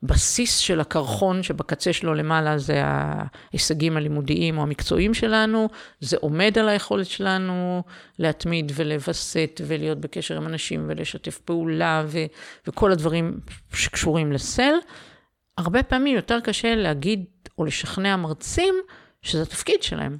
בבסיס 0.03 0.57
של 0.57 0.81
הקרחון, 0.81 1.43
שבקצה 1.43 1.93
שלו 1.93 2.15
למעלה 2.15 2.59
זה 2.59 2.83
ההישגים 2.85 3.97
הלימודיים 3.97 4.59
או 4.59 4.63
המקצועיים 4.63 5.15
שלנו, 5.15 5.69
זה 6.01 6.17
עומד 6.21 6.59
על 6.59 6.69
היכולת 6.69 7.07
שלנו 7.07 7.83
להתמיד 8.19 8.73
ולווסת 8.75 9.61
ולהיות 9.67 9.99
בקשר 9.99 10.37
עם 10.37 10.47
אנשים 10.47 10.85
ולשתף 10.89 11.39
פעולה 11.39 12.03
ו- 12.07 12.27
וכל 12.67 12.93
הדברים 12.93 13.41
שקשורים 13.73 14.33
לסל. 14.33 14.75
הרבה 15.59 15.83
פעמים 15.83 16.17
יותר 16.17 16.41
קשה 16.41 16.75
להגיד 16.75 17.25
או 17.59 17.65
לשכנע 17.65 18.17
מרצים 18.17 18.75
שזה 19.23 19.43
התפקיד 19.43 19.83
שלהם. 19.83 20.17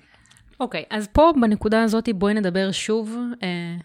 אוקיי, 0.61 0.83
okay, 0.83 0.97
אז 0.97 1.09
פה 1.13 1.33
בנקודה 1.41 1.83
הזאת 1.83 2.09
בואי 2.15 2.35
נדבר 2.35 2.73
שוב, 2.73 3.17
אה, 3.43 3.77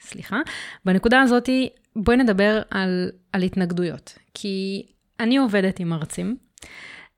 סליחה, 0.00 0.40
בנקודה 0.84 1.20
הזאת 1.20 1.48
בואי 1.96 2.16
נדבר 2.16 2.62
על, 2.70 3.10
על 3.32 3.42
התנגדויות, 3.42 4.18
כי 4.34 4.86
אני 5.20 5.36
עובדת 5.36 5.80
עם 5.80 5.88
מרצים. 5.88 6.36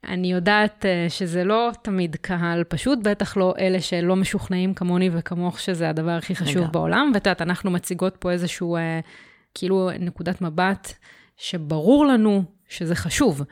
אני 0.09 0.33
יודעת 0.33 0.85
uh, 0.85 1.11
שזה 1.11 1.45
לא 1.45 1.71
תמיד 1.83 2.17
קהל 2.17 2.65
פשוט, 2.65 2.99
בטח 3.03 3.37
לא 3.37 3.55
אלה 3.59 3.81
שלא 3.81 4.17
משוכנעים 4.17 4.75
כמוני 4.75 5.11
וכמוך, 5.13 5.61
שזה 5.61 5.89
הדבר 5.89 6.11
הכי 6.11 6.35
חשוב 6.35 6.63
רגע. 6.63 6.71
בעולם. 6.73 7.11
ואת 7.15 7.27
יודעת, 7.27 7.43
אנחנו 7.43 7.71
מציגות 7.71 8.17
פה 8.17 8.31
איזשהו, 8.31 8.77
uh, 8.77 8.81
כאילו, 9.55 9.91
נקודת 10.01 10.41
מבט 10.41 10.93
שברור 11.37 12.07
לנו 12.07 12.45
שזה 12.69 12.95
חשוב. 12.95 13.43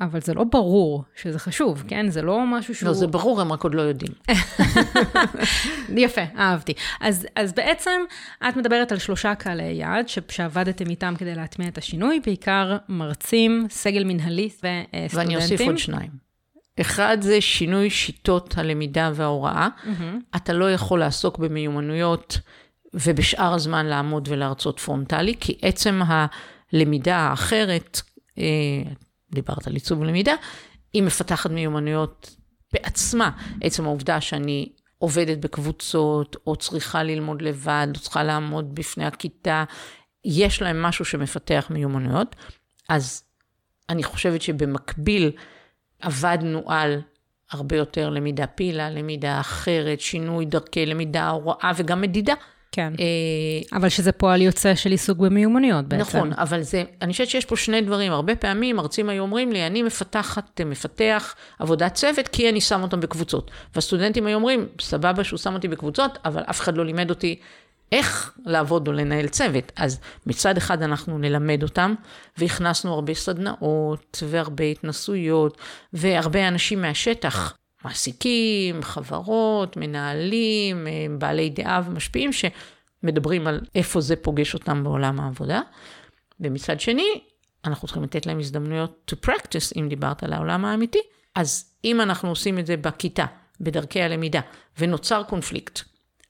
אבל 0.00 0.20
זה 0.20 0.34
לא 0.34 0.44
ברור 0.44 1.04
שזה 1.16 1.38
חשוב, 1.38 1.84
כן? 1.88 2.08
זה 2.08 2.22
לא 2.22 2.46
משהו 2.46 2.74
שהוא... 2.74 2.86
לא, 2.86 2.92
זה 2.92 3.06
ברור, 3.06 3.40
הם 3.40 3.52
רק 3.52 3.64
עוד 3.64 3.74
לא 3.74 3.82
יודעים. 3.82 4.12
יפה, 6.04 6.20
אהבתי. 6.38 6.72
אז, 7.00 7.26
אז 7.36 7.52
בעצם, 7.52 8.00
את 8.48 8.56
מדברת 8.56 8.92
על 8.92 8.98
שלושה 8.98 9.34
קהלי 9.34 9.62
יעד 9.62 10.08
שעבדתם 10.28 10.90
איתם 10.90 11.14
כדי 11.18 11.34
להטמיע 11.34 11.68
את 11.68 11.78
השינוי, 11.78 12.20
בעיקר 12.24 12.76
מרצים, 12.88 13.66
סגל 13.70 14.04
מנהלי 14.04 14.46
וסטודנטים. 14.46 15.18
ואני 15.18 15.36
אוסיף 15.36 15.60
עוד 15.60 15.78
שניים. 15.78 16.30
אחד 16.80 17.18
זה 17.20 17.40
שינוי 17.40 17.90
שיטות 17.90 18.58
הלמידה 18.58 19.10
וההוראה. 19.14 19.68
Mm-hmm. 19.84 20.36
אתה 20.36 20.52
לא 20.52 20.72
יכול 20.72 21.00
לעסוק 21.00 21.38
במיומנויות 21.38 22.38
ובשאר 22.94 23.54
הזמן 23.54 23.86
לעמוד 23.86 24.28
ולהרצות 24.30 24.80
פרונטלי, 24.80 25.34
כי 25.40 25.58
עצם 25.62 26.00
הלמידה 26.72 27.16
האחרת, 27.16 28.00
אה, 28.38 28.44
דיברת 29.32 29.66
על 29.66 29.74
עיצוב 29.74 30.04
למידה, 30.04 30.34
היא 30.92 31.02
מפתחת 31.02 31.50
מיומנויות 31.50 32.36
בעצמה. 32.72 33.30
עצם 33.60 33.84
העובדה 33.84 34.20
שאני 34.20 34.72
עובדת 34.98 35.38
בקבוצות, 35.38 36.36
או 36.46 36.56
צריכה 36.56 37.02
ללמוד 37.02 37.42
לבד, 37.42 37.86
או 37.94 38.00
צריכה 38.00 38.22
לעמוד 38.22 38.74
בפני 38.74 39.04
הכיתה, 39.04 39.64
יש 40.24 40.62
להם 40.62 40.82
משהו 40.82 41.04
שמפתח 41.04 41.66
מיומנויות. 41.70 42.36
אז 42.88 43.22
אני 43.88 44.02
חושבת 44.02 44.42
שבמקביל 44.42 45.32
עבדנו 46.00 46.70
על 46.70 47.00
הרבה 47.50 47.76
יותר 47.76 48.10
למידה 48.10 48.46
פילה, 48.46 48.90
למידה 48.90 49.40
אחרת, 49.40 50.00
שינוי 50.00 50.44
דרכי 50.44 50.86
למידה, 50.86 51.28
הוראה 51.28 51.72
וגם 51.76 52.00
מדידה. 52.00 52.34
כן. 52.72 52.92
אה, 53.00 53.78
אבל 53.78 53.88
שזה 53.88 54.12
פועל 54.12 54.42
יוצא 54.42 54.74
של 54.74 54.90
עיסוק 54.90 55.18
במיומנויות 55.18 55.84
בעצם. 55.84 56.02
נכון, 56.02 56.32
אבל 56.32 56.62
זה, 56.62 56.84
אני 57.02 57.12
חושבת 57.12 57.28
שיש 57.28 57.44
פה 57.44 57.56
שני 57.56 57.80
דברים. 57.80 58.12
הרבה 58.12 58.36
פעמים 58.36 58.76
מרצים 58.76 59.08
היו 59.08 59.22
אומרים 59.22 59.52
לי, 59.52 59.66
אני 59.66 59.82
מפתחת, 59.82 60.60
מפתח 60.60 61.34
עבודת 61.58 61.94
צוות, 61.94 62.28
כי 62.28 62.48
אני 62.48 62.60
שם 62.60 62.82
אותם 62.82 63.00
בקבוצות. 63.00 63.50
והסטודנטים 63.74 64.26
היו 64.26 64.34
אומרים, 64.34 64.66
סבבה 64.80 65.24
שהוא 65.24 65.38
שם 65.38 65.54
אותי 65.54 65.68
בקבוצות, 65.68 66.18
אבל 66.24 66.42
אף 66.42 66.60
אחד 66.60 66.76
לא 66.76 66.84
לימד 66.84 67.10
אותי 67.10 67.36
איך 67.92 68.32
לעבוד 68.46 68.88
או 68.88 68.92
לנהל 68.92 69.28
צוות. 69.28 69.72
אז 69.76 70.00
מצד 70.26 70.56
אחד 70.56 70.82
אנחנו 70.82 71.18
נלמד 71.18 71.62
אותם, 71.62 71.94
והכנסנו 72.38 72.94
הרבה 72.94 73.14
סדנאות, 73.14 74.22
והרבה 74.26 74.64
התנסויות, 74.64 75.58
והרבה 75.92 76.48
אנשים 76.48 76.82
מהשטח. 76.82 77.54
מעסיקים, 77.84 78.82
חברות, 78.82 79.76
מנהלים, 79.76 80.86
אה, 80.86 81.06
בעלי 81.18 81.50
דעה 81.50 81.82
ומשפיעים 81.86 82.30
שמדברים 82.32 83.46
על 83.46 83.60
איפה 83.74 84.00
זה 84.00 84.16
פוגש 84.16 84.54
אותם 84.54 84.84
בעולם 84.84 85.20
העבודה. 85.20 85.60
ומצד 86.40 86.80
שני, 86.80 87.20
אנחנו 87.64 87.86
צריכים 87.88 88.02
לתת 88.02 88.26
להם 88.26 88.38
הזדמנויות 88.38 89.12
to 89.12 89.28
practice, 89.28 89.72
אם 89.76 89.88
דיברת 89.88 90.22
על 90.22 90.32
העולם 90.32 90.64
האמיתי. 90.64 91.00
אז 91.34 91.74
אם 91.84 92.00
אנחנו 92.00 92.28
עושים 92.28 92.58
את 92.58 92.66
זה 92.66 92.76
בכיתה, 92.76 93.26
בדרכי 93.60 94.02
הלמידה, 94.02 94.40
ונוצר 94.78 95.22
קונפליקט, 95.22 95.80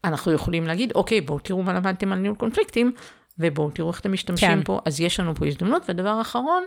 אנחנו 0.05 0.33
יכולים 0.33 0.67
להגיד, 0.67 0.93
אוקיי, 0.95 1.21
בואו 1.21 1.39
תראו 1.39 1.63
מה 1.63 1.73
למדתם 1.73 2.13
על 2.13 2.19
ניהול 2.19 2.37
קונפליקטים, 2.37 2.93
ובואו 3.39 3.71
תראו 3.71 3.91
איך 3.91 4.01
אתם 4.01 4.13
משתמשים 4.13 4.49
כן. 4.49 4.65
פה, 4.65 4.81
אז 4.85 5.01
יש 5.01 5.21
לנו 5.21 5.35
פה 5.35 5.47
הזדמנות. 5.47 5.83
ודבר 5.89 6.21
אחרון, 6.21 6.65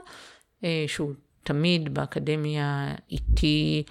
אה, 0.63 0.85
שהוא 0.87 1.13
תמיד 1.43 1.93
באקדמיה 1.93 2.95
איתי, 3.11 3.83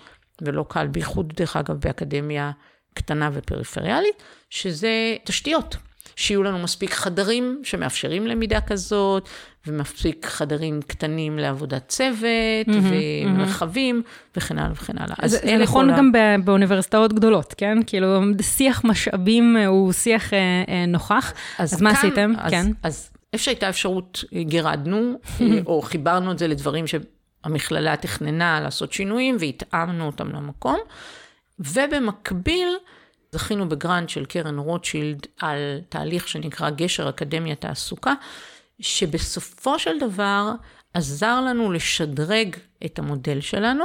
ולא 0.43 0.65
קל, 0.69 0.87
בייחוד 0.87 1.33
דרך 1.37 1.57
אגב 1.57 1.77
באקדמיה 1.77 2.51
קטנה 2.95 3.31
ופריפריאלית, 3.33 4.23
שזה 4.51 5.17
תשתיות. 5.25 5.77
שיהיו 6.17 6.43
לנו 6.43 6.59
מספיק 6.59 6.95
חדרים 6.95 7.61
שמאפשרים 7.65 8.27
למידה 8.27 8.61
כזאת, 8.61 9.29
ומספיק 9.67 10.27
חדרים 10.27 10.81
קטנים 10.87 11.39
לעבודת 11.39 11.89
צוות, 11.89 12.67
mm-hmm, 12.67 13.27
ומרחבים, 13.27 14.03
mm-hmm. 14.05 14.39
וכן 14.39 14.59
הלאה 14.59 14.73
וכן 14.73 14.99
הלאה. 14.99 15.29
זה, 15.29 15.39
זה 15.39 15.57
נכון 15.57 15.97
גם 15.97 16.13
ה... 16.15 16.39
באוניברסיטאות 16.45 17.13
גדולות, 17.13 17.55
כן? 17.57 17.79
כאילו, 17.87 18.21
שיח 18.41 18.85
משאבים 18.85 19.57
הוא 19.57 19.93
שיח 19.93 20.33
אה, 20.33 20.39
אה, 20.69 20.87
נוכח. 20.87 21.33
אז, 21.59 21.73
אז 21.73 21.79
כאן, 21.79 21.85
מה 21.85 21.91
עשיתם? 21.91 22.33
אז, 22.39 22.51
כן. 22.51 22.67
אז 22.83 23.11
איפה 23.33 23.45
שהייתה 23.45 23.69
אפשרות, 23.69 24.25
גירדנו, 24.41 25.15
או 25.67 25.83
חיברנו 25.83 26.33
את 26.33 26.39
זה 26.39 26.49
לדברים 26.49 26.87
ש... 26.87 26.95
המכללה 27.45 27.97
תכננה 27.97 28.61
לעשות 28.61 28.93
שינויים 28.93 29.37
והתאמנו 29.41 30.07
אותם 30.07 30.29
למקום. 30.29 30.79
ובמקביל, 31.59 32.69
זכינו 33.33 33.69
בגרנט 33.69 34.09
של 34.09 34.25
קרן 34.25 34.59
רוטשילד 34.59 35.27
על 35.41 35.59
תהליך 35.89 36.29
שנקרא 36.29 36.71
גשר 36.71 37.09
אקדמיה 37.09 37.55
תעסוקה, 37.55 38.15
שבסופו 38.81 39.79
של 39.79 39.99
דבר 40.01 40.53
עזר 40.95 41.41
לנו 41.41 41.73
לשדרג 41.73 42.57
את 42.85 42.99
המודל 42.99 43.41
שלנו, 43.41 43.85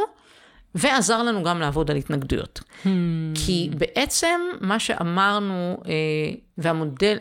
ועזר 0.76 1.24
לנו 1.24 1.44
גם 1.44 1.60
לעבוד 1.60 1.92
על 1.92 1.98
התנגדויות. 1.98 2.60
Hmm. 2.60 2.88
כי 3.36 3.70
בעצם 3.78 4.42
מה 4.62 4.80
שאמרנו, 4.80 5.78
אה, 5.86 5.92
והמודל, 6.58 7.18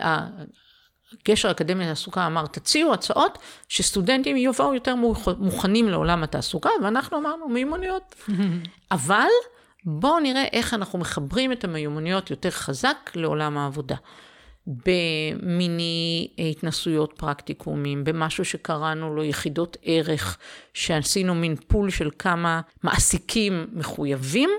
גשר 1.29 1.50
אקדמיה 1.50 1.87
לתעסוקה 1.87 2.26
אמר, 2.26 2.46
תציעו 2.46 2.92
הצעות 2.92 3.38
שסטודנטים 3.68 4.37
יבואו 4.37 4.74
יותר 4.74 4.94
מוכנים 5.38 5.88
לעולם 5.88 6.22
התעסוקה, 6.22 6.70
ואנחנו 6.83 7.18
אמרנו, 7.18 7.48
מיומנויות. 7.48 8.14
אבל 8.90 9.29
בואו 9.85 10.20
נראה 10.20 10.44
איך 10.52 10.74
אנחנו 10.74 10.98
מחברים 10.98 11.52
את 11.52 11.64
המיומנויות 11.64 12.31
יותר 12.31 12.50
חזק 12.50 13.11
לעולם 13.14 13.59
העבודה. 13.59 13.96
במיני 14.66 16.29
התנסויות 16.38 17.12
פרקטיקומים, 17.16 18.05
במשהו 18.05 18.44
שקראנו 18.44 19.14
לו 19.14 19.24
יחידות 19.24 19.76
ערך, 19.83 20.38
שעשינו 20.74 21.35
מין 21.35 21.57
פול 21.66 21.90
של 21.90 22.11
כמה 22.18 22.61
מעסיקים 22.83 23.66
מחויבים, 23.72 24.50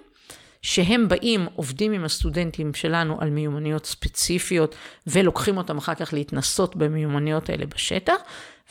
שהם 0.68 1.08
באים, 1.08 1.48
עובדים 1.56 1.92
עם 1.92 2.06
הסטודנטים 2.06 2.74
שלנו 2.74 3.22
על 3.22 3.30
מיומנויות 3.30 3.86
ספציפיות, 3.86 4.76
ולוקחים 5.08 5.58
אותם 5.58 5.78
אחר 5.78 5.96
כך 5.96 6.14
להתנסות 6.14 6.76
במיומנויות 6.76 7.50
האלה 7.50 7.66
בשטח, 7.66 8.16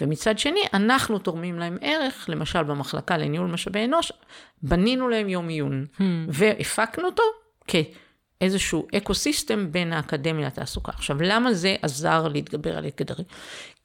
ומצד 0.01 0.39
שני, 0.39 0.61
אנחנו 0.75 1.19
תורמים 1.19 1.59
להם 1.59 1.79
ערך, 1.81 2.27
למשל 2.29 2.63
במחלקה 2.63 3.17
לניהול 3.17 3.51
משאבי 3.51 3.85
אנוש, 3.85 4.13
בנינו 4.63 5.09
להם 5.09 5.29
יום 5.29 5.49
עיון, 5.49 5.87
hmm. 5.99 6.03
והפקנו 6.29 7.07
אותו 7.07 7.23
כאיזשהו 7.67 8.87
אקו 8.97 9.15
סיסטם 9.15 9.73
בין 9.73 9.93
האקדמיה 9.93 10.47
לתעסוקה. 10.47 10.93
עכשיו, 10.95 11.23
למה 11.23 11.55
זה 11.55 11.77
עזר 11.83 12.29
להתגבר 12.29 12.77
על 12.77 12.87
אתגרים? 12.87 13.27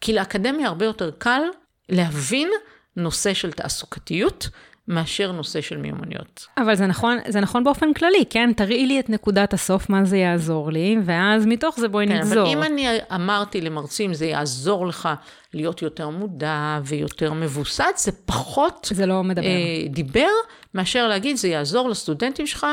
כי 0.02 0.14
לאקדמיה 0.14 0.68
הרבה 0.68 0.86
יותר 0.86 1.12
קל 1.18 1.42
להבין 1.90 2.50
נושא 2.96 3.34
של 3.34 3.52
תעסוקתיות, 3.52 4.50
מאשר 4.88 5.32
נושא 5.32 5.62
של 5.62 5.78
מיומנויות. 5.78 6.48
אבל 6.58 6.76
זה 6.76 6.88
נכון, 6.88 7.18
זה 7.28 7.40
נכון 7.40 7.64
באופן 7.64 7.94
כללי, 7.94 8.26
כן? 8.30 8.54
תראי 8.54 8.86
לי 8.86 9.00
את 9.00 9.10
נקודת 9.10 9.54
הסוף, 9.54 9.90
מה 9.90 10.06
זה 10.06 10.18
יעזור 10.18 10.72
לי, 10.72 10.98
ואז 11.06 11.46
מתוך 11.46 11.80
זה 11.80 11.88
בואי 11.88 12.08
כן, 12.08 12.18
נגזור. 12.18 12.44
אבל 12.44 12.52
אם 12.52 12.64
אני 12.64 12.88
אמרתי 13.16 13.62
למרצים, 13.62 14.14
זה 14.14 14.26
יעזור 14.26 14.88
לך 14.88 15.10
להיות 15.54 15.82
יותר 15.82 16.10
מודע 16.10 16.80
ויותר 16.84 17.34
מבוסת, 17.34 17.86
זה 17.98 18.12
פחות... 18.26 18.88
זה 18.92 19.06
לא 19.06 19.24
מדבר. 19.24 19.46
אה, 19.46 19.88
דיבר, 19.90 20.30
מאשר 20.74 21.08
להגיד, 21.08 21.38
זה 21.38 21.48
יעזור 21.48 21.90
לסטודנטים 21.90 22.48
שלך 22.48 22.68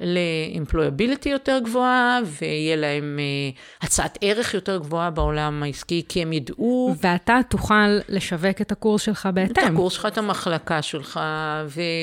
ל-employability 0.00 1.28
יותר 1.28 1.58
גבוהה, 1.64 2.20
ויהיה 2.40 2.76
להם 2.76 3.18
uh, 3.18 3.84
הצעת 3.86 4.18
ערך 4.20 4.54
יותר 4.54 4.78
גבוהה 4.78 5.10
בעולם 5.10 5.62
העסקי, 5.62 6.02
כי 6.08 6.22
הם 6.22 6.32
ידעו... 6.32 6.94
ואתה 7.00 7.40
תוכל 7.48 7.98
לשווק 8.08 8.60
את 8.60 8.72
הקורס 8.72 9.02
שלך 9.02 9.28
בהתאם. 9.34 9.64
את 9.64 9.70
הקורס 9.72 9.92
שלך, 9.92 10.06
את 10.06 10.18
המחלקה 10.18 10.82
שלך, 10.82 11.20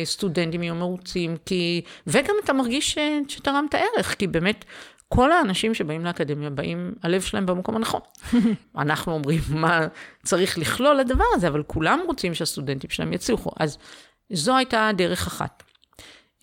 וסטודנטים 0.03 0.63
יהיו 0.63 0.75
מרוצים, 0.75 1.37
כי... 1.45 1.81
וגם 2.07 2.35
אתה 2.43 2.53
מרגיש 2.53 2.93
ש... 2.93 2.97
שתרמת 3.27 3.75
ערך, 3.75 4.15
כי 4.19 4.27
באמת... 4.27 4.65
כל 5.13 5.31
האנשים 5.31 5.73
שבאים 5.73 6.05
לאקדמיה 6.05 6.49
באים, 6.49 6.93
הלב 7.03 7.21
שלהם 7.21 7.45
במקום 7.45 7.75
הנכון. 7.75 8.01
אנחנו 8.77 9.13
אומרים 9.13 9.41
מה 9.49 9.87
צריך 10.23 10.57
לכלול 10.57 10.95
לדבר 10.95 11.23
הזה, 11.33 11.47
אבל 11.47 11.63
כולם 11.63 11.99
רוצים 12.05 12.33
שהסטודנטים 12.33 12.89
שלהם 12.89 13.13
יצליחו. 13.13 13.51
אז 13.59 13.77
זו 14.29 14.57
הייתה 14.57 14.89
דרך 14.97 15.27
אחת. 15.27 15.63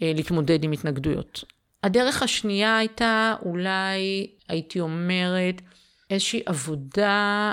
אה, 0.02 0.12
להתמודד 0.14 0.64
עם 0.64 0.72
התנגדויות. 0.72 1.44
הדרך 1.82 2.22
השנייה 2.22 2.78
הייתה 2.78 3.34
אולי, 3.42 4.26
הייתי 4.48 4.80
אומרת, 4.80 5.62
איזושהי 6.10 6.42
עבודה, 6.46 7.52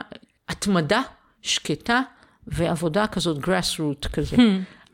התמדה 0.50 1.02
שקטה 1.42 2.02
ועבודה 2.48 3.08
כזאת 3.08 3.44
grassroot 3.44 4.08
כזה. 4.14 4.36
Hmm. 4.36 4.40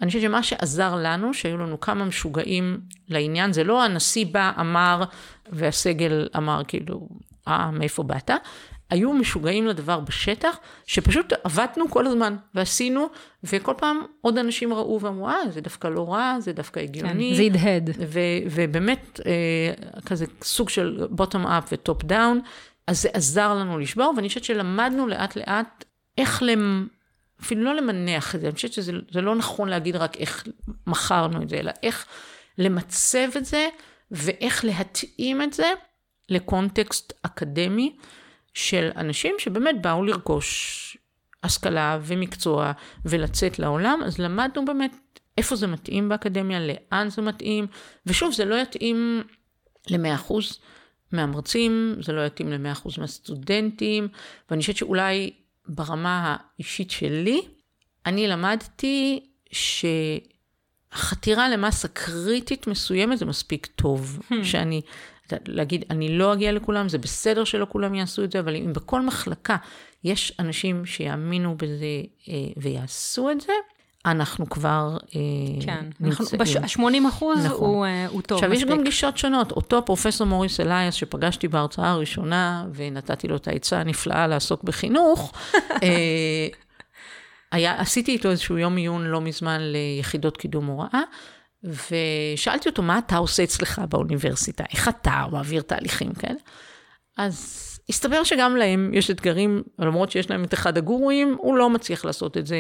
אני 0.01 0.07
חושבת 0.07 0.21
שמה 0.21 0.43
שעזר 0.43 0.95
לנו, 0.95 1.33
שהיו 1.33 1.57
לנו 1.57 1.79
כמה 1.79 2.05
משוגעים 2.05 2.81
לעניין, 3.09 3.53
זה 3.53 3.63
לא 3.63 3.83
הנשיא 3.83 4.25
בא, 4.25 4.51
אמר, 4.59 5.03
והסגל 5.49 6.27
אמר 6.37 6.61
כאילו, 6.67 7.09
אה, 7.47 7.71
מאיפה 7.71 8.03
באת? 8.03 8.31
היו 8.91 9.13
משוגעים 9.13 9.67
לדבר 9.67 9.99
בשטח, 9.99 10.57
שפשוט 10.85 11.33
עבדנו 11.43 11.89
כל 11.89 12.07
הזמן, 12.07 12.35
ועשינו, 12.55 13.07
וכל 13.43 13.73
פעם 13.77 14.01
עוד 14.21 14.37
אנשים 14.37 14.73
ראו 14.73 15.01
ואמרו, 15.01 15.29
אה, 15.29 15.49
זה 15.49 15.61
דווקא 15.61 15.87
לא 15.87 16.13
רע, 16.13 16.35
זה 16.39 16.53
דווקא 16.53 16.79
הגיוני. 16.79 17.31
כן, 17.31 17.37
זה 17.37 17.43
הדהד. 17.43 17.89
ובאמת, 18.51 19.19
אה, 19.25 20.01
כזה 20.05 20.25
סוג 20.43 20.69
של 20.69 21.07
bottom 21.17 21.45
up 21.45 21.71
ו-top 21.71 22.03
down, 22.03 22.47
אז 22.87 23.01
זה 23.01 23.09
עזר 23.13 23.53
לנו 23.53 23.79
לשבור, 23.79 24.13
ואני 24.15 24.27
חושבת 24.27 24.43
שלמדנו 24.43 25.07
לאט 25.07 25.35
לאט 25.35 25.85
איך 26.17 26.43
למ... 26.43 26.87
אפילו 27.41 27.63
לא 27.63 27.75
למנח 27.75 28.35
את 28.35 28.41
זה, 28.41 28.47
אני 28.47 28.55
חושבת 28.55 28.73
שזה 28.73 29.21
לא 29.21 29.35
נכון 29.35 29.69
להגיד 29.69 29.95
רק 29.95 30.17
איך 30.17 30.47
מכרנו 30.87 31.41
את 31.41 31.49
זה, 31.49 31.57
אלא 31.57 31.71
איך 31.83 32.05
למצב 32.57 33.27
את 33.37 33.45
זה, 33.45 33.67
ואיך 34.11 34.65
להתאים 34.65 35.41
את 35.41 35.53
זה 35.53 35.71
לקונטקסט 36.29 37.13
אקדמי. 37.21 37.95
של 38.53 38.89
אנשים 38.95 39.35
שבאמת 39.37 39.81
באו 39.81 40.03
לרכוש 40.03 40.97
השכלה 41.43 41.99
ומקצוע 42.01 42.71
ולצאת 43.05 43.59
לעולם, 43.59 43.99
אז 44.05 44.19
למדנו 44.19 44.65
באמת 44.65 45.19
איפה 45.37 45.55
זה 45.55 45.67
מתאים 45.67 46.09
באקדמיה, 46.09 46.59
לאן 46.59 47.09
זה 47.09 47.21
מתאים, 47.21 47.67
ושוב, 48.05 48.33
זה 48.33 48.45
לא 48.45 48.55
יתאים 48.55 49.23
ל-100% 49.89 50.33
מהמרצים, 51.11 51.95
זה 52.01 52.13
לא 52.13 52.25
יתאים 52.25 52.49
ל-100% 52.51 52.89
מהסטודנטים, 52.97 54.07
ואני 54.49 54.61
חושבת 54.61 54.77
שאולי 54.77 55.31
ברמה 55.67 56.35
האישית 56.57 56.91
שלי, 56.91 57.41
אני 58.05 58.27
למדתי 58.27 59.19
שהחתירה 60.91 61.49
למסה 61.49 61.87
קריטית 61.87 62.67
מסוימת 62.67 63.17
זה 63.17 63.25
מספיק 63.25 63.65
טוב, 63.65 64.19
hmm. 64.19 64.35
שאני 64.43 64.81
להגיד, 65.47 65.85
אני 65.89 66.17
לא 66.17 66.33
אגיע 66.33 66.51
לכולם, 66.51 66.89
זה 66.89 66.97
בסדר 66.97 67.43
שלא 67.43 67.67
כולם 67.69 67.95
יעשו 67.95 68.23
את 68.23 68.31
זה, 68.31 68.39
אבל 68.39 68.55
אם 68.55 68.73
בכל 68.73 69.01
מחלקה 69.01 69.57
יש 70.03 70.33
אנשים 70.39 70.85
שיאמינו 70.85 71.57
בזה 71.57 71.85
אה, 72.29 72.33
ויעשו 72.57 73.31
את 73.31 73.41
זה, 73.41 73.53
אנחנו 74.05 74.49
כבר 74.49 74.97
אה, 75.15 75.21
כן, 75.65 75.85
נמצאים. 75.99 76.45
כן, 76.45 76.63
ה-80 76.63 77.09
אחוז 77.09 77.45
נכון. 77.45 77.69
הוא, 77.69 77.85
אה, 77.85 78.07
הוא 78.07 78.21
טוב 78.21 78.37
עכשיו, 78.37 78.49
מספיק. 78.49 78.67
יש 78.67 78.73
גם 78.73 78.83
גישות 78.83 79.17
שונות. 79.17 79.51
אותו 79.51 79.85
פרופסור 79.85 80.27
מוריס 80.27 80.59
אלייס, 80.59 80.95
שפגשתי 80.95 81.47
בהרצאה 81.47 81.91
הראשונה, 81.91 82.65
ונתתי 82.73 83.27
לו 83.27 83.35
את 83.35 83.47
העצה 83.47 83.79
הנפלאה 83.79 84.27
לעסוק 84.27 84.63
בחינוך, 84.63 85.33
אה, 85.83 86.47
היה, 87.51 87.81
עשיתי 87.81 88.11
איתו 88.11 88.29
איזשהו 88.29 88.57
יום 88.57 88.77
עיון 88.77 89.05
לא 89.05 89.21
מזמן 89.21 89.61
ליחידות 89.61 90.37
קידום 90.37 90.65
הוראה, 90.65 91.01
ושאלתי 91.63 92.69
אותו, 92.69 92.81
מה 92.81 92.97
אתה 92.97 93.17
עושה 93.17 93.43
אצלך 93.43 93.81
באוניברסיטה? 93.89 94.63
איך 94.73 94.89
אתה 94.89 95.25
מעביר 95.31 95.61
תהליכים 95.61 96.13
כאלה? 96.13 96.39
אז 97.17 97.67
הסתבר 97.89 98.23
שגם 98.23 98.55
להם 98.55 98.91
יש 98.93 99.11
אתגרים, 99.11 99.63
למרות 99.79 100.11
שיש 100.11 100.29
להם 100.29 100.43
את 100.43 100.53
אחד 100.53 100.77
הגורואים, 100.77 101.37
הוא 101.39 101.57
לא 101.57 101.69
מצליח 101.69 102.05
לעשות 102.05 102.37
את 102.37 102.47
זה 102.47 102.57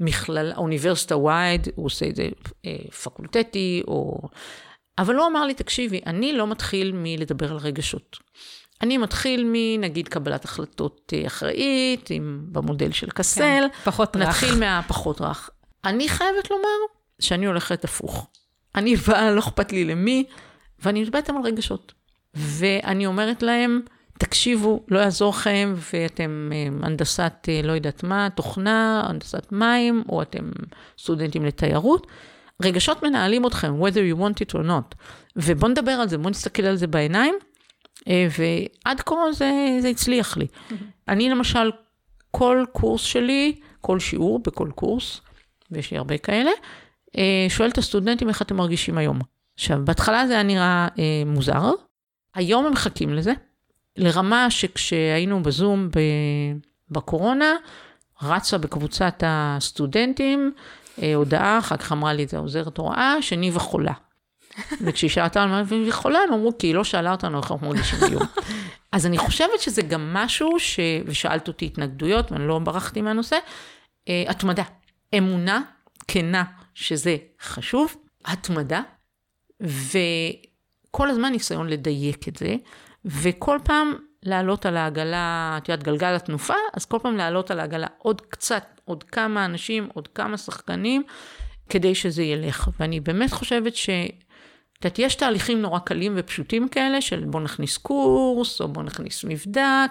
מכלל, 0.00 0.52
אוניברסיטה 0.56 1.16
ווייד, 1.16 1.68
הוא 1.74 1.86
עושה 1.86 2.08
את 2.08 2.16
זה 2.16 2.28
אה, 2.66 2.90
פקולטטי, 3.02 3.82
או... 3.88 4.28
אבל 4.98 5.16
הוא 5.16 5.26
אמר 5.26 5.44
לי, 5.44 5.54
תקשיבי, 5.54 6.00
אני 6.06 6.32
לא 6.32 6.46
מתחיל 6.46 6.92
מלדבר 6.94 7.50
על 7.50 7.56
רגשות. 7.56 8.16
אני 8.82 8.98
מתחיל 8.98 9.50
מנגיד 9.52 10.08
קבלת 10.08 10.44
החלטות 10.44 11.12
אה, 11.16 11.26
אחראית, 11.26 12.10
עם, 12.10 12.40
במודל 12.52 12.92
של 12.92 13.10
קסל. 13.10 13.40
כן, 13.40 13.68
פחות 13.84 14.16
רך. 14.16 14.22
נתחיל 14.22 14.54
מהפחות 14.54 15.20
רך. 15.20 15.50
אני 15.84 16.08
חייבת 16.08 16.50
לומר 16.50 16.97
שאני 17.20 17.46
הולכת 17.46 17.84
הפוך. 17.84 18.26
אני 18.74 18.96
באה, 18.96 19.30
לא 19.30 19.40
אכפת 19.40 19.72
לי 19.72 19.84
למי, 19.84 20.24
ואני 20.78 21.02
מדברת 21.02 21.28
על 21.28 21.36
רגשות. 21.44 21.92
ואני 22.34 23.06
אומרת 23.06 23.42
להם, 23.42 23.80
תקשיבו, 24.18 24.84
לא 24.88 24.98
יעזור 24.98 25.30
לכם, 25.30 25.74
ואתם 25.92 26.50
אה, 26.52 26.86
הנדסת 26.86 27.32
אה, 27.48 27.60
לא 27.64 27.72
יודעת 27.72 28.02
מה, 28.02 28.28
תוכנה, 28.34 29.02
הנדסת 29.08 29.52
מים, 29.52 30.04
או 30.08 30.22
אתם 30.22 30.50
סטודנטים 30.98 31.44
לתיירות. 31.44 32.06
רגשות 32.62 33.02
מנהלים 33.02 33.46
אתכם, 33.46 33.82
whether 33.82 34.14
you 34.14 34.20
want 34.20 34.46
it 34.46 34.54
or 34.54 34.66
not. 34.68 34.94
ובואו 35.36 35.70
נדבר 35.70 35.92
על 35.92 36.08
זה, 36.08 36.18
בואו 36.18 36.30
נסתכל 36.30 36.62
על 36.62 36.76
זה 36.76 36.86
בעיניים, 36.86 37.34
אה, 38.08 38.28
ועד 38.38 39.00
כה 39.00 39.14
זה, 39.32 39.78
זה 39.80 39.88
הצליח 39.88 40.36
לי. 40.36 40.46
אני 41.08 41.30
למשל, 41.30 41.70
כל 42.30 42.64
קורס 42.72 43.02
שלי, 43.02 43.60
כל 43.80 43.98
שיעור 43.98 44.38
בכל 44.38 44.70
קורס, 44.74 45.20
ויש 45.70 45.90
לי 45.90 45.98
הרבה 45.98 46.18
כאלה, 46.18 46.50
שואל 47.48 47.68
את 47.70 47.78
הסטודנטים 47.78 48.28
איך 48.28 48.42
אתם 48.42 48.56
מרגישים 48.56 48.98
היום. 48.98 49.18
עכשיו, 49.54 49.80
בהתחלה 49.84 50.26
זה 50.26 50.32
היה 50.32 50.42
נראה 50.42 50.88
אה, 50.98 51.22
מוזר, 51.26 51.70
היום 52.34 52.66
הם 52.66 52.72
מחכים 52.72 53.14
לזה, 53.14 53.32
לרמה 53.96 54.50
שכשהיינו 54.50 55.42
בזום 55.42 55.88
ב, 55.88 55.98
בקורונה, 56.90 57.54
רצה 58.22 58.58
בקבוצת 58.58 59.22
הסטודנטים 59.26 60.52
אה, 61.02 61.14
הודעה, 61.14 61.58
אחר 61.58 61.76
כך 61.76 61.92
אמרה 61.92 62.12
לי 62.12 62.24
את 62.24 62.28
זה 62.28 62.38
עוזרת 62.38 62.78
הוראה, 62.78 63.22
שניבה 63.22 63.60
חולה. 63.60 63.92
וכשהיא 64.84 65.10
שאלה 65.10 65.26
אותנו 65.26 65.48
מה 65.48 65.62
היא 65.70 65.92
חולה, 65.92 66.18
הם 66.28 66.32
אמרו, 66.32 66.58
כי 66.58 66.66
היא 66.66 66.74
לא 66.74 66.84
שאלה 66.84 67.12
אותנו 67.12 67.38
איך 67.38 67.50
אנחנו 67.50 67.68
מרגישים 67.68 67.98
היום. 68.02 68.22
אז 68.92 69.06
אני 69.06 69.18
חושבת 69.18 69.60
שזה 69.60 69.82
גם 69.82 70.14
משהו, 70.14 70.50
ש... 70.58 70.80
ושאלת 71.06 71.48
אותי 71.48 71.66
התנגדויות, 71.66 72.32
ואני 72.32 72.48
לא 72.48 72.58
ברחתי 72.58 73.02
מהנושא, 73.02 73.36
אה, 74.08 74.24
התמדה, 74.28 74.62
אמונה 75.18 75.62
כנה 76.08 76.44
שזה 76.78 77.16
חשוב, 77.40 77.96
התמדה, 78.24 78.82
וכל 79.60 81.10
הזמן 81.10 81.32
ניסיון 81.32 81.68
לדייק 81.68 82.28
את 82.28 82.36
זה, 82.36 82.56
וכל 83.04 83.58
פעם 83.64 83.92
לעלות 84.22 84.66
על 84.66 84.76
העגלה, 84.76 85.54
את 85.58 85.68
יודעת, 85.68 85.84
גלגל 85.84 86.14
התנופה, 86.14 86.54
אז 86.74 86.84
כל 86.84 86.98
פעם 87.02 87.16
לעלות 87.16 87.50
על 87.50 87.60
העגלה 87.60 87.86
עוד 87.98 88.20
קצת, 88.20 88.80
עוד 88.84 89.04
כמה 89.04 89.44
אנשים, 89.44 89.88
עוד 89.94 90.08
כמה 90.08 90.36
שחקנים, 90.36 91.02
כדי 91.68 91.94
שזה 91.94 92.22
ילך. 92.22 92.68
ואני 92.80 93.00
באמת 93.00 93.32
חושבת 93.32 93.76
ש... 93.76 93.90
את 94.78 94.84
יודעת, 94.84 94.98
יש 94.98 95.14
תהליכים 95.14 95.62
נורא 95.62 95.78
קלים 95.78 96.14
ופשוטים 96.16 96.68
כאלה, 96.68 97.00
של 97.00 97.24
בוא 97.24 97.40
נכניס 97.40 97.76
קורס, 97.76 98.60
או 98.60 98.68
בוא 98.68 98.82
נכניס 98.82 99.24
מבדק. 99.24 99.90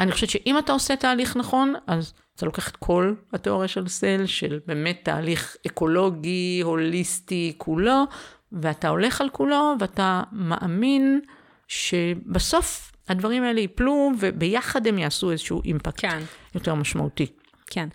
אני 0.00 0.12
חושבת 0.12 0.30
שאם 0.30 0.58
אתה 0.58 0.72
עושה 0.72 0.96
תהליך 0.96 1.36
נכון, 1.36 1.74
אז 1.86 2.14
אתה 2.36 2.46
לוקח 2.46 2.68
את 2.68 2.76
כל 2.76 3.14
התיאוריה 3.32 3.68
של 3.68 3.88
סל, 3.88 4.26
של 4.26 4.60
באמת 4.66 5.00
תהליך 5.02 5.56
אקולוגי, 5.66 6.60
הוליסטי, 6.64 7.54
כולו, 7.56 8.04
ואתה 8.52 8.88
הולך 8.88 9.20
על 9.20 9.28
כולו, 9.28 9.74
ואתה 9.80 10.22
מאמין 10.32 11.20
שבסוף 11.68 12.92
הדברים 13.08 13.42
האלה 13.42 13.60
ייפלו, 13.60 14.10
וביחד 14.20 14.86
הם 14.86 14.98
יעשו 14.98 15.30
איזשהו 15.30 15.62
אימפקט 15.64 16.00
כן. 16.00 16.22
יותר 16.54 16.74
משמעותי. 16.74 17.26
כן. 17.66 17.88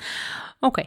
אוקיי. 0.63 0.83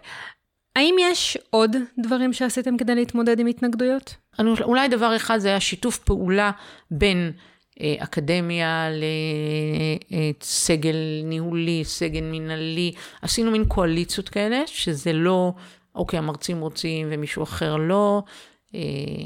האם 0.77 0.95
יש 1.01 1.39
עוד 1.51 1.77
דברים 1.99 2.33
שעשיתם 2.33 2.77
כדי 2.77 2.95
להתמודד 2.95 3.39
עם 3.39 3.47
התנגדויות? 3.47 4.17
אולי 4.63 4.89
דבר 4.89 5.17
אחד 5.17 5.39
זה 5.39 5.49
היה 5.49 5.61
שיתוף 5.61 5.99
פעולה 5.99 6.51
בין 6.91 7.33
אקדמיה 7.83 8.89
לסגל 10.11 10.97
ניהולי, 11.25 11.85
סגל 11.85 12.21
מנהלי. 12.23 12.93
עשינו 13.23 13.51
מין 13.51 13.65
קואליציות 13.65 14.29
כאלה, 14.29 14.63
שזה 14.67 15.13
לא, 15.13 15.53
אוקיי, 15.95 16.19
המרצים 16.19 16.61
רוצים 16.61 17.07
ומישהו 17.11 17.43
אחר 17.43 17.77
לא. 17.77 18.23
אה, 18.75 18.81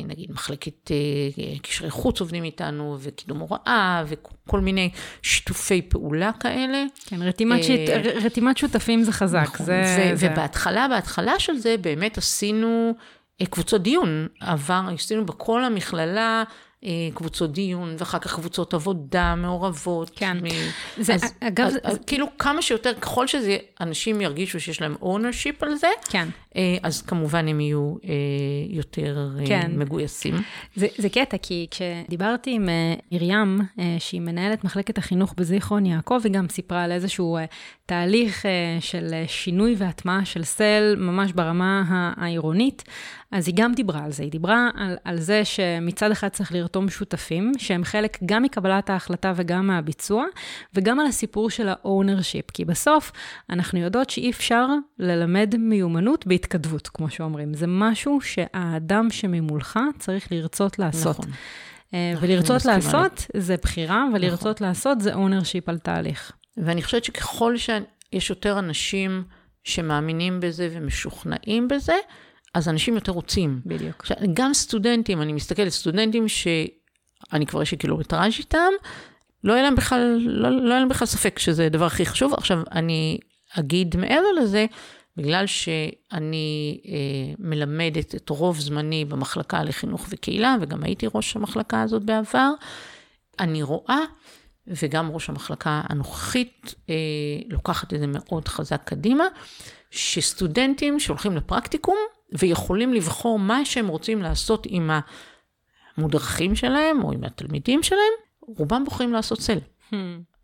נגיד 0.04 0.32
מחלקת 0.32 0.90
אה, 0.90 1.58
קשרי 1.62 1.90
חוץ 1.90 2.20
עובדים 2.20 2.44
איתנו, 2.44 2.96
וקידום 3.00 3.38
הוראה, 3.38 4.04
וכל 4.06 4.60
מיני 4.60 4.90
שיתופי 5.22 5.82
פעולה 5.82 6.30
כאלה. 6.40 6.84
כן, 7.06 7.22
רתימת, 7.22 7.64
שית, 7.64 7.90
רתימת 8.24 8.56
שותפים 8.56 9.02
זה 9.02 9.12
חזק. 9.12 9.48
נכון, 9.54 9.66
זה, 9.66 10.10
ו- 10.12 10.16
זה... 10.16 10.28
ובהתחלה, 10.32 10.88
בהתחלה 10.88 11.38
של 11.38 11.56
זה 11.56 11.76
באמת 11.80 12.18
עשינו 12.18 12.94
קבוצות 13.50 13.82
דיון. 13.82 14.26
עבר, 14.40 14.82
עשינו 14.94 15.26
בכל 15.26 15.64
המכללה 15.64 16.42
אה, 16.46 16.52
קבוצות 17.14 17.52
דיון, 17.52 17.96
ואחר 17.98 18.18
כך 18.18 18.34
קבוצות 18.34 18.74
עבודה 18.74 19.34
מעורבות. 19.34 20.10
כן. 20.16 20.36
מ... 20.42 20.48
זה, 20.96 21.14
אז, 21.14 21.34
אגב, 21.40 21.66
אז, 21.66 21.72
זה... 21.72 21.78
אז 21.82 21.98
כאילו 22.06 22.26
כמה 22.38 22.62
שיותר, 22.62 22.94
ככל 22.94 23.26
שזה, 23.26 23.56
אנשים 23.80 24.20
ירגישו 24.20 24.60
שיש 24.60 24.80
להם 24.80 24.96
ownership 25.02 25.56
על 25.60 25.74
זה, 25.74 25.88
כן. 26.10 26.28
אה, 26.58 26.76
אז 26.82 27.02
כמובן 27.02 27.48
הם 27.48 27.60
יהיו 27.60 27.94
אה, 28.04 28.10
יותר 28.68 29.30
כן. 29.46 29.70
מגויסים. 29.74 30.34
זה, 30.76 30.86
זה 30.98 31.08
קטע, 31.08 31.36
כי 31.42 31.66
כשדיברתי 31.70 32.50
עם 32.50 32.68
מרים, 33.12 33.60
שהיא 33.98 34.20
מנהלת 34.20 34.64
מחלקת 34.64 34.98
החינוך 34.98 35.34
בזיכרון 35.36 35.86
יעקב, 35.86 36.20
היא 36.24 36.32
גם 36.32 36.48
סיפרה 36.48 36.82
על 36.82 36.92
איזשהו 36.92 37.38
תהליך 37.86 38.44
של 38.80 39.14
שינוי 39.26 39.74
והטמעה 39.78 40.24
של 40.24 40.44
סל, 40.44 40.94
ממש 40.98 41.32
ברמה 41.32 41.84
העירונית. 42.16 42.84
אז 43.30 43.48
היא 43.48 43.54
גם 43.58 43.74
דיברה 43.74 44.04
על 44.04 44.12
זה, 44.12 44.22
היא 44.22 44.30
דיברה 44.30 44.70
על, 44.76 44.96
על 45.04 45.18
זה 45.20 45.44
שמצד 45.44 46.10
אחד 46.10 46.28
צריך 46.28 46.52
לרתום 46.52 46.88
שותפים, 46.88 47.52
שהם 47.58 47.84
חלק 47.84 48.18
גם 48.26 48.42
מקבלת 48.42 48.90
ההחלטה 48.90 49.32
וגם 49.36 49.66
מהביצוע, 49.66 50.24
וגם 50.74 51.00
על 51.00 51.06
הסיפור 51.06 51.50
של 51.50 51.68
ה-ownership, 51.68 52.52
כי 52.52 52.64
בסוף 52.64 53.12
אנחנו 53.50 53.78
יודעות 53.78 54.10
שאי 54.10 54.30
אפשר 54.30 54.66
ללמד 54.98 55.54
מיומנות 55.58 56.26
בהתכתבות, 56.48 56.88
כמו 56.88 57.10
שאומרים. 57.10 57.54
זה 57.54 57.66
משהו 57.68 58.20
שהאדם 58.20 59.10
שממולך 59.10 59.78
צריך 59.98 60.32
לרצות 60.32 60.78
לעשות. 60.78 61.18
נכון. 61.18 61.32
אה, 61.94 62.12
ולרצות 62.20 62.64
לעשות 62.64 63.26
זה 63.36 63.56
בחירה, 63.62 64.04
ולרצות 64.14 64.56
נכון. 64.56 64.66
לעשות 64.68 65.00
זה 65.00 65.14
ownership 65.14 65.64
על 65.66 65.78
תהליך. 65.78 66.32
ואני 66.56 66.82
חושבת 66.82 67.04
שככל 67.04 67.54
שיש 67.56 68.30
יותר 68.30 68.58
אנשים 68.58 69.24
שמאמינים 69.64 70.40
בזה 70.40 70.68
ומשוכנעים 70.72 71.68
בזה, 71.68 71.96
אז 72.54 72.68
אנשים 72.68 72.94
יותר 72.94 73.12
רוצים. 73.12 73.60
בדיוק. 73.66 73.96
עכשיו, 74.00 74.16
גם 74.34 74.54
סטודנטים, 74.54 75.22
אני 75.22 75.32
מסתכלת, 75.32 75.68
סטודנטים 75.68 76.28
שאני 76.28 77.46
כבר 77.46 77.62
יש 77.62 77.72
לי 77.72 77.78
קילומטראז' 77.78 78.32
איתם, 78.38 78.72
לא 79.44 79.52
היה 79.52 79.62
להם 79.62 79.74
בכלל, 79.74 80.18
לא, 80.20 80.50
לא 80.50 80.70
היה 80.70 80.80
להם 80.80 80.88
בכלל 80.88 81.06
ספק 81.06 81.38
שזה 81.38 81.66
הדבר 81.66 81.84
הכי 81.84 82.06
חשוב. 82.06 82.34
עכשיו, 82.34 82.62
אני 82.72 83.18
אגיד 83.58 83.96
מעבר 83.96 84.32
לזה, 84.42 84.66
בגלל 85.18 85.46
שאני 85.46 86.80
אה, 86.86 87.34
מלמדת 87.38 88.14
את 88.14 88.28
רוב 88.28 88.60
זמני 88.60 89.04
במחלקה 89.04 89.62
לחינוך 89.62 90.06
וקהילה, 90.08 90.56
וגם 90.60 90.84
הייתי 90.84 91.06
ראש 91.14 91.36
המחלקה 91.36 91.82
הזאת 91.82 92.02
בעבר, 92.02 92.50
אני 93.40 93.62
רואה, 93.62 94.00
וגם 94.66 95.10
ראש 95.10 95.28
המחלקה 95.28 95.82
הנוכחית 95.84 96.74
אה, 96.90 96.94
לוקחת 97.48 97.94
את 97.94 98.00
זה 98.00 98.06
מאוד 98.06 98.48
חזק 98.48 98.82
קדימה, 98.84 99.24
שסטודנטים 99.90 101.00
שהולכים 101.00 101.36
לפרקטיקום, 101.36 101.96
ויכולים 102.32 102.94
לבחור 102.94 103.38
מה 103.38 103.64
שהם 103.64 103.88
רוצים 103.88 104.22
לעשות 104.22 104.66
עם 104.70 104.90
המודרכים 105.96 106.56
שלהם 106.56 107.04
או 107.04 107.12
עם 107.12 107.24
התלמידים 107.24 107.82
שלהם, 107.82 108.12
רובם 108.40 108.84
בוחרים 108.84 109.12
לעשות 109.12 109.38
צל. 109.38 109.58
Hmm. 109.90 109.94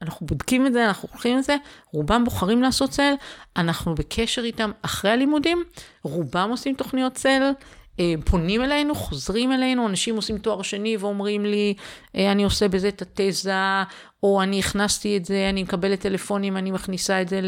אנחנו 0.05 0.27
בודקים 0.27 0.67
את 0.67 0.73
זה, 0.73 0.87
אנחנו 0.87 1.09
הולכים 1.12 1.38
את 1.38 1.45
זה, 1.45 1.57
רובם 1.93 2.25
בוחרים 2.25 2.62
לעשות 2.62 2.90
צל, 2.90 3.14
אנחנו 3.57 3.95
בקשר 3.95 4.45
איתם 4.45 4.71
אחרי 4.83 5.11
הלימודים, 5.11 5.64
רובם 6.03 6.49
עושים 6.51 6.75
תוכניות 6.75 7.14
צל, 7.14 7.43
אה, 8.01 8.14
פונים 8.25 8.62
אלינו, 8.62 8.95
חוזרים 8.95 9.53
אלינו, 9.53 9.88
אנשים 9.88 10.17
עושים 10.17 10.38
תואר 10.38 10.62
שני 10.62 10.97
ואומרים 10.97 11.45
לי, 11.45 11.75
אה, 12.17 12.33
אני 12.33 12.45
עושה 12.45 12.69
בזה 12.69 12.88
את 12.88 13.03
התזה, 13.03 13.53
או 14.23 14.43
אני 14.43 14.59
הכנסתי 14.59 15.17
את 15.17 15.25
זה, 15.25 15.47
אני 15.51 15.62
מקבלת 15.62 16.01
טלפונים, 16.01 16.57
אני 16.57 16.71
מכניסה 16.71 17.23
את 17.23 17.29
זה 17.29 17.40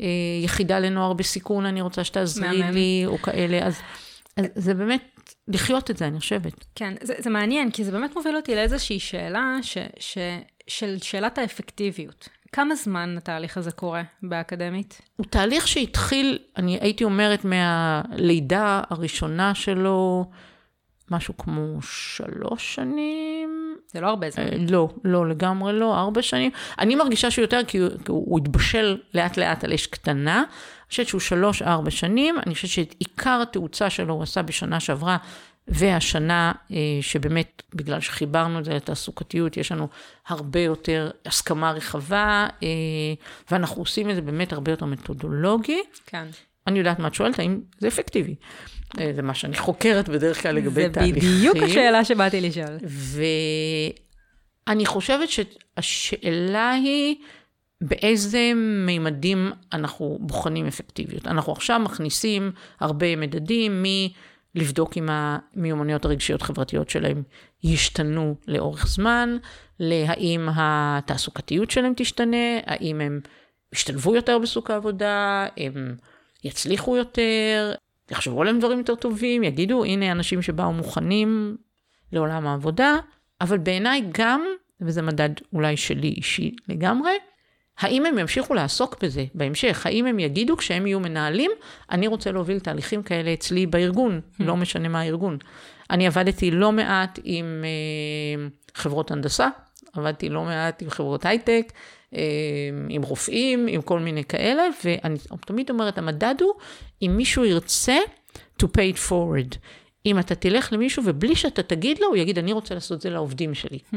אה, 0.00 0.04
יחידה 0.44 0.78
לנוער 0.78 1.12
בסיכון, 1.12 1.66
אני 1.66 1.80
רוצה 1.80 2.04
שתעזרי 2.04 2.62
לי, 2.72 3.02
או 3.06 3.18
כאלה. 3.18 3.66
אז, 3.66 3.80
אז 4.36 4.46
זה 4.54 4.74
באמת 4.74 5.20
לחיות 5.48 5.90
את 5.90 5.96
זה, 5.96 6.06
אני 6.06 6.20
חושבת. 6.20 6.64
כן, 6.74 6.94
זה, 7.02 7.14
זה 7.18 7.30
מעניין, 7.30 7.70
כי 7.70 7.84
זה 7.84 7.92
באמת 7.92 8.16
מוביל 8.16 8.36
אותי 8.36 8.54
לאיזושהי 8.54 9.00
שאלה 9.00 9.58
ש, 9.62 9.78
ש, 9.98 10.18
של 10.70 10.96
שאלת 11.02 11.38
האפקטיביות. 11.38 12.28
כמה 12.52 12.74
זמן 12.74 13.14
התהליך 13.16 13.56
הזה 13.56 13.72
קורה 13.72 14.02
באקדמית? 14.22 15.00
הוא 15.16 15.26
תהליך 15.30 15.68
שהתחיל, 15.68 16.38
אני 16.56 16.78
הייתי 16.80 17.04
אומרת, 17.04 17.44
מהלידה 17.44 18.82
הראשונה 18.90 19.54
שלו, 19.54 20.24
משהו 21.10 21.36
כמו 21.36 21.82
שלוש 21.82 22.74
שנים. 22.74 23.76
זה 23.86 24.00
לא 24.00 24.08
הרבה 24.08 24.30
זמן. 24.30 24.44
אה, 24.44 24.56
לא, 24.68 24.88
לא, 25.04 25.28
לגמרי 25.28 25.72
לא, 25.72 25.98
ארבע 25.98 26.22
שנים. 26.22 26.50
אני 26.78 26.94
מרגישה 26.94 27.30
שהוא 27.30 27.42
יותר, 27.42 27.60
כי 27.66 27.78
הוא, 27.78 27.90
כי 28.04 28.12
הוא 28.12 28.38
התבשל 28.38 28.98
לאט 29.14 29.36
לאט 29.36 29.64
על 29.64 29.72
אש 29.72 29.86
קטנה. 29.86 30.36
אני 30.36 30.88
חושבת 30.88 31.08
שהוא 31.08 31.20
שלוש-ארבע 31.20 31.90
שנים. 31.90 32.38
אני 32.46 32.54
חושבת 32.54 32.70
שעיקר 32.70 33.40
התאוצה 33.42 33.90
שלו 33.90 34.14
הוא 34.14 34.22
עשה 34.22 34.42
בשנה 34.42 34.80
שעברה, 34.80 35.16
והשנה, 35.68 36.52
אה, 36.70 36.76
שבאמת, 37.00 37.62
בגלל 37.74 38.00
שחיברנו 38.00 38.58
את 38.58 38.64
זה 38.64 38.74
לתעסוקתיות, 38.74 39.56
יש 39.56 39.72
לנו 39.72 39.88
הרבה 40.28 40.60
יותר 40.60 41.10
הסכמה 41.26 41.72
רחבה, 41.72 42.48
אה, 42.62 42.68
ואנחנו 43.50 43.82
עושים 43.82 44.10
את 44.10 44.14
זה 44.14 44.20
באמת 44.20 44.52
הרבה 44.52 44.72
יותר 44.72 44.86
מתודולוגי. 44.86 45.80
כן. 46.06 46.26
אני 46.66 46.78
יודעת 46.78 46.98
מה 46.98 47.08
את 47.08 47.14
שואלת, 47.14 47.38
האם 47.38 47.60
זה 47.78 47.88
אפקטיבי. 47.88 48.34
אה, 49.00 49.12
זה 49.14 49.22
מה 49.22 49.34
שאני 49.34 49.56
חוקרת 49.56 50.08
בדרך 50.08 50.42
כלל 50.42 50.54
לגבי 50.54 50.88
תהליכים. 50.88 51.30
זה 51.30 51.36
בדיוק 51.36 51.56
השאלה 51.56 52.04
שבאתי 52.04 52.40
לשאול. 52.40 52.78
ואני 54.66 54.86
חושבת 54.86 55.28
שהשאלה 55.28 56.70
היא, 56.70 57.14
באיזה 57.80 58.52
מימדים 58.86 59.52
אנחנו 59.72 60.18
בוחנים 60.20 60.66
אפקטיביות. 60.66 61.26
אנחנו 61.26 61.52
עכשיו 61.52 61.80
מכניסים 61.80 62.52
הרבה 62.80 63.16
מדדים 63.16 63.84
מלבדוק 64.54 64.96
אם 64.96 65.08
המיומנויות 65.08 66.04
הרגשיות 66.04 66.42
חברתיות 66.42 66.90
שלהם 66.90 67.22
ישתנו 67.64 68.34
לאורך 68.48 68.86
זמן, 68.86 69.36
להאם 69.80 70.48
התעסוקתיות 70.54 71.70
שלהם 71.70 71.92
תשתנה, 71.96 72.58
האם 72.66 73.00
הם 73.00 73.20
ישתלבו 73.72 74.14
יותר 74.14 74.38
בסוג 74.38 74.70
העבודה, 74.70 75.46
הם 75.56 75.96
יצליחו 76.44 76.96
יותר, 76.96 77.72
יחשבו 78.10 78.40
עליהם 78.42 78.58
דברים 78.58 78.78
יותר 78.78 78.94
טובים, 78.94 79.42
יגידו, 79.44 79.84
הנה 79.84 80.12
אנשים 80.12 80.42
שבאו 80.42 80.72
מוכנים 80.72 81.56
לעולם 82.12 82.46
העבודה, 82.46 82.96
אבל 83.40 83.58
בעיניי 83.58 84.02
גם, 84.12 84.44
וזה 84.80 85.02
מדד 85.02 85.30
אולי 85.52 85.76
שלי 85.76 86.08
אישי 86.08 86.54
לגמרי, 86.68 87.12
האם 87.80 88.06
הם 88.06 88.18
ימשיכו 88.18 88.54
לעסוק 88.54 89.02
בזה 89.02 89.24
בהמשך? 89.34 89.86
האם 89.86 90.06
הם 90.06 90.18
יגידו 90.18 90.56
כשהם 90.56 90.86
יהיו 90.86 91.00
מנהלים, 91.00 91.50
אני 91.90 92.06
רוצה 92.06 92.32
להוביל 92.32 92.60
תהליכים 92.60 93.02
כאלה 93.02 93.32
אצלי 93.32 93.66
בארגון, 93.66 94.20
hmm. 94.20 94.44
לא 94.44 94.56
משנה 94.56 94.88
מה 94.88 95.00
הארגון. 95.00 95.38
אני 95.90 96.06
עבדתי 96.06 96.50
לא 96.50 96.72
מעט 96.72 97.18
עם 97.24 97.64
אה, 97.64 98.48
חברות 98.74 99.10
הנדסה, 99.10 99.48
עבדתי 99.92 100.28
לא 100.28 100.44
מעט 100.44 100.82
עם 100.82 100.90
חברות 100.90 101.26
הייטק, 101.26 101.72
אה, 102.14 102.20
עם 102.88 103.02
רופאים, 103.02 103.66
עם 103.66 103.82
כל 103.82 103.98
מיני 103.98 104.24
כאלה, 104.24 104.62
ואני 104.84 105.18
תמיד 105.46 105.70
אומרת, 105.70 105.98
המדד 105.98 106.34
הוא 106.40 106.52
אם 107.02 107.14
מישהו 107.16 107.44
ירצה 107.44 107.96
to 108.62 108.66
pay 108.66 108.96
it 108.96 109.10
forward. 109.10 109.56
אם 110.06 110.18
אתה 110.18 110.34
תלך 110.34 110.72
למישהו 110.72 111.02
ובלי 111.06 111.36
שאתה 111.36 111.62
תגיד 111.62 111.98
לו, 111.98 112.06
הוא 112.06 112.16
יגיד, 112.16 112.38
אני 112.38 112.52
רוצה 112.52 112.74
לעשות 112.74 112.96
את 112.96 113.02
זה 113.02 113.10
לעובדים 113.10 113.54
שלי. 113.54 113.78
Hmm. 113.92 113.96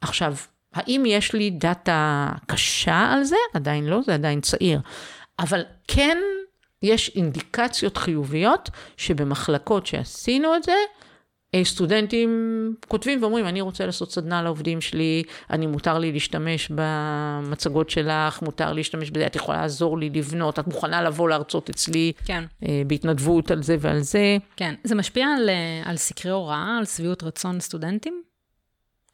עכשיו, 0.00 0.34
האם 0.74 1.02
יש 1.06 1.32
לי 1.32 1.50
דאטה 1.50 2.28
קשה 2.46 3.12
על 3.12 3.24
זה? 3.24 3.36
עדיין 3.54 3.84
לא, 3.84 4.00
זה 4.06 4.14
עדיין 4.14 4.40
צעיר. 4.40 4.80
אבל 5.38 5.62
כן 5.88 6.18
יש 6.82 7.12
אינדיקציות 7.16 7.96
חיוביות 7.96 8.70
שבמחלקות 8.96 9.86
שעשינו 9.86 10.56
את 10.56 10.62
זה, 10.62 10.72
אה, 11.54 11.64
סטודנטים 11.64 12.30
כותבים 12.88 13.22
ואומרים, 13.22 13.46
אני 13.46 13.60
רוצה 13.60 13.86
לעשות 13.86 14.12
סדנה 14.12 14.42
לעובדים 14.42 14.80
שלי, 14.80 15.22
אני 15.50 15.66
מותר 15.66 15.98
לי 15.98 16.12
להשתמש 16.12 16.70
במצגות 16.74 17.90
שלך, 17.90 18.42
מותר 18.42 18.72
להשתמש 18.72 19.10
בזה, 19.10 19.26
את 19.26 19.36
יכולה 19.36 19.60
לעזור 19.60 19.98
לי 19.98 20.10
לבנות, 20.10 20.58
את 20.58 20.66
מוכנה 20.66 21.02
לבוא 21.02 21.28
להרצות 21.28 21.70
אצלי 21.70 22.12
כן. 22.24 22.44
אה, 22.68 22.82
בהתנדבות 22.86 23.50
על 23.50 23.62
זה 23.62 23.76
ועל 23.80 24.00
זה. 24.00 24.36
כן. 24.56 24.74
זה 24.84 24.94
משפיע 24.94 25.26
על, 25.26 25.48
אה, 25.48 25.90
על 25.90 25.96
סקרי 25.96 26.32
הוראה, 26.32 26.76
על 26.78 26.84
שביעות 26.84 27.22
רצון 27.22 27.60
סטודנטים? 27.60 28.22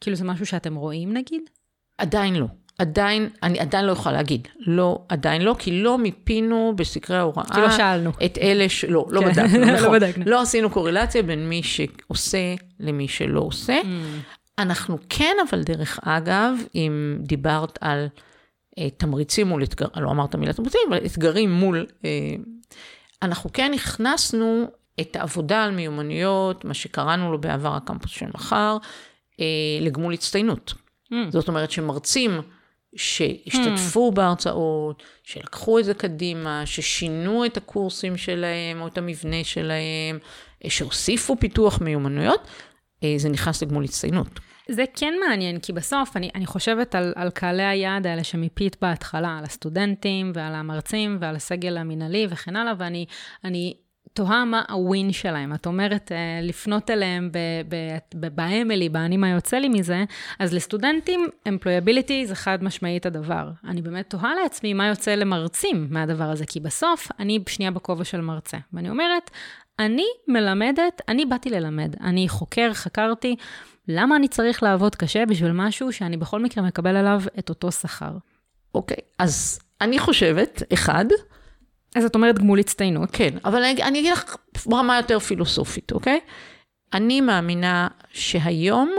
כאילו 0.01 0.15
זה 0.15 0.23
משהו 0.23 0.45
שאתם 0.45 0.75
רואים 0.75 1.13
נגיד? 1.13 1.41
עדיין 1.97 2.35
לא. 2.35 2.45
עדיין, 2.79 3.29
אני 3.43 3.59
עדיין 3.59 3.85
לא 3.85 3.91
יכולה 3.91 4.15
להגיד. 4.15 4.47
לא, 4.59 5.05
עדיין 5.09 5.41
לא, 5.41 5.55
כי 5.59 5.83
לא 5.83 5.97
מיפינו 5.97 6.73
בסקרי 6.75 7.17
ההוראה. 7.17 7.45
כי 7.53 7.61
לא 7.61 7.71
שאלנו. 7.71 8.11
את 8.25 8.37
אלה 8.37 8.69
ש... 8.69 8.85
לא, 8.85 9.05
לא 9.09 9.21
כן, 9.21 9.31
בדקנו, 9.31 9.59
לא 9.65 9.73
נכון. 9.73 9.99
בדקנו. 9.99 10.25
לא 10.27 10.41
עשינו 10.41 10.69
קורלציה 10.69 11.23
בין 11.23 11.49
מי 11.49 11.63
שעושה 11.63 12.55
למי 12.79 13.07
שלא 13.07 13.39
עושה. 13.39 13.79
Mm. 13.83 13.87
אנחנו 14.59 14.97
כן, 15.09 15.35
אבל 15.49 15.63
דרך 15.63 15.99
אגב, 16.03 16.53
אם 16.75 17.17
דיברת 17.19 17.77
על 17.81 18.07
אה, 18.79 18.89
תמריצים 18.89 19.47
מול 19.47 19.63
אתגר, 19.63 19.87
לא 19.95 20.11
אמרת 20.11 20.35
מילה 20.35 20.53
תמריצים, 20.53 20.81
אבל 20.89 21.05
אתגרים 21.05 21.51
מול, 21.51 21.85
אה, 22.05 22.09
אנחנו 23.21 23.49
כן 23.53 23.71
הכנסנו 23.75 24.65
את 25.01 25.15
העבודה 25.15 25.63
על 25.63 25.71
מיומנויות, 25.71 26.65
מה 26.65 26.73
שקראנו 26.73 27.31
לו 27.31 27.41
בעבר 27.41 27.75
הקמפוס 27.75 28.11
של 28.11 28.25
מחר, 28.33 28.77
לגמול 29.81 30.13
הצטיינות. 30.13 30.73
Mm. 31.13 31.15
זאת 31.29 31.47
אומרת 31.47 31.71
שמרצים 31.71 32.41
שהשתתפו 32.95 34.11
בהרצאות, 34.11 35.03
שלקחו 35.23 35.79
את 35.79 35.85
זה 35.85 35.93
קדימה, 35.93 36.65
ששינו 36.65 37.45
את 37.45 37.57
הקורסים 37.57 38.17
שלהם 38.17 38.81
או 38.81 38.87
את 38.87 38.97
המבנה 38.97 39.43
שלהם, 39.43 40.19
אה, 40.65 40.69
שהוסיפו 40.69 41.35
פיתוח 41.39 41.81
מיומנויות, 41.81 42.47
אה, 43.03 43.13
זה 43.17 43.29
נכנס 43.29 43.63
לגמול 43.63 43.83
הצטיינות. 43.83 44.39
זה 44.69 44.83
כן 44.95 45.13
מעניין, 45.27 45.59
כי 45.59 45.73
בסוף 45.73 46.17
אני, 46.17 46.29
אני 46.35 46.45
חושבת 46.45 46.95
על, 46.95 47.13
על 47.15 47.29
קהלי 47.29 47.63
היעד 47.63 48.07
האלה 48.07 48.23
שמיפית 48.23 48.77
בהתחלה, 48.81 49.37
על 49.37 49.43
הסטודנטים 49.43 50.31
ועל 50.35 50.55
המרצים 50.55 51.17
ועל 51.21 51.35
הסגל 51.35 51.77
המינהלי 51.77 52.27
וכן 52.29 52.55
הלאה, 52.55 52.73
ואני 52.77 53.05
אני 53.43 53.73
תוהה 54.13 54.45
מה 54.45 54.63
הווין 54.69 55.11
שלהם. 55.11 55.53
את 55.53 55.65
אומרת, 55.65 56.11
אה, 56.11 56.17
לפנות 56.43 56.89
אליהם 56.89 57.31
באמילי, 58.13 58.89
באני 58.89 59.17
מה 59.17 59.29
יוצא 59.29 59.57
לי 59.57 59.69
מזה, 59.69 60.03
אז 60.39 60.53
לסטודנטים, 60.53 61.27
אמפלויביליטי 61.47 62.25
זה 62.25 62.35
חד 62.35 62.63
משמעית 62.63 63.05
הדבר. 63.05 63.49
אני 63.67 63.81
באמת 63.81 64.09
תוהה 64.09 64.35
לעצמי 64.43 64.73
מה 64.73 64.87
יוצא 64.87 65.15
למרצים 65.15 65.87
מהדבר 65.89 66.23
הזה, 66.23 66.45
כי 66.45 66.59
בסוף 66.59 67.11
אני 67.19 67.39
שנייה 67.49 67.71
בכובע 67.71 68.03
של 68.03 68.21
מרצה. 68.21 68.57
ואני 68.73 68.89
אומרת, 68.89 69.31
אני 69.79 70.05
מלמדת, 70.27 71.01
אני 71.07 71.25
באתי 71.25 71.49
ללמד. 71.49 71.95
אני 72.01 72.29
חוקר, 72.29 72.73
חקרתי, 72.73 73.35
למה 73.87 74.15
אני 74.15 74.27
צריך 74.27 74.63
לעבוד 74.63 74.95
קשה 74.95 75.25
בשביל 75.25 75.51
משהו 75.51 75.93
שאני 75.93 76.17
בכל 76.17 76.39
מקרה 76.39 76.63
מקבל 76.63 76.95
עליו 76.95 77.21
את 77.39 77.49
אותו 77.49 77.71
שכר? 77.71 78.11
אוקיי, 78.75 78.97
אז 79.19 79.59
אני 79.81 79.99
חושבת, 79.99 80.63
אחד, 80.73 81.05
אז 81.97 82.05
את 82.05 82.15
אומרת 82.15 82.39
גמול 82.39 82.59
הצטיינות. 82.59 83.09
כן, 83.11 83.37
אבל 83.45 83.63
אני, 83.63 83.83
אני 83.83 83.99
אגיד 83.99 84.13
לך 84.13 84.35
ברמה 84.65 84.97
יותר 84.97 85.19
פילוסופית, 85.19 85.91
אוקיי? 85.91 86.19
אני 86.93 87.21
מאמינה 87.21 87.87
שהיום 88.13 88.91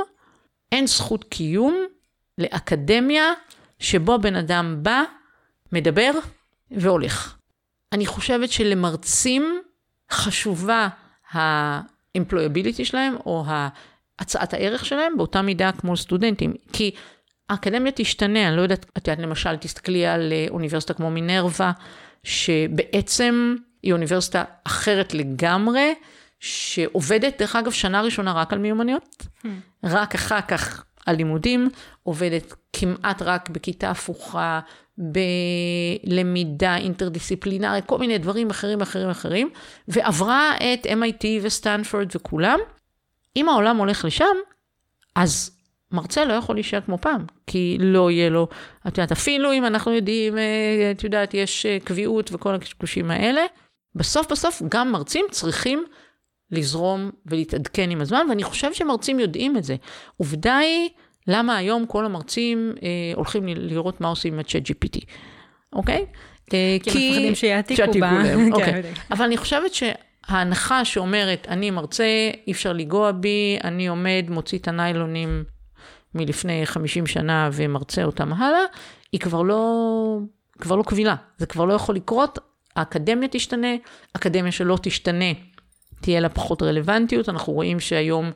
אין 0.72 0.86
זכות 0.86 1.24
קיום 1.24 1.84
לאקדמיה 2.38 3.32
שבו 3.78 4.18
בן 4.18 4.36
אדם 4.36 4.78
בא, 4.82 5.02
מדבר 5.72 6.10
והולך. 6.70 7.36
אני 7.92 8.06
חושבת 8.06 8.50
שלמרצים 8.50 9.62
חשובה 10.10 10.88
ה-employability 11.32 12.84
שלהם, 12.84 13.16
או 13.26 13.44
הצעת 14.18 14.54
הערך 14.54 14.84
שלהם, 14.84 15.16
באותה 15.16 15.42
מידה 15.42 15.70
כמו 15.72 15.96
סטודנטים. 15.96 16.54
כי 16.72 16.90
האקדמיה 17.48 17.92
תשתנה, 17.94 18.48
אני 18.48 18.56
לא 18.56 18.62
יודעת, 18.62 18.86
את 18.98 19.08
יודעת, 19.08 19.24
למשל, 19.24 19.56
תסתכלי 19.56 20.06
על 20.06 20.32
אה, 20.32 20.46
אוניברסיטה 20.50 20.94
כמו 20.94 21.10
מינרווה, 21.10 21.72
שבעצם 22.24 23.56
היא 23.82 23.92
אוניברסיטה 23.92 24.44
אחרת 24.64 25.14
לגמרי, 25.14 25.94
שעובדת, 26.40 27.38
דרך 27.38 27.56
אגב, 27.56 27.70
שנה 27.70 28.00
ראשונה 28.00 28.32
רק 28.32 28.52
על 28.52 28.58
מיומנויות, 28.58 29.26
Hmm. 29.44 29.48
רק 29.84 30.14
אחר 30.14 30.40
כך 30.40 30.84
על 31.06 31.16
לימודים, 31.16 31.70
עובדת 32.02 32.54
כמעט 32.72 33.22
רק 33.22 33.50
בכיתה 33.50 33.90
הפוכה, 33.90 34.60
בלמידה 34.98 36.76
אינטרדיסציפלינרית, 36.76 37.86
כל 37.86 37.98
מיני 37.98 38.18
דברים 38.18 38.50
אחרים 38.50 38.80
אחרים 38.80 39.10
אחרים, 39.10 39.50
ועברה 39.88 40.52
את 40.56 40.86
MIT 40.86 41.26
וסטנפורד 41.42 42.08
וכולם. 42.16 42.58
אם 43.36 43.48
העולם 43.48 43.76
הולך 43.76 44.04
לשם, 44.04 44.24
אז 45.14 45.57
מרצה 45.92 46.24
לא 46.24 46.32
יכול 46.32 46.56
להישאר 46.56 46.80
כמו 46.80 46.98
פעם, 46.98 47.24
כי 47.46 47.76
לא 47.80 48.10
יהיה 48.10 48.30
לו, 48.30 48.48
את 48.88 48.98
יודעת, 48.98 49.12
אפילו 49.12 49.52
אם 49.52 49.64
אנחנו 49.64 49.92
יודעים, 49.92 50.38
אה, 50.38 50.90
את 50.90 51.04
יודעת, 51.04 51.34
יש 51.34 51.66
אה, 51.66 51.78
קביעות 51.84 52.30
וכל 52.32 52.54
הקשקושים 52.54 53.10
האלה, 53.10 53.40
בסוף 53.94 54.32
בסוף 54.32 54.62
גם 54.68 54.92
מרצים 54.92 55.26
צריכים 55.30 55.84
לזרום 56.50 57.10
ולהתעדכן 57.26 57.90
עם 57.90 58.00
הזמן, 58.00 58.26
ואני 58.28 58.42
חושבת 58.42 58.74
שמרצים 58.74 59.20
יודעים 59.20 59.56
את 59.56 59.64
זה. 59.64 59.76
עובדה 60.16 60.56
היא, 60.56 60.88
למה 61.26 61.56
היום 61.56 61.86
כל 61.86 62.04
המרצים 62.04 62.74
אה, 62.82 62.88
הולכים 63.14 63.46
לראות 63.46 64.00
מה 64.00 64.08
עושים 64.08 64.34
עם 64.34 64.38
ה-chat 64.38 64.64
GPT, 64.70 65.04
אוקיי? 65.72 66.06
אה, 66.54 66.76
כי 66.82 66.90
הם 66.90 67.10
מפחדים 67.10 67.34
שיעתיקו 67.34 67.76
שיעתיקו 67.76 68.00
בה. 68.00 68.12
להם, 68.12 68.38
כן, 68.38 68.52
אוקיי. 68.52 68.82
אבל 69.10 69.24
אני 69.24 69.36
חושבת 69.36 69.70
שההנחה 69.74 70.84
שאומרת, 70.84 71.46
אני 71.48 71.70
מרצה, 71.70 72.04
אי 72.46 72.52
אפשר 72.52 72.72
לנגוע 72.72 73.12
בי, 73.12 73.58
אני 73.64 73.88
עומד, 73.88 74.24
מוציא 74.28 74.58
את 74.58 74.68
הניילונים 74.68 75.44
מלפני 76.14 76.66
50 76.66 77.06
שנה 77.06 77.50
ומרצה 77.52 78.04
אותם 78.04 78.32
הלאה, 78.32 78.60
היא 79.12 79.20
כבר 79.20 79.42
לא, 79.42 80.18
כבר 80.58 80.76
לא 80.76 80.82
קבילה. 80.82 81.14
זה 81.38 81.46
כבר 81.46 81.64
לא 81.64 81.72
יכול 81.72 81.94
לקרות, 81.94 82.38
האקדמיה 82.76 83.28
תשתנה, 83.28 83.74
אקדמיה 84.12 84.52
שלא 84.52 84.78
תשתנה, 84.82 85.32
תהיה 86.00 86.20
לה 86.20 86.28
פחות 86.28 86.62
רלוונטיות. 86.62 87.28
אנחנו 87.28 87.52
רואים 87.52 87.80
שהיום 87.80 88.30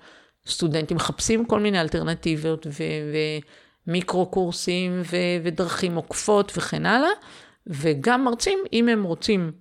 סטודנטים 0.46 0.96
מחפשים 0.96 1.44
כל 1.44 1.60
מיני 1.60 1.80
אלטרנטיביות 1.80 2.66
ו- 2.66 3.12
ומיקרו 3.86 4.26
קורסים 4.26 5.00
ו- 5.04 5.16
ודרכים 5.42 5.94
עוקפות 5.94 6.52
וכן 6.56 6.86
הלאה, 6.86 7.10
וגם 7.66 8.24
מרצים, 8.24 8.58
אם 8.72 8.88
הם 8.88 9.02
רוצים 9.02 9.52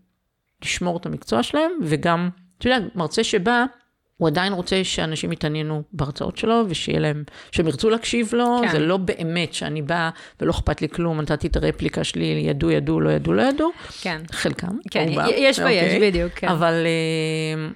לשמור 0.63 0.97
את 0.97 1.05
המקצוע 1.05 1.43
שלהם, 1.43 1.71
וגם, 1.83 2.29
אתה 2.57 2.67
יודע, 2.67 2.87
מרצה 2.95 3.23
שבא, 3.23 3.65
הוא 4.21 4.27
עדיין 4.27 4.53
רוצה 4.53 4.83
שאנשים 4.83 5.31
יתעניינו 5.31 5.83
בהרצאות 5.93 6.37
שלו, 6.37 6.63
ושיהיה 6.69 6.99
להם, 6.99 7.23
שהם 7.51 7.67
ירצו 7.67 7.89
להקשיב 7.89 8.29
לו, 8.33 8.59
כן. 8.61 8.71
זה 8.71 8.79
לא 8.79 8.97
באמת 8.97 9.53
שאני 9.53 9.81
באה 9.81 10.09
ולא 10.41 10.51
אכפת 10.51 10.81
לי 10.81 10.89
כלום, 10.89 11.21
נתתי 11.21 11.47
את 11.47 11.55
הרפליקה 11.55 12.03
שלי, 12.03 12.43
ידעו, 12.45 12.71
ידעו, 12.71 12.99
לא 12.99 13.09
ידעו, 13.09 13.33
לא 13.33 13.41
ידעו, 13.41 13.71
כן. 14.01 14.21
חלקם, 14.31 14.77
כן, 14.91 15.05
רובם, 15.09 15.25
יש 15.37 15.59
ויש, 15.59 15.59
אוקיי. 15.59 16.09
בדיוק, 16.09 16.33
כן. 16.33 16.47
אבל 16.47 16.73
אה, 16.73 17.69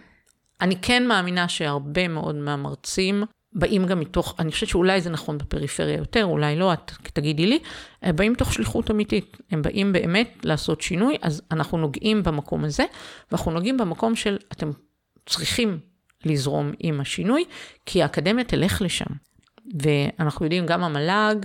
אני 0.61 0.75
כן 0.81 1.07
מאמינה 1.07 1.47
שהרבה 1.47 2.07
מאוד 2.07 2.35
מהמרצים 2.35 3.23
באים 3.53 3.85
גם 3.85 3.99
מתוך, 3.99 4.35
אני 4.39 4.51
חושבת 4.51 4.69
שאולי 4.69 5.01
זה 5.01 5.09
נכון 5.09 5.37
בפריפריה 5.37 5.97
יותר, 5.97 6.25
אולי 6.25 6.55
לא, 6.55 6.73
את 6.73 6.91
תגידי 7.13 7.45
לי, 7.45 7.59
הם 8.01 8.15
באים 8.15 8.31
מתוך 8.31 8.53
שליחות 8.53 8.91
אמיתית. 8.91 9.37
הם 9.51 9.61
באים 9.61 9.93
באמת 9.93 10.37
לעשות 10.43 10.81
שינוי, 10.81 11.17
אז 11.21 11.41
אנחנו 11.51 11.77
נוגעים 11.77 12.23
במקום 12.23 12.63
הזה, 12.63 12.85
ואנחנו 13.31 13.51
נוגעים 13.51 13.77
במקום 13.77 14.15
של 14.15 14.37
אתם 14.51 14.71
צריכים 15.25 15.79
לזרום 16.25 16.71
עם 16.79 17.01
השינוי, 17.01 17.45
כי 17.85 18.03
האקדמיה 18.03 18.43
תלך 18.43 18.81
לשם. 18.81 19.05
ואנחנו 19.79 20.45
יודעים, 20.45 20.65
גם 20.65 20.83
המל"ג, 20.83 21.35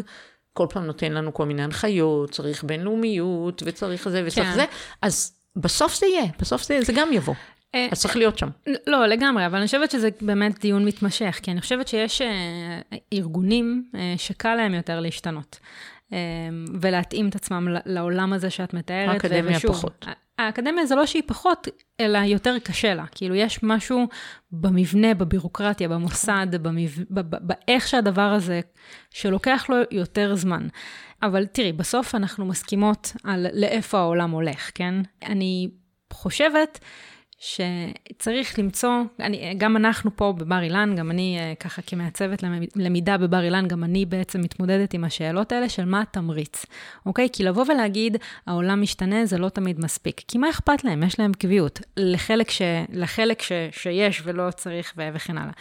כל 0.53 0.67
פעם 0.71 0.85
נותן 0.85 1.13
לנו 1.13 1.35
כל 1.35 1.47
מיני 1.47 1.63
הנחיות, 1.63 2.31
צריך 2.31 2.65
בינלאומיות, 2.65 3.63
וצריך 3.67 4.09
זה 4.09 4.23
וצריך 4.27 4.47
כן. 4.47 4.55
זה, 4.55 4.65
אז 5.03 5.33
בסוף 5.57 5.99
זה 5.99 6.07
יהיה, 6.07 6.27
בסוף 6.41 6.63
זה, 6.63 6.79
זה 6.83 6.93
גם 6.97 7.13
יבוא. 7.13 7.35
אה, 7.75 7.89
אז 7.93 8.01
צריך 8.01 8.17
להיות 8.17 8.39
שם. 8.39 8.49
לא, 8.87 9.07
לגמרי, 9.07 9.47
אבל 9.47 9.57
אני 9.57 9.67
חושבת 9.67 9.91
שזה 9.91 10.09
באמת 10.21 10.61
דיון 10.61 10.85
מתמשך, 10.85 11.41
כי 11.43 11.51
אני 11.51 11.61
חושבת 11.61 11.89
שיש 11.89 12.23
אה, 12.23 12.81
ארגונים 13.13 13.85
אה, 13.95 14.15
שקל 14.17 14.55
להם 14.55 14.75
יותר 14.75 15.01
להשתנות. 15.01 15.59
אה, 16.13 16.19
ולהתאים 16.81 17.29
את 17.29 17.37
עצמם 17.37 17.69
לעולם 17.87 18.33
הזה 18.33 18.51
שאת 18.51 18.75
מתארת. 18.75 19.15
האקדמיה 19.15 19.57
ושוב, 19.57 19.73
פחות. 19.73 20.07
האקדמיה 20.47 20.87
זה 20.87 20.95
לא 20.95 21.07
שהיא 21.07 21.23
פחות, 21.27 21.69
אלא 22.01 22.19
יותר 22.19 22.59
קשה 22.59 22.95
לה. 22.95 23.05
כאילו, 23.15 23.35
יש 23.35 23.63
משהו 23.63 24.09
במבנה, 24.53 25.15
בבירוקרטיה, 25.15 25.89
במוסד, 25.89 26.47
באיך 27.41 27.89
שהדבר 27.89 28.23
הזה, 28.33 28.61
שלוקח 29.11 29.67
לו 29.69 29.77
יותר 29.91 30.35
זמן. 30.35 30.69
אבל 31.23 31.47
תראי, 31.47 31.73
בסוף 31.73 32.15
אנחנו 32.15 32.47
מסכימות 32.47 33.13
על 33.25 33.47
לאיפה 33.53 33.99
העולם 33.99 34.31
הולך, 34.31 34.71
כן? 34.75 34.95
אני 35.23 35.71
חושבת 36.13 36.79
שצריך 37.41 38.59
למצוא, 38.59 38.91
אני, 39.21 39.55
גם 39.59 39.77
אנחנו 39.77 40.17
פה 40.17 40.35
בבר 40.39 40.63
אילן, 40.63 40.95
גם 40.97 41.11
אני 41.11 41.39
אה, 41.41 41.55
ככה 41.61 41.83
כמעצבת 41.83 42.43
למידה 42.77 43.19
בבר 43.19 43.43
אילן, 43.43 43.69
גם 43.69 43.85
אני 43.85 44.07
בעצם 44.07 44.41
מתמודדת 44.41 44.95
עם 44.95 45.05
השאלות 45.05 45.53
האלה 45.53 45.69
של 45.69 45.85
מה 45.85 46.01
התמריץ, 46.01 46.67
אוקיי? 47.07 47.29
כי 47.33 47.45
לבוא 47.45 47.65
ולהגיד, 47.69 48.17
העולם 48.47 48.83
משתנה, 48.83 49.27
זה 49.27 49.39
לא 49.39 49.49
תמיד 49.49 49.81
מספיק. 49.81 50.21
כי 50.29 50.39
מה 50.39 50.51
אכפת 50.51 50.85
להם? 50.85 51.03
יש 51.03 51.19
להם 51.21 51.33
קביעות. 51.33 51.81
לחלק, 51.97 52.51
ש, 52.51 52.63
לחלק 52.93 53.43
ש, 53.43 53.53
שיש 53.71 54.23
ולא 54.25 54.51
צריך 54.51 54.95
ו, 54.97 55.09
וכן 55.15 55.39
הלאה. 55.39 55.53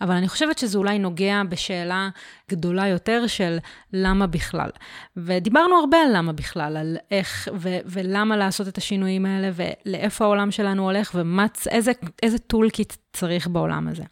אבל 0.00 0.14
אני 0.14 0.28
חושבת 0.28 0.58
שזה 0.58 0.78
אולי 0.78 0.98
נוגע 0.98 1.42
בשאלה 1.48 2.08
גדולה 2.50 2.86
יותר 2.86 3.26
של 3.26 3.58
למה 3.92 4.26
בכלל. 4.26 4.70
ודיברנו 5.16 5.76
הרבה 5.76 5.98
על 5.98 6.16
למה 6.16 6.32
בכלל, 6.32 6.76
על 6.76 6.96
איך 7.10 7.48
ו, 7.54 7.76
ולמה 7.84 8.36
לעשות 8.36 8.68
את 8.68 8.78
השינויים 8.78 9.26
האלה, 9.26 9.50
ולאיפה 9.54 10.24
העולם 10.24 10.50
שלנו 10.50 10.82
הולך, 10.82 11.14
ומה, 11.28 11.46
איזה, 11.70 11.92
איזה 12.22 12.38
toolkit 12.38 12.92
צריך 13.12 13.48
בעולם 13.48 13.88
הזה. 13.88 14.04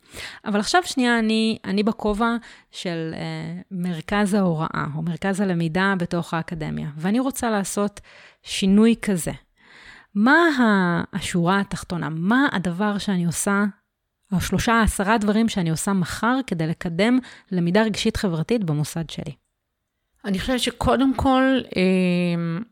אבל 0.44 0.60
עכשיו 0.60 0.82
שנייה, 0.84 1.18
אני, 1.18 1.58
אני 1.64 1.82
בכובע 1.82 2.36
של 2.70 3.14
אה, 3.14 3.60
מרכז 3.70 4.34
ההוראה, 4.34 4.86
או 4.96 5.02
מרכז 5.02 5.40
הלמידה 5.40 5.94
בתוך 5.98 6.34
האקדמיה, 6.34 6.88
ואני 6.96 7.20
רוצה 7.20 7.50
לעשות 7.50 8.00
שינוי 8.42 8.94
כזה. 9.02 9.32
מה 10.14 10.36
השורה 11.12 11.60
התחתונה? 11.60 12.08
מה 12.08 12.48
הדבר 12.52 12.98
שאני 12.98 13.24
עושה, 13.24 13.64
או 14.32 14.40
שלושה, 14.40 14.82
עשרה 14.82 15.18
דברים 15.18 15.48
שאני 15.48 15.70
עושה 15.70 15.92
מחר 15.92 16.38
כדי 16.46 16.66
לקדם 16.66 17.18
למידה 17.50 17.82
רגשית 17.82 18.16
חברתית 18.16 18.64
במוסד 18.64 19.10
שלי? 19.10 19.32
אני 20.24 20.38
חושבת 20.38 20.60
שקודם 20.60 21.14
כל, 21.14 21.42
אה, 21.76 22.62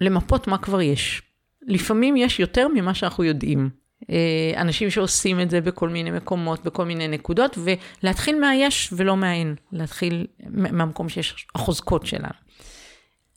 למפות 0.00 0.48
מה 0.48 0.58
כבר 0.58 0.80
יש. 0.80 1.27
לפעמים 1.68 2.16
יש 2.16 2.40
יותר 2.40 2.68
ממה 2.74 2.94
שאנחנו 2.94 3.24
יודעים. 3.24 3.70
אה, 4.10 4.60
אנשים 4.60 4.90
שעושים 4.90 5.40
את 5.40 5.50
זה 5.50 5.60
בכל 5.60 5.88
מיני 5.88 6.10
מקומות, 6.10 6.64
בכל 6.64 6.84
מיני 6.84 7.08
נקודות, 7.08 7.58
ולהתחיל 7.58 8.40
מהיש 8.40 8.90
ולא 8.92 9.16
מהאין, 9.16 9.54
להתחיל 9.72 10.26
מהמקום 10.50 11.08
שיש 11.08 11.46
החוזקות 11.54 12.06
שלנו. 12.06 12.34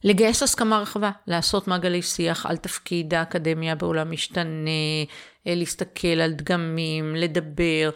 לגייס 0.03 0.43
הסכמה 0.43 0.79
רחבה, 0.79 1.11
לעשות 1.27 1.67
מעגלי 1.67 2.01
שיח 2.01 2.45
על 2.45 2.57
תפקיד 2.57 3.13
האקדמיה 3.13 3.75
בעולם 3.75 4.11
משתנה, 4.11 4.69
אה, 5.47 5.55
להסתכל 5.55 6.07
על 6.07 6.33
דגמים, 6.33 7.15
לדבר, 7.15 7.89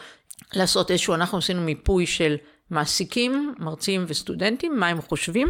לעשות 0.53 0.91
איזשהו, 0.91 1.13
אנחנו 1.13 1.37
עשינו 1.37 1.61
מיפוי 1.61 2.05
של 2.05 2.35
מעסיקים, 2.69 3.53
מרצים 3.59 4.05
וסטודנטים, 4.07 4.79
מה 4.79 4.87
הם 4.87 5.01
חושבים 5.01 5.47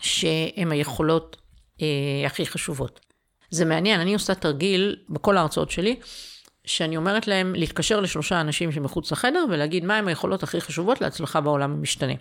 שהם 0.00 0.72
היכולות 0.72 1.36
אה, 1.82 1.86
הכי 2.26 2.46
חשובות. 2.46 3.07
זה 3.50 3.64
מעניין, 3.64 4.00
אני 4.00 4.14
עושה 4.14 4.34
תרגיל 4.34 4.96
בכל 5.08 5.36
ההרצאות 5.36 5.70
שלי, 5.70 5.96
שאני 6.64 6.96
אומרת 6.96 7.28
להם 7.28 7.54
להתקשר 7.54 8.00
לשלושה 8.00 8.40
אנשים 8.40 8.72
שמחוץ 8.72 9.12
לחדר 9.12 9.44
ולהגיד 9.50 9.84
מהם 9.84 10.08
היכולות 10.08 10.42
הכי 10.42 10.60
חשובות 10.60 11.00
להצלחה 11.00 11.40
בעולם 11.40 11.72
המשתנה. 11.72 12.12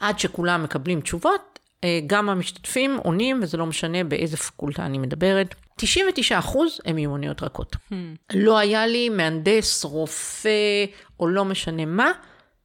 עד 0.00 0.18
שכולם 0.18 0.62
מקבלים 0.62 1.00
תשובות, 1.00 1.58
אה, 1.84 2.00
גם 2.06 2.28
המשתתפים 2.28 2.96
עונים, 2.96 3.40
וזה 3.42 3.56
לא 3.56 3.66
משנה 3.66 4.04
באיזה 4.04 4.36
פקולטה 4.36 4.86
אני 4.86 4.98
מדברת. 4.98 5.54
99 5.78 6.38
אחוז 6.38 6.80
הם 6.84 6.96
מיומנויות 6.96 7.42
רכות. 7.42 7.76
Hmm. 7.76 7.94
לא 8.34 8.58
היה 8.58 8.86
לי 8.86 9.08
מהנדס, 9.08 9.84
רופא, 9.84 10.84
או 11.20 11.28
לא 11.28 11.44
משנה 11.44 11.84
מה, 11.84 12.12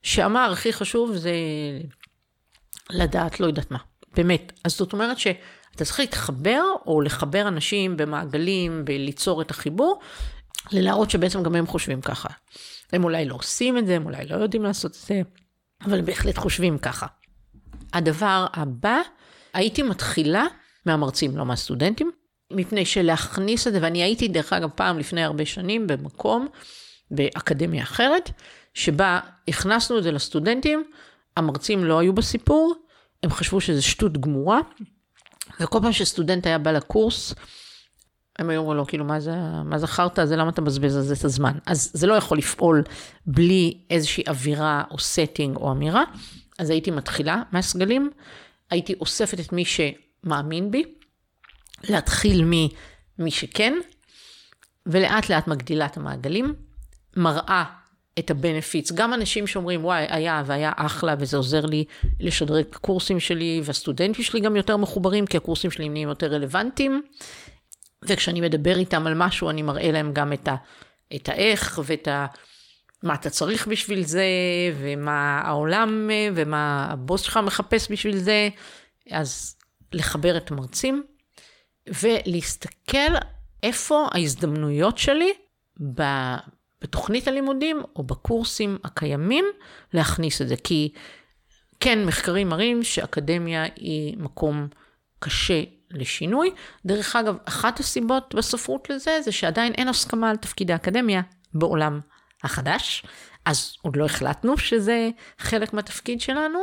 שאמר 0.03 0.51
הכי 0.51 0.73
חשוב 0.73 1.15
זה 1.15 1.31
לדעת 2.89 3.39
לא 3.39 3.45
יודעת 3.45 3.71
מה. 3.71 3.77
באמת. 4.15 4.51
אז 4.63 4.71
זאת 4.77 4.93
אומרת 4.93 5.17
ש... 5.19 5.27
אתה 5.75 5.85
צריך 5.85 5.99
להתחבר 5.99 6.63
או 6.85 7.01
לחבר 7.01 7.47
אנשים 7.47 7.97
במעגלים 7.97 8.83
וליצור 8.87 9.41
את 9.41 9.51
החיבור, 9.51 9.99
ללהראות 10.71 11.09
שבעצם 11.09 11.43
גם 11.43 11.55
הם 11.55 11.67
חושבים 11.67 12.01
ככה. 12.01 12.29
הם 12.93 13.03
אולי 13.03 13.25
לא 13.25 13.35
עושים 13.35 13.77
את 13.77 13.85
זה, 13.85 13.95
הם 13.95 14.05
אולי 14.05 14.25
לא 14.25 14.35
יודעים 14.35 14.63
לעשות 14.63 14.91
את 14.91 14.97
זה, 15.07 15.21
אבל 15.85 16.01
בהחלט 16.01 16.37
חושבים 16.37 16.77
ככה. 16.77 17.07
הדבר 17.93 18.45
הבא, 18.53 18.97
הייתי 19.53 19.83
מתחילה 19.83 20.45
מהמרצים, 20.85 21.37
לא 21.37 21.45
מהסטודנטים, 21.45 22.11
מפני 22.51 22.85
שלהכניס 22.85 23.67
את 23.67 23.73
זה, 23.73 23.79
ואני 23.81 24.03
הייתי 24.03 24.27
דרך 24.27 24.53
אגב 24.53 24.69
פעם 24.69 24.99
לפני 24.99 25.23
הרבה 25.23 25.45
שנים 25.45 25.87
במקום, 25.87 26.47
באקדמיה 27.11 27.83
אחרת, 27.83 28.31
שבה 28.73 29.19
הכנסנו 29.47 29.97
את 29.97 30.03
זה 30.03 30.11
לסטודנטים, 30.11 30.83
המרצים 31.37 31.83
לא 31.83 31.99
היו 31.99 32.13
בסיפור, 32.13 32.75
הם 33.23 33.29
חשבו 33.29 33.61
שזה 33.61 33.81
שטות 33.81 34.17
גמורה, 34.17 34.59
וכל 35.61 35.79
פעם 35.81 35.91
שסטודנט 35.91 36.47
היה 36.47 36.57
בא 36.57 36.71
לקורס, 36.71 37.33
הם 38.39 38.49
היו 38.49 38.59
אומרים 38.59 38.77
לו, 38.77 38.87
כאילו, 38.87 39.05
מה 39.05 39.19
זה, 39.19 39.35
מה 39.65 39.77
זה 39.77 39.87
חרטא 39.87 40.21
הזה, 40.21 40.35
למה 40.35 40.49
אתה 40.49 40.61
מבזבז 40.61 40.95
על 40.95 41.01
זה 41.01 41.13
את 41.13 41.25
הזמן? 41.25 41.57
אז 41.65 41.91
זה 41.93 42.07
לא 42.07 42.13
יכול 42.13 42.37
לפעול 42.37 42.83
בלי 43.25 43.77
איזושהי 43.89 44.23
אווירה 44.27 44.83
או 44.91 44.95
setting 44.95 45.55
או 45.55 45.71
אמירה. 45.71 46.03
אז 46.59 46.69
הייתי 46.69 46.91
מתחילה 46.91 47.41
מהסגלים, 47.51 48.11
הייתי 48.69 48.93
אוספת 48.99 49.39
את 49.39 49.53
מי 49.53 49.63
שמאמין 49.65 50.71
בי, 50.71 50.83
להתחיל 51.83 52.43
ממי 52.45 53.31
שכן, 53.31 53.73
ולאט 54.85 55.29
לאט 55.29 55.47
מגדילה 55.47 55.85
את 55.85 55.97
המעגלים, 55.97 56.55
מראה 57.17 57.63
את 58.21 58.31
הבנפיץ. 58.31 58.91
גם 58.91 59.13
אנשים 59.13 59.47
שאומרים, 59.47 59.85
וואי, 59.85 60.05
היה 60.09 60.43
והיה 60.45 60.71
אחלה, 60.75 61.15
וזה 61.19 61.37
עוזר 61.37 61.65
לי 61.65 61.85
לשדרג 62.19 62.65
את 62.69 62.75
הקורסים 62.75 63.19
שלי, 63.19 63.61
והסטודנטים 63.63 64.23
שלי 64.23 64.39
גם 64.39 64.55
יותר 64.55 64.77
מחוברים, 64.77 65.25
כי 65.25 65.37
הקורסים 65.37 65.71
שלי 65.71 65.89
נהיים 65.89 66.09
יותר 66.09 66.27
רלוונטיים. 66.27 67.01
וכשאני 68.05 68.41
מדבר 68.41 68.77
איתם 68.77 69.07
על 69.07 69.13
משהו, 69.13 69.49
אני 69.49 69.61
מראה 69.61 69.91
להם 69.91 70.13
גם 70.13 70.33
את, 70.33 70.47
ה, 70.47 70.55
את 71.15 71.29
האיך 71.29 71.81
ואת 71.85 72.07
ה... 72.07 72.25
מה 73.03 73.13
אתה 73.13 73.29
צריך 73.29 73.67
בשביל 73.67 74.03
זה, 74.03 74.25
ומה 74.79 75.41
העולם, 75.45 76.09
ומה 76.35 76.87
הבוס 76.91 77.21
שלך 77.21 77.37
מחפש 77.37 77.91
בשביל 77.91 78.17
זה. 78.17 78.49
אז 79.11 79.55
לחבר 79.93 80.37
את 80.37 80.51
המרצים, 80.51 81.03
ולהסתכל 82.01 83.15
איפה 83.63 84.07
ההזדמנויות 84.11 84.97
שלי 84.97 85.33
בתוכנית 86.81 87.27
הלימודים 87.27 87.81
או 87.95 88.03
בקורסים 88.03 88.77
הקיימים 88.83 89.45
להכניס 89.93 90.41
את 90.41 90.47
זה. 90.47 90.55
כי 90.55 90.91
כן, 91.79 92.05
מחקרים 92.05 92.49
מראים 92.49 92.83
שאקדמיה 92.83 93.63
היא 93.75 94.17
מקום 94.17 94.67
קשה 95.19 95.63
לשינוי. 95.91 96.51
דרך 96.85 97.15
אגב, 97.15 97.35
אחת 97.45 97.79
הסיבות 97.79 98.35
בספרות 98.35 98.89
לזה 98.89 99.21
זה 99.21 99.31
שעדיין 99.31 99.73
אין 99.73 99.87
הסכמה 99.87 100.29
על 100.29 100.35
תפקידי 100.35 100.73
האקדמיה 100.73 101.21
בעולם 101.53 101.99
החדש. 102.43 103.03
אז 103.45 103.75
עוד 103.81 103.95
לא 103.95 104.05
החלטנו 104.05 104.57
שזה 104.57 105.09
חלק 105.37 105.73
מהתפקיד 105.73 106.21
שלנו. 106.21 106.59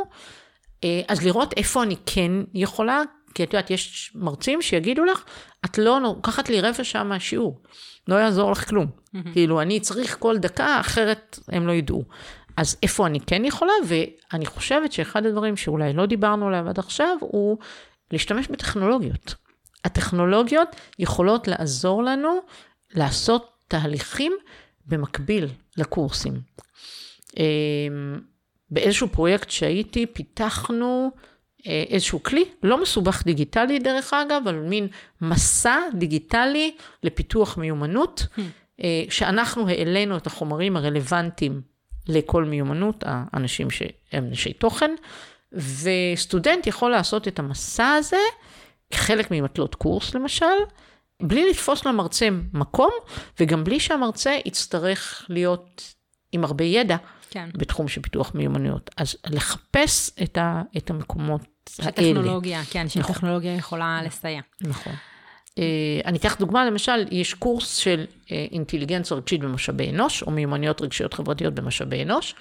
אה, 0.83 1.01
אז 1.07 1.25
לראות 1.25 1.53
איפה 1.57 1.83
אני 1.83 1.95
כן 2.05 2.31
יכולה, 2.53 3.01
כי 3.33 3.43
את 3.43 3.53
יודעת, 3.53 3.69
יש 3.69 4.11
מרצים 4.15 4.61
שיגידו 4.61 5.05
לך, 5.05 5.23
את 5.65 5.77
לא 5.77 6.01
לוקחת 6.01 6.49
לי 6.49 6.61
רבע 6.61 6.83
שעה 6.83 7.03
מהשיעור. 7.03 7.61
לא 8.07 8.15
יעזור 8.15 8.51
לך 8.51 8.69
כלום. 8.69 8.87
Mm-hmm. 8.87 9.33
כאילו, 9.33 9.61
אני 9.61 9.79
צריך 9.79 10.17
כל 10.19 10.37
דקה, 10.37 10.79
אחרת 10.79 11.39
הם 11.47 11.67
לא 11.67 11.71
ידעו. 11.71 12.03
אז 12.57 12.77
איפה 12.83 13.07
אני 13.07 13.19
כן 13.19 13.45
יכולה? 13.45 13.73
ואני 13.87 14.45
חושבת 14.45 14.91
שאחד 14.91 15.25
הדברים 15.25 15.57
שאולי 15.57 15.93
לא 15.93 16.05
דיברנו 16.05 16.47
עליו 16.47 16.69
עד 16.69 16.79
עכשיו, 16.79 17.17
הוא 17.19 17.57
להשתמש 18.11 18.47
בטכנולוגיות. 18.47 19.35
הטכנולוגיות 19.85 20.75
יכולות 20.99 21.47
לעזור 21.47 22.03
לנו 22.03 22.39
לעשות 22.91 23.51
תהליכים 23.67 24.33
במקביל 24.85 25.47
לקורסים. 25.77 26.33
אמ, 27.37 28.19
באיזשהו 28.71 29.07
פרויקט 29.07 29.49
שהייתי, 29.49 30.05
פיתחנו 30.05 31.11
איזשהו 31.65 32.23
כלי, 32.23 32.45
לא 32.63 32.81
מסובך 32.81 33.23
דיגיטלי 33.25 33.79
דרך 33.79 34.13
אגב, 34.13 34.41
אבל 34.43 34.55
מין 34.55 34.87
מסע 35.21 35.77
דיגיטלי 35.93 36.75
לפיתוח 37.03 37.57
מיומנות, 37.57 38.27
hmm. 38.35 38.41
אה, 38.83 39.03
שאנחנו 39.09 39.69
העלינו 39.69 40.17
את 40.17 40.27
החומרים 40.27 40.77
הרלוונטיים 40.77 41.61
לכל 42.07 42.43
מיומנות, 42.43 43.03
האנשים 43.07 43.69
שהם 43.69 44.25
אנשי 44.25 44.53
תוכן, 44.53 44.91
וסטודנט 45.51 46.67
יכול 46.67 46.91
לעשות 46.91 47.27
את 47.27 47.39
המסע 47.39 47.93
הזה, 47.93 48.17
חלק 48.93 49.31
ממטלות 49.31 49.75
קורס 49.75 50.15
למשל, 50.15 50.45
בלי 51.21 51.49
לתפוס 51.49 51.85
למרצה 51.85 52.29
מקום, 52.53 52.91
וגם 53.39 53.63
בלי 53.63 53.79
שהמרצה 53.79 54.37
יצטרך 54.45 55.25
להיות 55.29 55.93
עם 56.31 56.43
הרבה 56.43 56.63
ידע. 56.63 56.97
כן. 57.29 57.49
בתחום 57.53 57.87
של 57.87 58.01
פיתוח 58.01 58.35
מיומנויות. 58.35 58.89
אז 58.97 59.15
לחפש 59.27 60.11
את, 60.23 60.37
ה, 60.37 60.61
את 60.77 60.89
המקומות 60.89 61.41
האלה. 61.79 61.91
שטכנולוגיה, 61.91 62.61
כן, 62.69 62.85
נכון. 62.85 63.03
שטכנולוגיה 63.03 63.55
יכולה 63.55 64.01
לסייע. 64.05 64.41
נכון. 64.61 64.93
Uh, 65.49 65.61
אני 66.05 66.17
אקח 66.17 66.35
דוגמה, 66.39 66.65
למשל, 66.65 67.05
יש 67.11 67.33
קורס 67.33 67.75
של 67.75 68.05
uh, 68.09 68.29
אינטליגנציה 68.31 69.17
רגשית 69.17 69.41
במשאבי 69.41 69.89
אנוש, 69.89 70.23
או 70.23 70.31
מיומנויות 70.31 70.81
רגשיות 70.81 71.13
חברתיות 71.13 71.55
במשאבי 71.55 72.03
אנוש, 72.03 72.35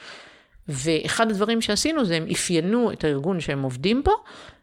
ואחד 0.68 1.30
הדברים 1.30 1.60
שעשינו 1.60 2.04
זה 2.04 2.16
הם 2.16 2.26
אפיינו 2.32 2.92
את 2.92 3.04
הארגון 3.04 3.40
שהם 3.40 3.62
עובדים 3.62 4.02
בו, 4.04 4.12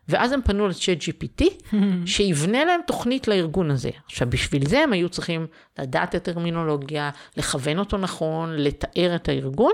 ואז 0.10 0.32
הם 0.32 0.42
פנו 0.42 0.68
לצ'אט 0.68 0.98
GPT, 0.98 1.46
שיבנה 2.06 2.66
להם 2.66 2.82
תוכנית 2.88 3.28
לארגון 3.28 3.72
הזה. 3.72 3.90
עכשיו, 4.06 4.30
בשביל 4.30 4.68
זה 4.68 4.80
הם 4.80 4.94
היו 4.94 5.10
צריכים 5.10 5.48
לדעת 5.80 6.16
את 6.16 6.28
הטרמינולוגיה, 6.28 7.10
לכוון 7.38 7.80
אותו 7.80 7.98
נכון, 7.98 8.56
לתאר 8.56 9.16
את 9.16 9.30
הארגון, 9.30 9.72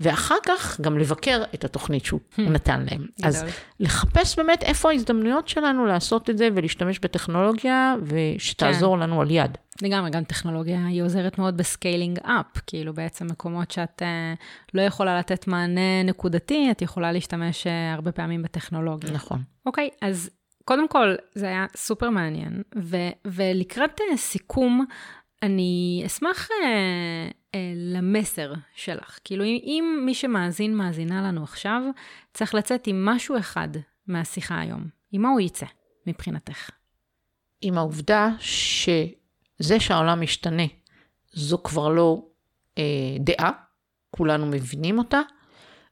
ואחר 0.00 0.34
כך 0.46 0.80
גם 0.80 0.98
לבקר 0.98 1.42
את 1.54 1.64
התוכנית 1.64 2.04
שהוא 2.04 2.20
נתן 2.54 2.84
להם. 2.90 3.06
אז 3.22 3.44
לחפש 3.80 4.36
באמת 4.36 4.62
איפה 4.62 4.90
ההזדמנויות 4.90 5.48
שלנו 5.48 5.86
לעשות 5.86 6.30
את 6.30 6.38
זה 6.38 6.48
ולהשתמש 6.54 6.98
בטכנולוגיה, 6.98 7.94
ושתעזור 8.02 8.96
כן. 8.96 9.02
לנו 9.02 9.20
על 9.20 9.30
יד. 9.30 9.58
לגמרי, 9.82 10.10
גם 10.10 10.24
טכנולוגיה 10.24 10.86
היא 10.86 11.02
עוזרת 11.02 11.38
מאוד 11.38 11.56
ב 11.56 11.64
scaling 11.64 12.18
up, 12.18 12.60
כאילו 12.66 12.94
בעצם 12.94 13.26
מקומות 13.26 13.70
שאת 13.70 14.02
אה, 14.02 14.40
לא 14.74 14.82
יכולה 14.82 15.18
לתת 15.18 15.46
מענה 15.48 16.02
נקודתי, 16.04 16.70
את 16.70 16.82
יכולה 16.82 17.12
להשתמש 17.12 17.66
uh, 17.66 17.70
הרבה 17.94 18.12
פעמים 18.12 18.42
בטכנולוגיה. 18.42 19.10
נכון. 19.10 19.42
אוקיי, 19.66 19.88
okay, 19.92 20.06
אז 20.06 20.30
קודם 20.64 20.88
כל, 20.88 21.14
זה 21.34 21.46
היה 21.46 21.66
סופר 21.76 22.10
מעניין, 22.10 22.62
ו- 22.82 23.10
ולקראת 23.26 24.00
uh, 24.00 24.16
סיכום, 24.16 24.84
אני 25.42 26.02
אשמח 26.06 26.48
uh, 26.48 26.52
uh, 27.52 27.56
למסר 27.76 28.52
שלך. 28.74 29.18
כאילו, 29.24 29.44
אם, 29.44 29.58
אם 29.62 30.02
מי 30.06 30.14
שמאזין, 30.14 30.76
מאזינה 30.76 31.22
לנו 31.22 31.42
עכשיו, 31.42 31.82
צריך 32.32 32.54
לצאת 32.54 32.86
עם 32.86 33.04
משהו 33.04 33.38
אחד 33.38 33.68
מהשיחה 34.06 34.60
היום, 34.60 34.84
עם 35.12 35.22
מה 35.22 35.28
הוא 35.30 35.40
יצא 35.40 35.66
מבחינתך? 36.06 36.70
עם 37.60 37.78
העובדה 37.78 38.28
ש... 38.38 38.88
זה 39.58 39.80
שהעולם 39.80 40.20
משתנה, 40.20 40.62
זו 41.32 41.62
כבר 41.62 41.88
לא 41.88 42.22
אה, 42.78 42.82
דעה, 43.20 43.50
כולנו 44.10 44.46
מבינים 44.46 44.98
אותה, 44.98 45.20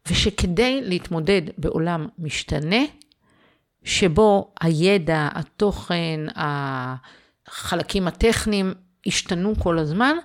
ושכדי 0.09 0.81
להתמודד 0.83 1.43
בעולם 1.59 2.09
משתנה, 2.19 2.83
שבו 3.85 4.55
הידע, 4.61 5.29
התוכן, 5.33 6.21
החלקים 6.37 8.09
הטכניים 8.09 8.75
השתנו 9.07 9.55
כל 9.59 9.79
הזמן, 9.79 10.17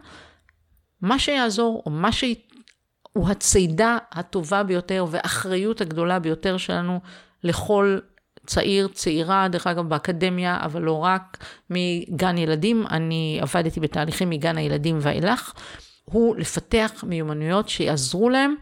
מה 1.01 1.19
שיעזור, 1.19 1.83
או 1.85 1.91
מה 1.91 2.11
שהוא 2.11 3.29
הצידה 3.29 3.97
הטובה 4.11 4.63
ביותר 4.63 5.05
והאחריות 5.09 5.81
הגדולה 5.81 6.19
ביותר 6.19 6.57
שלנו 6.57 6.99
לכל 7.43 7.99
צעיר, 8.47 8.87
צעירה, 8.87 9.47
דרך 9.47 9.67
אגב, 9.67 9.89
באקדמיה, 9.89 10.57
אבל 10.61 10.81
לא 10.81 11.03
רק, 11.03 11.37
מגן 11.69 12.37
ילדים. 12.37 12.87
אני 12.87 13.39
עבדתי 13.41 13.79
בתהליכים 13.79 14.29
מגן 14.29 14.57
הילדים 14.57 14.97
ואילך. 15.01 15.53
הוא 16.05 16.35
לפתח 16.35 17.03
מיומנויות 17.07 17.69
שיעזרו 17.69 18.29
להם 18.29 18.55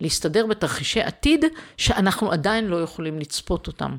להסתדר 0.00 0.46
בתרחישי 0.46 1.00
עתיד 1.00 1.44
שאנחנו 1.76 2.32
עדיין 2.32 2.66
לא 2.66 2.82
יכולים 2.82 3.18
לצפות 3.18 3.66
אותם. 3.66 3.96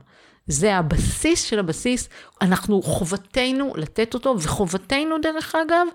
זה 0.48 0.76
הבסיס 0.76 1.44
של 1.44 1.60
הבסיס, 1.60 2.10
אנחנו 2.42 2.82
חובתנו 2.82 3.74
לתת 3.76 4.14
אותו, 4.14 4.36
וחובתנו 4.40 5.16
דרך 5.22 5.56
אגב, 5.56 5.88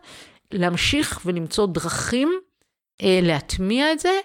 להמשיך 0.53 1.21
ולמצוא 1.27 1.67
דרכים 1.67 2.33
אה, 3.03 3.21
להטמיע 3.23 3.93
את 3.93 3.99
זה, 3.99 4.19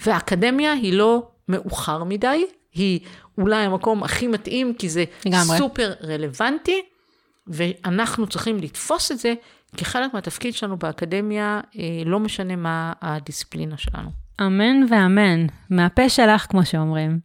והאקדמיה 0.00 0.72
היא 0.72 0.92
לא 0.92 1.28
מאוחר 1.48 2.04
מדי, 2.04 2.46
היא 2.72 3.00
אולי 3.38 3.64
המקום 3.64 4.02
הכי 4.02 4.26
מתאים, 4.26 4.74
כי 4.74 4.88
זה 4.88 5.04
לגמרי. 5.26 5.58
סופר 5.58 5.92
רלוונטי, 6.02 6.82
ואנחנו 7.46 8.26
צריכים 8.26 8.56
לתפוס 8.56 9.12
את 9.12 9.18
זה 9.18 9.34
כחלק 9.76 10.14
מהתפקיד 10.14 10.54
שלנו 10.54 10.76
באקדמיה, 10.76 11.60
אה, 11.78 11.82
לא 12.06 12.20
משנה 12.20 12.56
מה 12.56 12.92
הדיסציפלינה 13.02 13.76
שלנו. 13.76 14.10
אמן 14.40 14.84
ואמן, 14.90 15.46
מהפה 15.70 16.08
שלך, 16.08 16.46
כמו 16.50 16.64
שאומרים. 16.64 17.18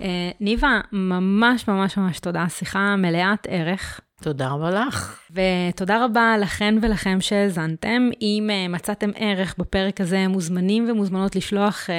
אה, 0.00 0.30
ניבה, 0.40 0.80
ממש 0.92 1.68
ממש 1.68 1.96
ממש 1.96 2.20
תודה, 2.20 2.48
שיחה 2.48 2.96
מלאת 2.96 3.46
ערך. 3.50 4.00
תודה 4.22 4.48
רבה 4.48 4.70
לך. 4.70 5.20
ותודה 5.30 6.04
רבה 6.04 6.36
לכן 6.40 6.74
ולכם 6.82 7.20
שהאזנתם. 7.20 8.10
אם 8.22 8.50
uh, 8.50 8.72
מצאתם 8.72 9.10
ערך 9.14 9.54
בפרק 9.58 10.00
הזה, 10.00 10.28
מוזמנים 10.28 10.90
ומוזמנות 10.90 11.36
לשלוח 11.36 11.86
uh, 11.86 11.92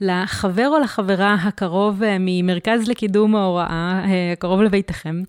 לחבר 0.00 0.68
או 0.68 0.78
לחברה 0.78 1.34
הקרוב 1.34 2.02
uh, 2.02 2.06
ממרכז 2.20 2.88
לקידום 2.88 3.36
ההוראה, 3.36 4.02
הקרוב 4.32 4.62
לביתכם, 4.62 5.22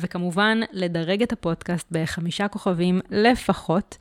וכמובן, 0.00 0.60
לדרג 0.72 1.22
את 1.22 1.32
הפודקאסט 1.32 1.86
בחמישה 1.90 2.48
כוכבים 2.48 3.00
לפחות. 3.10 3.96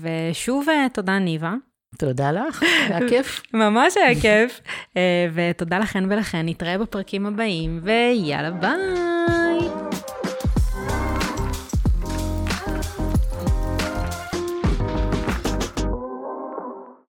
ושוב, 0.00 0.66
תודה, 0.92 1.18
ניבה. 1.18 1.54
תודה 1.98 2.32
לך, 2.32 2.62
היה 2.62 3.08
כיף. 3.08 3.42
ממש 3.54 3.96
היה 3.96 4.20
כיף. 4.20 4.60
ותודה 5.34 5.78
לכן 5.78 6.04
ולכן, 6.12 6.48
נתראה 6.48 6.78
בפרקים 6.78 7.26
הבאים, 7.26 7.80
ויאללה 7.82 8.50
ביי. 8.50 9.41